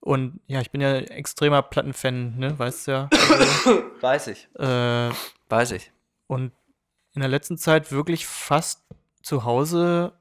Und 0.00 0.40
ja, 0.46 0.60
ich 0.60 0.70
bin 0.70 0.80
ja 0.80 0.96
extremer 0.96 1.62
Plattenfan, 1.62 2.38
ne? 2.38 2.58
Weißt 2.58 2.86
du 2.86 2.90
ja. 2.92 3.10
Weiß 4.00 4.28
ich. 4.28 4.48
äh, 4.54 5.10
Weiß 5.48 5.72
ich. 5.72 5.92
und 6.26 6.52
in 7.14 7.20
der 7.20 7.28
letzten 7.30 7.56
Zeit 7.56 7.92
wirklich 7.92 8.26
fast 8.26 8.84
zu 9.22 9.44
Hause 9.44 10.12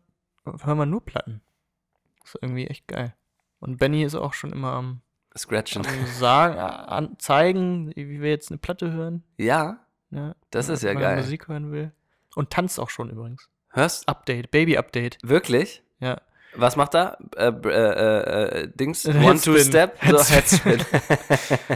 hören 0.45 0.78
wir 0.78 0.86
nur 0.86 1.03
Platten. 1.03 1.41
Das 2.21 2.36
ist 2.36 2.41
irgendwie 2.41 2.67
echt 2.67 2.88
geil. 2.88 3.13
Und 3.59 3.78
Benny 3.78 4.03
ist 4.03 4.15
auch 4.15 4.34
schon 4.34 4.51
immer 4.53 4.71
am, 4.73 5.01
Scratchen. 5.38 5.86
am 5.86 6.05
sagen, 6.17 6.57
an, 6.57 7.15
zeigen, 7.19 7.91
wie 7.95 8.21
wir 8.21 8.29
jetzt 8.29 8.51
eine 8.51 8.57
Platte 8.57 8.91
hören. 8.91 9.23
Ja, 9.38 9.86
Ne? 10.15 10.36
Das 10.49 10.69
ist 10.69 10.81
ja 10.83 10.89
wenn 10.89 10.95
man 10.95 11.03
geil. 11.03 11.17
Musik 11.17 11.47
hören 11.47 11.71
will. 11.71 11.91
Und 12.36 12.49
tanzt 12.49 12.79
auch 12.79 12.89
schon 12.89 13.09
übrigens. 13.09 13.49
hörst 13.69 14.07
Update, 14.07 14.49
Baby-Update. 14.51 15.17
wirklich? 15.23 15.83
Ja. 15.99 16.21
Was 16.55 16.77
macht 16.77 16.95
er? 16.95 17.17
Äh, 17.36 17.47
äh, 17.47 17.69
äh, 17.69 18.61
äh, 18.61 18.67
Dings? 18.69 19.05
One, 19.05 19.39
two, 19.41 19.55
Headspin. 19.55 19.59
step? 19.59 19.97
So, 20.09 20.23
Headspin. 20.23 20.86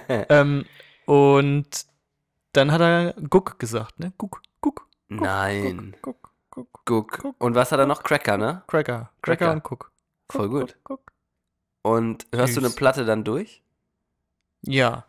ähm, 0.29 0.65
und 1.05 1.85
dann 2.53 2.71
hat 2.71 2.79
er 2.79 3.13
Guck 3.29 3.59
gesagt, 3.59 3.99
ne? 3.99 4.13
Guck, 4.17 4.41
Guck. 4.61 4.87
Nein. 5.09 5.97
Guck, 6.01 6.31
Guck. 6.49 6.85
Guck. 6.85 7.11
Guck. 7.21 7.43
Und 7.43 7.55
was 7.55 7.73
hat 7.73 7.79
er 7.79 7.87
noch? 7.87 8.03
Cracker, 8.03 8.37
ne? 8.37 8.63
Cracker. 8.67 9.11
Cracker. 9.21 9.37
Cracker 9.37 9.51
und 9.51 9.63
Guck. 9.63 9.91
Voll 10.29 10.47
Guck, 10.47 10.59
gut. 10.61 10.77
Guck, 10.85 10.99
Guck. 11.05 11.13
Und 11.81 12.27
hörst 12.33 12.55
du 12.55 12.61
Süß. 12.61 12.65
eine 12.69 12.75
Platte 12.75 13.05
dann 13.05 13.23
durch? 13.23 13.61
Ja. 14.61 15.05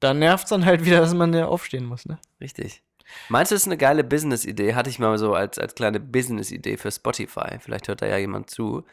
Da 0.00 0.12
nervt's 0.14 0.50
dann 0.50 0.64
halt 0.64 0.84
wieder, 0.84 1.00
dass 1.00 1.14
man 1.14 1.32
ja 1.32 1.46
aufstehen 1.46 1.86
muss, 1.86 2.06
ne? 2.06 2.18
Richtig. 2.40 2.82
Meinst 3.28 3.52
du, 3.52 3.54
das 3.54 3.62
ist 3.62 3.68
eine 3.68 3.76
geile 3.76 4.02
Business-Idee? 4.02 4.74
Hatte 4.74 4.90
ich 4.90 4.98
mal 4.98 5.16
so 5.18 5.34
als, 5.34 5.58
als 5.58 5.74
kleine 5.74 6.00
Business-Idee 6.00 6.76
für 6.76 6.90
Spotify. 6.90 7.58
Vielleicht 7.60 7.88
hört 7.88 8.02
da 8.02 8.06
ja 8.06 8.18
jemand 8.18 8.50
zu. 8.50 8.84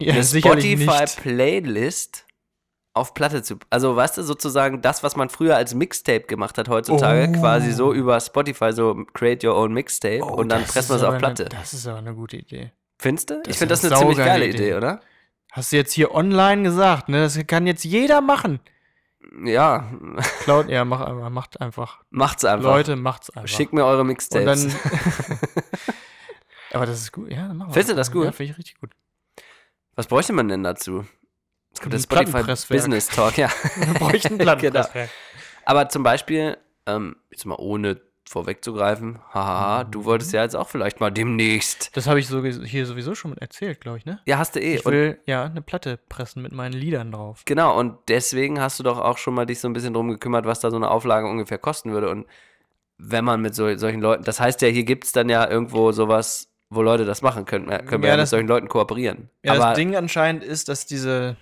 Ja, 0.00 0.14
eine. 0.14 0.24
Spotify-Playlist 0.24 2.24
auf 2.94 3.12
Platte 3.14 3.42
zu. 3.42 3.56
Also, 3.70 3.94
weißt 3.96 4.18
du, 4.18 4.22
sozusagen 4.22 4.80
das, 4.82 5.02
was 5.02 5.16
man 5.16 5.28
früher 5.28 5.56
als 5.56 5.74
Mixtape 5.74 6.22
gemacht 6.26 6.56
hat 6.58 6.68
heutzutage, 6.68 7.32
Oh. 7.36 7.40
quasi 7.40 7.72
so 7.72 7.92
über 7.92 8.20
Spotify, 8.20 8.72
so 8.72 9.04
create 9.12 9.44
your 9.44 9.56
own 9.56 9.72
Mixtape 9.72 10.22
Oh, 10.22 10.34
und 10.34 10.48
dann 10.48 10.62
presst 10.64 10.88
man 10.88 10.96
ist 10.98 11.02
es 11.02 11.08
auf 11.08 11.18
Platte. 11.18 11.46
Eine, 11.46 11.60
das 11.60 11.74
ist 11.74 11.86
aber 11.88 11.98
eine 11.98 12.14
gute 12.14 12.36
Idee. 12.36 12.70
Findest 13.00 13.30
du? 13.30 13.34
das 13.42 13.48
Ich 13.48 13.58
finde 13.58 13.72
das 13.72 13.84
eine 13.84 13.96
ziemlich 13.96 14.18
geile 14.18 14.46
Idee, 14.46 14.56
Idee. 14.68 14.74
oder? 14.74 15.00
Hast 15.54 15.70
du 15.70 15.76
jetzt 15.76 15.92
hier 15.92 16.12
online 16.12 16.64
gesagt, 16.64 17.08
ne? 17.08 17.22
Das 17.22 17.38
kann 17.46 17.64
jetzt 17.68 17.84
jeder 17.84 18.20
machen. 18.20 18.58
Ja, 19.44 19.88
Cloud, 20.42 20.68
ja, 20.68 20.84
mach 20.84 21.00
einfach, 21.00 21.30
macht 21.30 21.60
einfach. 21.60 22.02
macht's 22.10 22.44
einfach. 22.44 22.64
Leute, 22.70 22.96
macht's 22.96 23.30
einfach. 23.30 23.48
Schickt 23.48 23.72
mir 23.72 23.84
eure 23.84 24.00
Und 24.00 24.08
Mixtapes. 24.08 24.66
dann. 24.66 24.76
aber 26.72 26.86
das 26.86 27.00
ist 27.02 27.12
gut, 27.12 27.30
ja, 27.30 27.46
dann 27.46 27.56
machen 27.56 27.68
wir 27.68 27.74
Findest 27.74 27.90
du 27.90 27.94
das 27.94 28.10
gut? 28.10 28.24
Ja, 28.24 28.32
finde 28.32 28.52
ich 28.52 28.58
richtig 28.58 28.80
gut. 28.80 28.90
Was 29.94 30.08
bräuchte 30.08 30.32
man 30.32 30.48
denn 30.48 30.64
dazu? 30.64 31.06
Jetzt 31.70 31.82
kommt 31.82 31.94
Ein 31.94 32.00
Spotify. 32.00 32.42
Business 32.74 33.06
Talk, 33.08 33.38
ja. 33.38 33.48
Wir 33.76 33.94
bräuchten 33.94 34.38
Genau. 34.38 34.42
Plattenpresswerk. 34.54 35.10
Aber 35.64 35.88
zum 35.88 36.02
Beispiel, 36.02 36.58
ähm, 36.86 37.14
jetzt 37.30 37.46
mal 37.46 37.56
ohne 37.58 38.00
vorwegzugreifen, 38.28 39.18
haha, 39.32 39.84
Mhm. 39.84 39.90
du 39.90 40.04
wolltest 40.04 40.32
ja 40.32 40.42
jetzt 40.42 40.56
auch 40.56 40.68
vielleicht 40.68 41.00
mal 41.00 41.10
demnächst. 41.10 41.94
Das 41.96 42.06
habe 42.06 42.18
ich 42.20 42.26
so, 42.26 42.42
hier 42.44 42.86
sowieso 42.86 43.14
schon 43.14 43.30
mit 43.32 43.40
erzählt, 43.40 43.80
glaube 43.80 43.98
ich, 43.98 44.06
ne? 44.06 44.20
Ja, 44.26 44.38
hast 44.38 44.54
du 44.56 44.60
eh. 44.60 44.76
Ich 44.76 44.86
Und, 44.86 44.92
will 44.92 45.18
ja 45.26 45.44
eine 45.44 45.62
Platte 45.62 45.98
pressen 46.08 46.42
mit 46.42 46.52
meinen 46.52 46.72
Liedern 46.72 47.12
drauf. 47.12 47.42
genau, 47.44 47.78
und 47.78 47.96
deswegen 48.08 48.60
hast 48.60 48.78
du 48.78 48.82
doch 48.82 48.98
auch 48.98 49.18
schon 49.18 49.34
mal 49.34 49.46
dich 49.46 49.60
so 49.60 49.68
ein 49.68 49.72
bisschen 49.72 49.94
drum 49.94 50.08
gekümmert, 50.08 50.46
was 50.46 50.60
da 50.60 50.70
so 50.70 50.76
eine 50.76 50.90
Auflage 50.90 51.26
ungefähr 51.26 51.58
kosten 51.58 51.92
würde. 51.92 52.10
Und 52.10 52.26
wenn 52.98 53.24
man 53.24 53.40
mit 53.42 53.54
so, 53.54 53.76
solchen 53.76 54.00
Leuten, 54.00 54.24
das 54.24 54.40
heißt 54.40 54.62
ja, 54.62 54.68
hier 54.68 54.84
gibt 54.84 55.04
es 55.04 55.12
dann 55.12 55.28
ja 55.28 55.48
irgendwo 55.48 55.92
sowas, 55.92 56.48
wo 56.70 56.80
Leute 56.82 57.04
das 57.04 57.22
machen 57.22 57.44
können. 57.44 57.68
Wir- 57.68 57.78
Können 57.80 58.02
wir 58.02 58.08
Ja, 58.08 58.14
ja, 58.14 58.16
mit 58.16 58.22
das- 58.22 58.30
solchen 58.30 58.48
Leuten 58.48 58.68
kooperieren. 58.68 59.28
Ja, 59.42 59.52
Aber 59.52 59.66
das 59.66 59.74
Ding 59.76 59.94
anscheinend 59.96 60.42
ist, 60.44 60.68
dass 60.68 60.86
diese, 60.86 61.36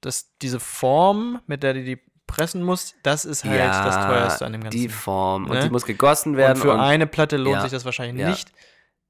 dass 0.00 0.30
diese 0.40 0.60
Form, 0.60 1.40
mit 1.46 1.62
der 1.62 1.74
du 1.74 1.82
die 1.84 1.98
pressen 2.32 2.62
musst, 2.62 2.94
das 3.02 3.24
ist 3.24 3.44
halt 3.44 3.58
ja, 3.58 3.84
das 3.84 3.94
teuerste 4.06 4.46
an 4.46 4.52
dem 4.52 4.62
Ganzen. 4.62 4.78
die 4.78 4.88
Form. 4.88 5.44
Und 5.44 5.52
ne? 5.56 5.64
die 5.64 5.70
muss 5.70 5.84
gegossen 5.84 6.30
und 6.30 6.36
werden. 6.38 6.56
für 6.60 6.72
und 6.72 6.80
eine 6.80 7.06
Platte 7.06 7.36
lohnt 7.36 7.56
Ja, 7.56 7.62
sich 7.62 7.70
das 7.72 7.84
wahrscheinlich 7.84 8.20
ja. 8.20 8.30
nicht. 8.30 8.50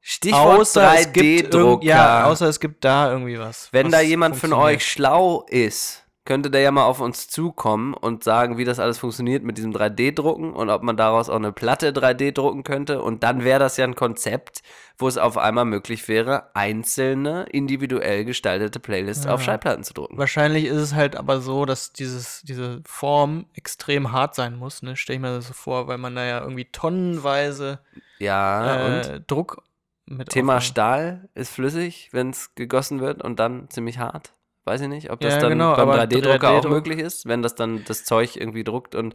Stichwort 0.00 0.58
Außer 0.60 0.94
es 0.96 1.12
gibt 1.12 1.16
irgend- 1.16 1.54
3D-Drucker. 1.54 1.84
Ja, 1.86 2.24
außer 2.24 2.48
es 2.48 2.58
gibt 2.58 2.84
da 2.84 3.10
irgendwie 3.12 3.38
was. 3.38 3.68
Wenn 3.70 3.86
was 3.86 3.92
da 3.92 4.00
jemand 4.00 4.36
von 4.36 4.52
euch 4.52 4.84
schlau 4.84 5.46
ist, 5.48 6.01
könnte 6.24 6.50
der 6.50 6.60
ja 6.60 6.70
mal 6.70 6.84
auf 6.84 7.00
uns 7.00 7.26
zukommen 7.26 7.94
und 7.94 8.22
sagen, 8.22 8.56
wie 8.56 8.64
das 8.64 8.78
alles 8.78 8.98
funktioniert 8.98 9.42
mit 9.42 9.58
diesem 9.58 9.72
3D-Drucken 9.72 10.52
und 10.52 10.70
ob 10.70 10.82
man 10.82 10.96
daraus 10.96 11.28
auch 11.28 11.36
eine 11.36 11.52
Platte 11.52 11.90
3D 11.90 12.32
drucken 12.32 12.62
könnte. 12.62 13.02
Und 13.02 13.24
dann 13.24 13.42
wäre 13.42 13.58
das 13.58 13.76
ja 13.76 13.84
ein 13.84 13.96
Konzept, 13.96 14.62
wo 14.98 15.08
es 15.08 15.18
auf 15.18 15.36
einmal 15.36 15.64
möglich 15.64 16.06
wäre, 16.06 16.54
einzelne 16.54 17.46
individuell 17.50 18.24
gestaltete 18.24 18.78
Playlists 18.78 19.26
auf 19.26 19.42
Schallplatten 19.42 19.82
zu 19.82 19.94
drucken. 19.94 20.16
Wahrscheinlich 20.16 20.66
ist 20.66 20.76
es 20.76 20.94
halt 20.94 21.16
aber 21.16 21.40
so, 21.40 21.64
dass 21.64 21.92
dieses, 21.92 22.42
diese 22.42 22.82
Form 22.86 23.46
extrem 23.54 24.12
hart 24.12 24.36
sein 24.36 24.56
muss, 24.56 24.82
ne? 24.82 24.96
Stell 24.96 25.16
ich 25.16 25.22
mir 25.22 25.34
das 25.34 25.48
so 25.48 25.54
vor, 25.54 25.88
weil 25.88 25.98
man 25.98 26.14
da 26.14 26.24
ja 26.24 26.40
irgendwie 26.40 26.66
tonnenweise 26.66 27.80
Ja, 28.18 28.86
und 28.86 29.06
äh, 29.08 29.20
Druck 29.26 29.62
mit 30.06 30.28
Thema 30.28 30.58
aufnimmt. 30.58 30.70
Stahl 30.70 31.28
ist 31.34 31.52
flüssig, 31.52 32.10
wenn 32.12 32.30
es 32.30 32.54
gegossen 32.54 33.00
wird 33.00 33.22
und 33.22 33.40
dann 33.40 33.68
ziemlich 33.70 33.98
hart. 33.98 34.32
Weiß 34.64 34.80
ich 34.80 34.88
nicht, 34.88 35.10
ob 35.10 35.20
das 35.20 35.34
Ja, 35.34 35.40
dann 35.40 35.50
genau, 35.50 35.74
beim 35.74 35.88
aber 35.88 36.02
3D-Drucker 36.02 36.50
auch 36.50 36.58
3D-Druck 36.60 36.70
möglich 36.70 36.98
ist, 37.00 37.26
wenn 37.26 37.42
das 37.42 37.54
dann 37.54 37.84
das 37.84 38.04
Zeug 38.04 38.36
irgendwie 38.36 38.64
druckt 38.64 38.94
und 38.94 39.14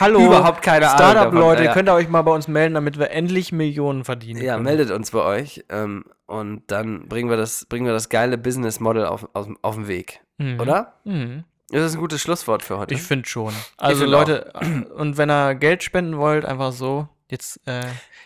Hallo, 0.00 0.24
Überhaupt 0.24 0.62
keine 0.62 0.86
Startup-Leute, 0.88 1.64
ja. 1.64 1.74
könnt 1.74 1.88
ihr 1.88 1.92
euch 1.92 2.08
mal 2.08 2.22
bei 2.22 2.32
uns 2.32 2.48
melden, 2.48 2.74
damit 2.74 2.98
wir 2.98 3.10
endlich 3.10 3.52
Millionen 3.52 4.04
verdienen 4.04 4.42
Ja, 4.42 4.54
können. 4.54 4.64
meldet 4.64 4.90
uns 4.90 5.10
bei 5.10 5.22
euch 5.22 5.64
ähm, 5.68 6.04
und 6.26 6.62
dann 6.68 7.08
bringen 7.08 7.28
wir 7.28 7.36
das, 7.36 7.66
bringen 7.66 7.84
wir 7.84 7.92
das 7.92 8.08
geile 8.08 8.38
Business 8.38 8.80
Model 8.80 9.04
auf, 9.04 9.28
auf, 9.34 9.48
auf 9.60 9.74
den 9.74 9.86
Weg. 9.86 10.20
Mhm. 10.38 10.60
Oder? 10.60 10.94
Mhm. 11.04 11.44
Das 11.68 11.82
ist 11.84 11.94
ein 11.94 12.00
gutes 12.00 12.22
Schlusswort 12.22 12.62
für 12.62 12.78
heute. 12.78 12.94
Ich 12.94 13.02
finde 13.02 13.28
schon. 13.28 13.52
Also 13.76 14.00
find 14.00 14.10
Leute, 14.10 14.50
und 14.96 15.18
wenn 15.18 15.30
ihr 15.30 15.54
Geld 15.54 15.82
spenden 15.82 16.16
wollt, 16.16 16.44
einfach 16.46 16.72
so. 16.72 17.08
Jetzt, 17.30 17.60
äh, 17.66 17.82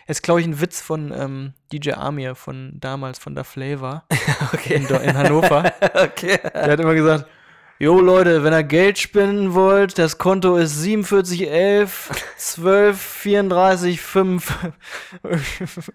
jetzt 0.07 0.23
glaube 0.23 0.41
ich 0.41 0.47
ein 0.47 0.59
Witz 0.61 0.81
von 0.81 1.11
ähm, 1.11 1.53
DJ 1.71 1.91
Amir 1.93 2.35
von 2.35 2.73
damals 2.79 3.19
von 3.19 3.35
der 3.35 3.43
Flavor 3.43 4.03
in, 4.69 4.87
Do- 4.87 4.95
in 4.97 5.15
Hannover. 5.17 5.71
okay. 5.95 6.39
Der 6.53 6.71
hat 6.71 6.79
immer 6.79 6.93
gesagt, 6.95 7.25
Jo 7.77 7.99
Leute, 7.99 8.41
wenn 8.43 8.53
ihr 8.53 8.63
Geld 8.63 8.97
spenden 8.97 9.53
wollt, 9.53 9.97
das 9.97 10.17
Konto 10.17 10.55
ist 10.55 10.81
4711 10.81 12.09
12 12.37 12.97
34 13.01 13.99
5 14.01 14.57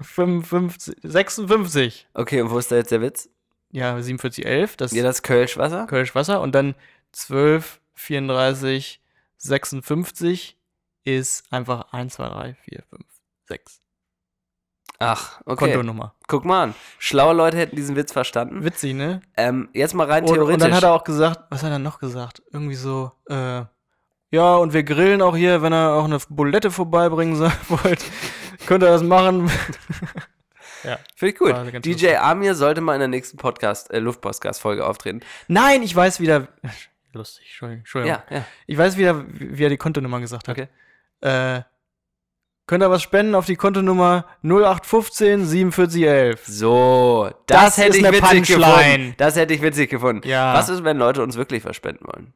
55 0.03 0.97
56. 1.03 2.09
Okay, 2.15 2.43
und 2.43 2.51
wo 2.51 2.59
ist 2.59 2.71
da 2.71 2.77
jetzt 2.77 2.91
der 2.91 3.01
Witz? 3.01 3.29
Ja, 3.71 3.95
4711, 3.95 4.77
das 4.77 4.93
Ja, 4.93 5.03
das 5.03 5.23
Kölschwasser? 5.23 5.87
Kölsch 5.87 6.15
Wasser 6.15 6.41
und 6.41 6.55
dann 6.55 6.75
12 7.13 7.81
34 7.95 9.01
56 9.39 10.59
ist 11.05 11.45
einfach 11.51 11.93
1 11.93 12.15
2 12.15 12.29
3 12.29 12.55
4 12.63 12.83
5 12.91 13.03
6. 13.49 13.81
Ach, 15.01 15.41
okay. 15.47 15.73
Kontonummer. 15.73 16.15
Guck 16.29 16.45
mal 16.45 16.63
an. 16.63 16.75
Schlaue 16.99 17.35
Leute 17.35 17.57
hätten 17.57 17.75
diesen 17.75 17.97
Witz 17.97 18.13
verstanden. 18.13 18.63
Witzig, 18.65 18.95
ne? 18.95 19.23
Ähm, 19.37 19.69
jetzt 19.73 19.95
mal 19.95 20.07
rein 20.07 20.25
Und, 20.25 20.35
theoretisch. 20.35 20.55
und 20.55 20.61
dann 20.63 20.75
hat 20.75 20.83
er 20.85 20.93
auch 20.93 21.05
gesagt, 21.05 21.41
was 21.51 21.63
hat 21.63 21.71
er 21.73 21.79
noch 21.79 21.99
gesagt? 21.99 22.43
Irgendwie 22.53 22.75
so, 22.75 23.11
äh, 23.29 23.63
ja, 24.33 24.55
und 24.57 24.73
wir 24.75 24.83
grillen 24.85 25.23
auch 25.23 25.35
hier, 25.37 25.63
wenn 25.63 25.73
ihr 25.73 25.91
auch 25.93 26.05
eine 26.05 26.19
Bulette 26.29 26.71
vorbeibringen 26.71 27.35
soll- 27.35 27.51
wollt, 27.69 28.05
könnt 28.67 28.85
ihr 28.85 28.91
das 28.91 29.03
machen. 29.03 29.51
Finde 31.17 31.33
ich 31.33 31.39
gut. 31.39 31.85
DJ 31.85 32.17
Amir 32.17 32.55
sollte 32.55 32.81
mal 32.81 32.95
in 32.95 33.01
der 33.01 33.09
nächsten 33.09 33.37
Podcast, 33.37 33.91
äh, 33.91 33.99
Luftpodcast-Folge 33.99 34.87
auftreten. 34.87 35.21
Nein, 35.49 35.83
ich 35.83 35.95
weiß 35.95 36.21
wieder. 36.21 36.49
Lustig, 37.13 37.45
Entschuldigung. 37.49 37.79
Entschuldigung. 37.81 38.19
Ja, 38.31 38.37
ja. 38.37 38.45
Ich 38.67 38.79
weiß 38.79 38.97
wieder, 38.97 39.25
wie 39.29 39.59
wie 39.59 39.65
er 39.65 39.69
die 39.69 39.77
Kontonummer 39.77 40.21
gesagt 40.21 40.49
hat. 40.49 40.57
Okay. 40.59 40.69
Äh, 41.23 41.63
könnt 42.71 42.85
ihr 42.85 42.91
was 42.91 43.03
spenden 43.03 43.35
auf 43.35 43.47
die 43.47 43.57
Kontonummer 43.57 44.27
0815 44.45 45.45
4711. 45.47 46.47
So, 46.47 47.29
das, 47.47 47.65
Das 47.65 47.77
hätte 47.79 47.89
ist 47.89 47.97
ich 47.99 48.07
eine 48.07 48.17
witzig 48.17 48.31
Punchline. 48.57 48.65
gefunden. 48.93 49.15
Das 49.19 49.35
hätte 49.37 49.55
ich 49.55 49.61
witzig 49.61 49.91
gefunden. 49.91 50.29
Ja. 50.29 50.55
Was 50.55 50.69
ist, 50.69 50.85
wenn 50.85 50.97
Leute 50.97 51.21
uns 51.23 51.37
wirklich 51.37 51.63
verspenden 51.63 52.07
wollen? 52.07 52.33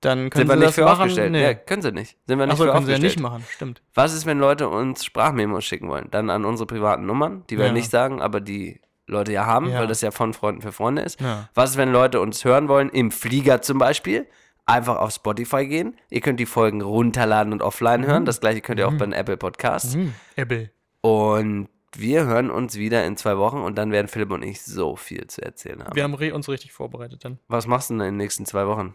Dann 0.00 0.30
können 0.30 0.46
Sind 0.46 0.48
wir 0.48 0.54
sie 0.54 0.58
nicht 0.58 0.68
das 0.68 0.74
für 0.74 0.84
machen. 0.84 1.00
aufgestellt? 1.02 1.30
Nee. 1.32 1.42
Ja, 1.42 1.54
können 1.54 1.82
sie 1.82 1.92
nicht. 1.92 2.16
Sind 2.26 2.38
wir 2.40 2.46
nicht 2.46 2.52
Achso, 2.54 2.64
für 2.64 2.72
können 2.72 2.86
sie 2.86 2.90
ja 2.92 2.96
aufgestellt. 2.98 3.02
nicht 3.02 3.20
machen, 3.22 3.44
stimmt. 3.54 3.82
Was 3.94 4.14
ist, 4.14 4.26
wenn 4.26 4.38
Leute 4.40 4.68
uns 4.68 5.04
Sprachmemos 5.04 5.64
schicken 5.64 5.88
wollen? 5.88 6.08
Dann 6.10 6.28
an 6.30 6.44
unsere 6.44 6.66
privaten 6.66 7.06
Nummern, 7.06 7.44
die 7.48 7.56
wir 7.58 7.66
Ja. 7.66 7.72
nicht 7.72 7.90
sagen, 7.90 8.20
aber 8.20 8.40
die 8.40 8.80
Leute 9.06 9.32
ja 9.32 9.46
haben, 9.46 9.70
Ja. 9.70 9.78
weil 9.78 9.86
das 9.86 10.00
ja 10.00 10.10
von 10.10 10.34
Freunden 10.34 10.60
für 10.60 10.72
Freunde 10.72 11.02
ist. 11.02 11.18
Was 11.54 11.70
ist, 11.70 11.76
wenn 11.76 11.92
Leute 11.92 12.20
uns 12.20 12.44
hören 12.44 12.68
wollen, 12.68 12.90
im 12.90 13.10
Flieger 13.12 13.62
zum 13.62 13.78
Beispiel? 13.78 14.26
Einfach 14.68 14.96
auf 14.98 15.12
Spotify 15.12 15.66
gehen. 15.66 15.96
Ihr 16.10 16.20
könnt 16.20 16.38
die 16.38 16.46
Folgen 16.46 16.82
runterladen 16.82 17.52
und 17.52 17.62
offline 17.62 18.06
hören. 18.06 18.24
Das 18.24 18.40
gleiche 18.40 18.60
könnt 18.60 18.78
ihr 18.78 18.86
auch 18.86 18.92
bei 18.92 19.06
den 19.06 19.12
Apple 19.14 19.36
Podcasts. 19.36 19.94
Hm, 19.94 20.12
Ebbe. 20.36 20.70
Und 21.00 21.68
wir 21.96 22.26
hören 22.26 22.50
uns 22.50 22.76
wieder 22.76 23.04
in 23.06 23.16
zwei 23.16 23.38
Wochen 23.38 23.58
und 23.62 23.76
dann 23.76 23.92
werden 23.92 24.08
Philipp 24.08 24.30
und 24.30 24.42
ich 24.42 24.62
so 24.62 24.94
viel 24.96 25.26
zu 25.26 25.42
erzählen 25.42 25.82
haben. 25.82 25.96
Wir 25.96 26.02
haben 26.04 26.14
uns 26.14 26.48
richtig 26.48 26.72
vorbereitet 26.72 27.24
dann. 27.24 27.38
Was 27.48 27.66
machst 27.66 27.88
du 27.88 27.94
denn 27.94 28.00
in 28.02 28.06
den 28.08 28.16
nächsten 28.18 28.44
zwei 28.44 28.66
Wochen? 28.66 28.94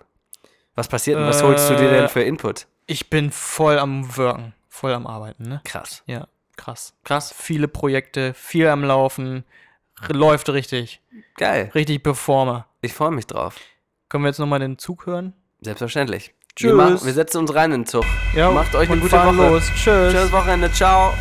Was 0.76 0.88
passiert 0.88 1.18
denn? 1.20 1.26
Was 1.26 1.42
holst 1.42 1.70
du 1.70 1.76
dir 1.76 1.90
denn 1.90 2.06
Äh, 2.06 2.10
für 2.10 2.22
Input? 2.22 2.68
Ich 2.86 3.10
bin 3.10 3.32
voll 3.32 3.80
am 3.80 4.16
Wirken, 4.16 4.54
voll 4.70 4.94
am 4.94 5.08
Arbeiten, 5.08 5.44
ne? 5.48 5.62
Krass. 5.64 6.04
Ja, 6.06 6.28
krass. 6.56 6.94
Krass. 7.04 7.34
Viele 7.36 7.68
Projekte, 7.68 8.34
viel 8.36 8.68
am 8.68 8.84
Laufen, 8.84 9.44
läuft 10.10 10.50
richtig. 10.50 11.02
Geil. 11.38 11.72
Richtig 11.74 12.04
performer. 12.04 12.68
Ich 12.82 12.94
freue 12.94 13.12
mich 13.12 13.26
drauf. 13.26 13.58
Können 14.10 14.24
wir 14.24 14.28
jetzt 14.30 14.40
nochmal 14.40 14.60
den 14.60 14.78
Zug 14.78 15.06
hören? 15.08 15.34
Selbstverständlich. 15.64 16.34
Tschüss. 16.56 16.70
Wir, 16.70 16.76
machen, 16.76 17.00
wir 17.04 17.14
setzen 17.14 17.38
uns 17.40 17.54
rein 17.56 17.72
in 17.72 17.82
den 17.82 17.88
Zug. 17.88 18.06
Ja, 18.36 18.52
Macht 18.52 18.76
euch 18.76 18.88
eine 18.90 18.94
und 19.02 19.02
gute 19.02 19.18
Woche. 19.18 19.32
los. 19.50 19.64
Tschüss. 19.76 20.12
Schönes 20.12 20.32
Wochenende. 20.32 20.72
Ciao. 20.72 21.14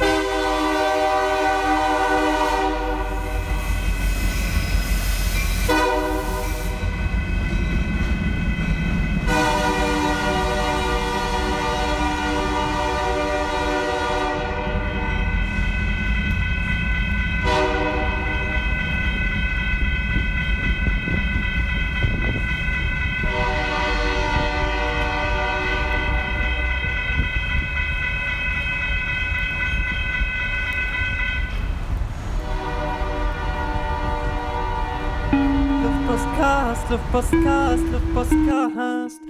Luftpostcast, 37.12 37.84
Luftpostcast, 37.92 39.20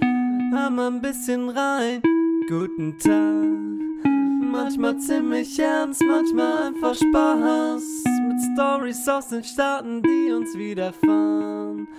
mal 0.51 0.87
ein 0.87 1.01
bisschen 1.01 1.49
rein. 1.49 2.01
Guten 2.47 2.97
Tag. 2.97 4.09
Manchmal 4.41 4.97
ziemlich 4.99 5.59
ernst, 5.59 6.01
manchmal 6.01 6.67
einfach 6.67 6.95
Spaß. 6.95 8.03
Mit 8.25 8.37
Stories 8.53 9.05
aus 9.09 9.27
den 9.27 9.43
Staaten, 9.43 10.01
die 10.01 10.31
uns 10.31 10.57
widerfahren. 10.57 11.89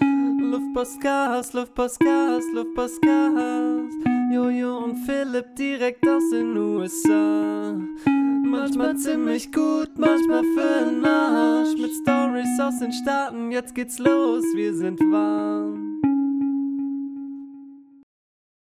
Luftpostcast, 0.41 1.53
Luftpostcast, 1.53 2.49
Luftpostcast. 2.55 4.14
Jojo 4.35 4.79
und 4.79 4.97
Philipp 4.97 5.55
direkt 5.55 6.05
aus 6.09 6.29
den 6.31 6.57
USA. 6.57 7.79
Manchmal 8.45 8.97
ziemlich 8.97 9.53
gut, 9.53 9.91
manchmal 9.97 10.43
für 10.43 10.91
den 10.91 11.05
Arsch. 11.05 11.79
Mit 11.79 11.93
Stories 12.03 12.59
aus 12.61 12.81
den 12.81 12.93
Staaten, 12.93 13.53
jetzt 13.53 13.77
geht's 13.77 14.01
los, 14.01 14.43
wir 14.57 14.75
sind 14.75 14.99
warm. 14.99 15.94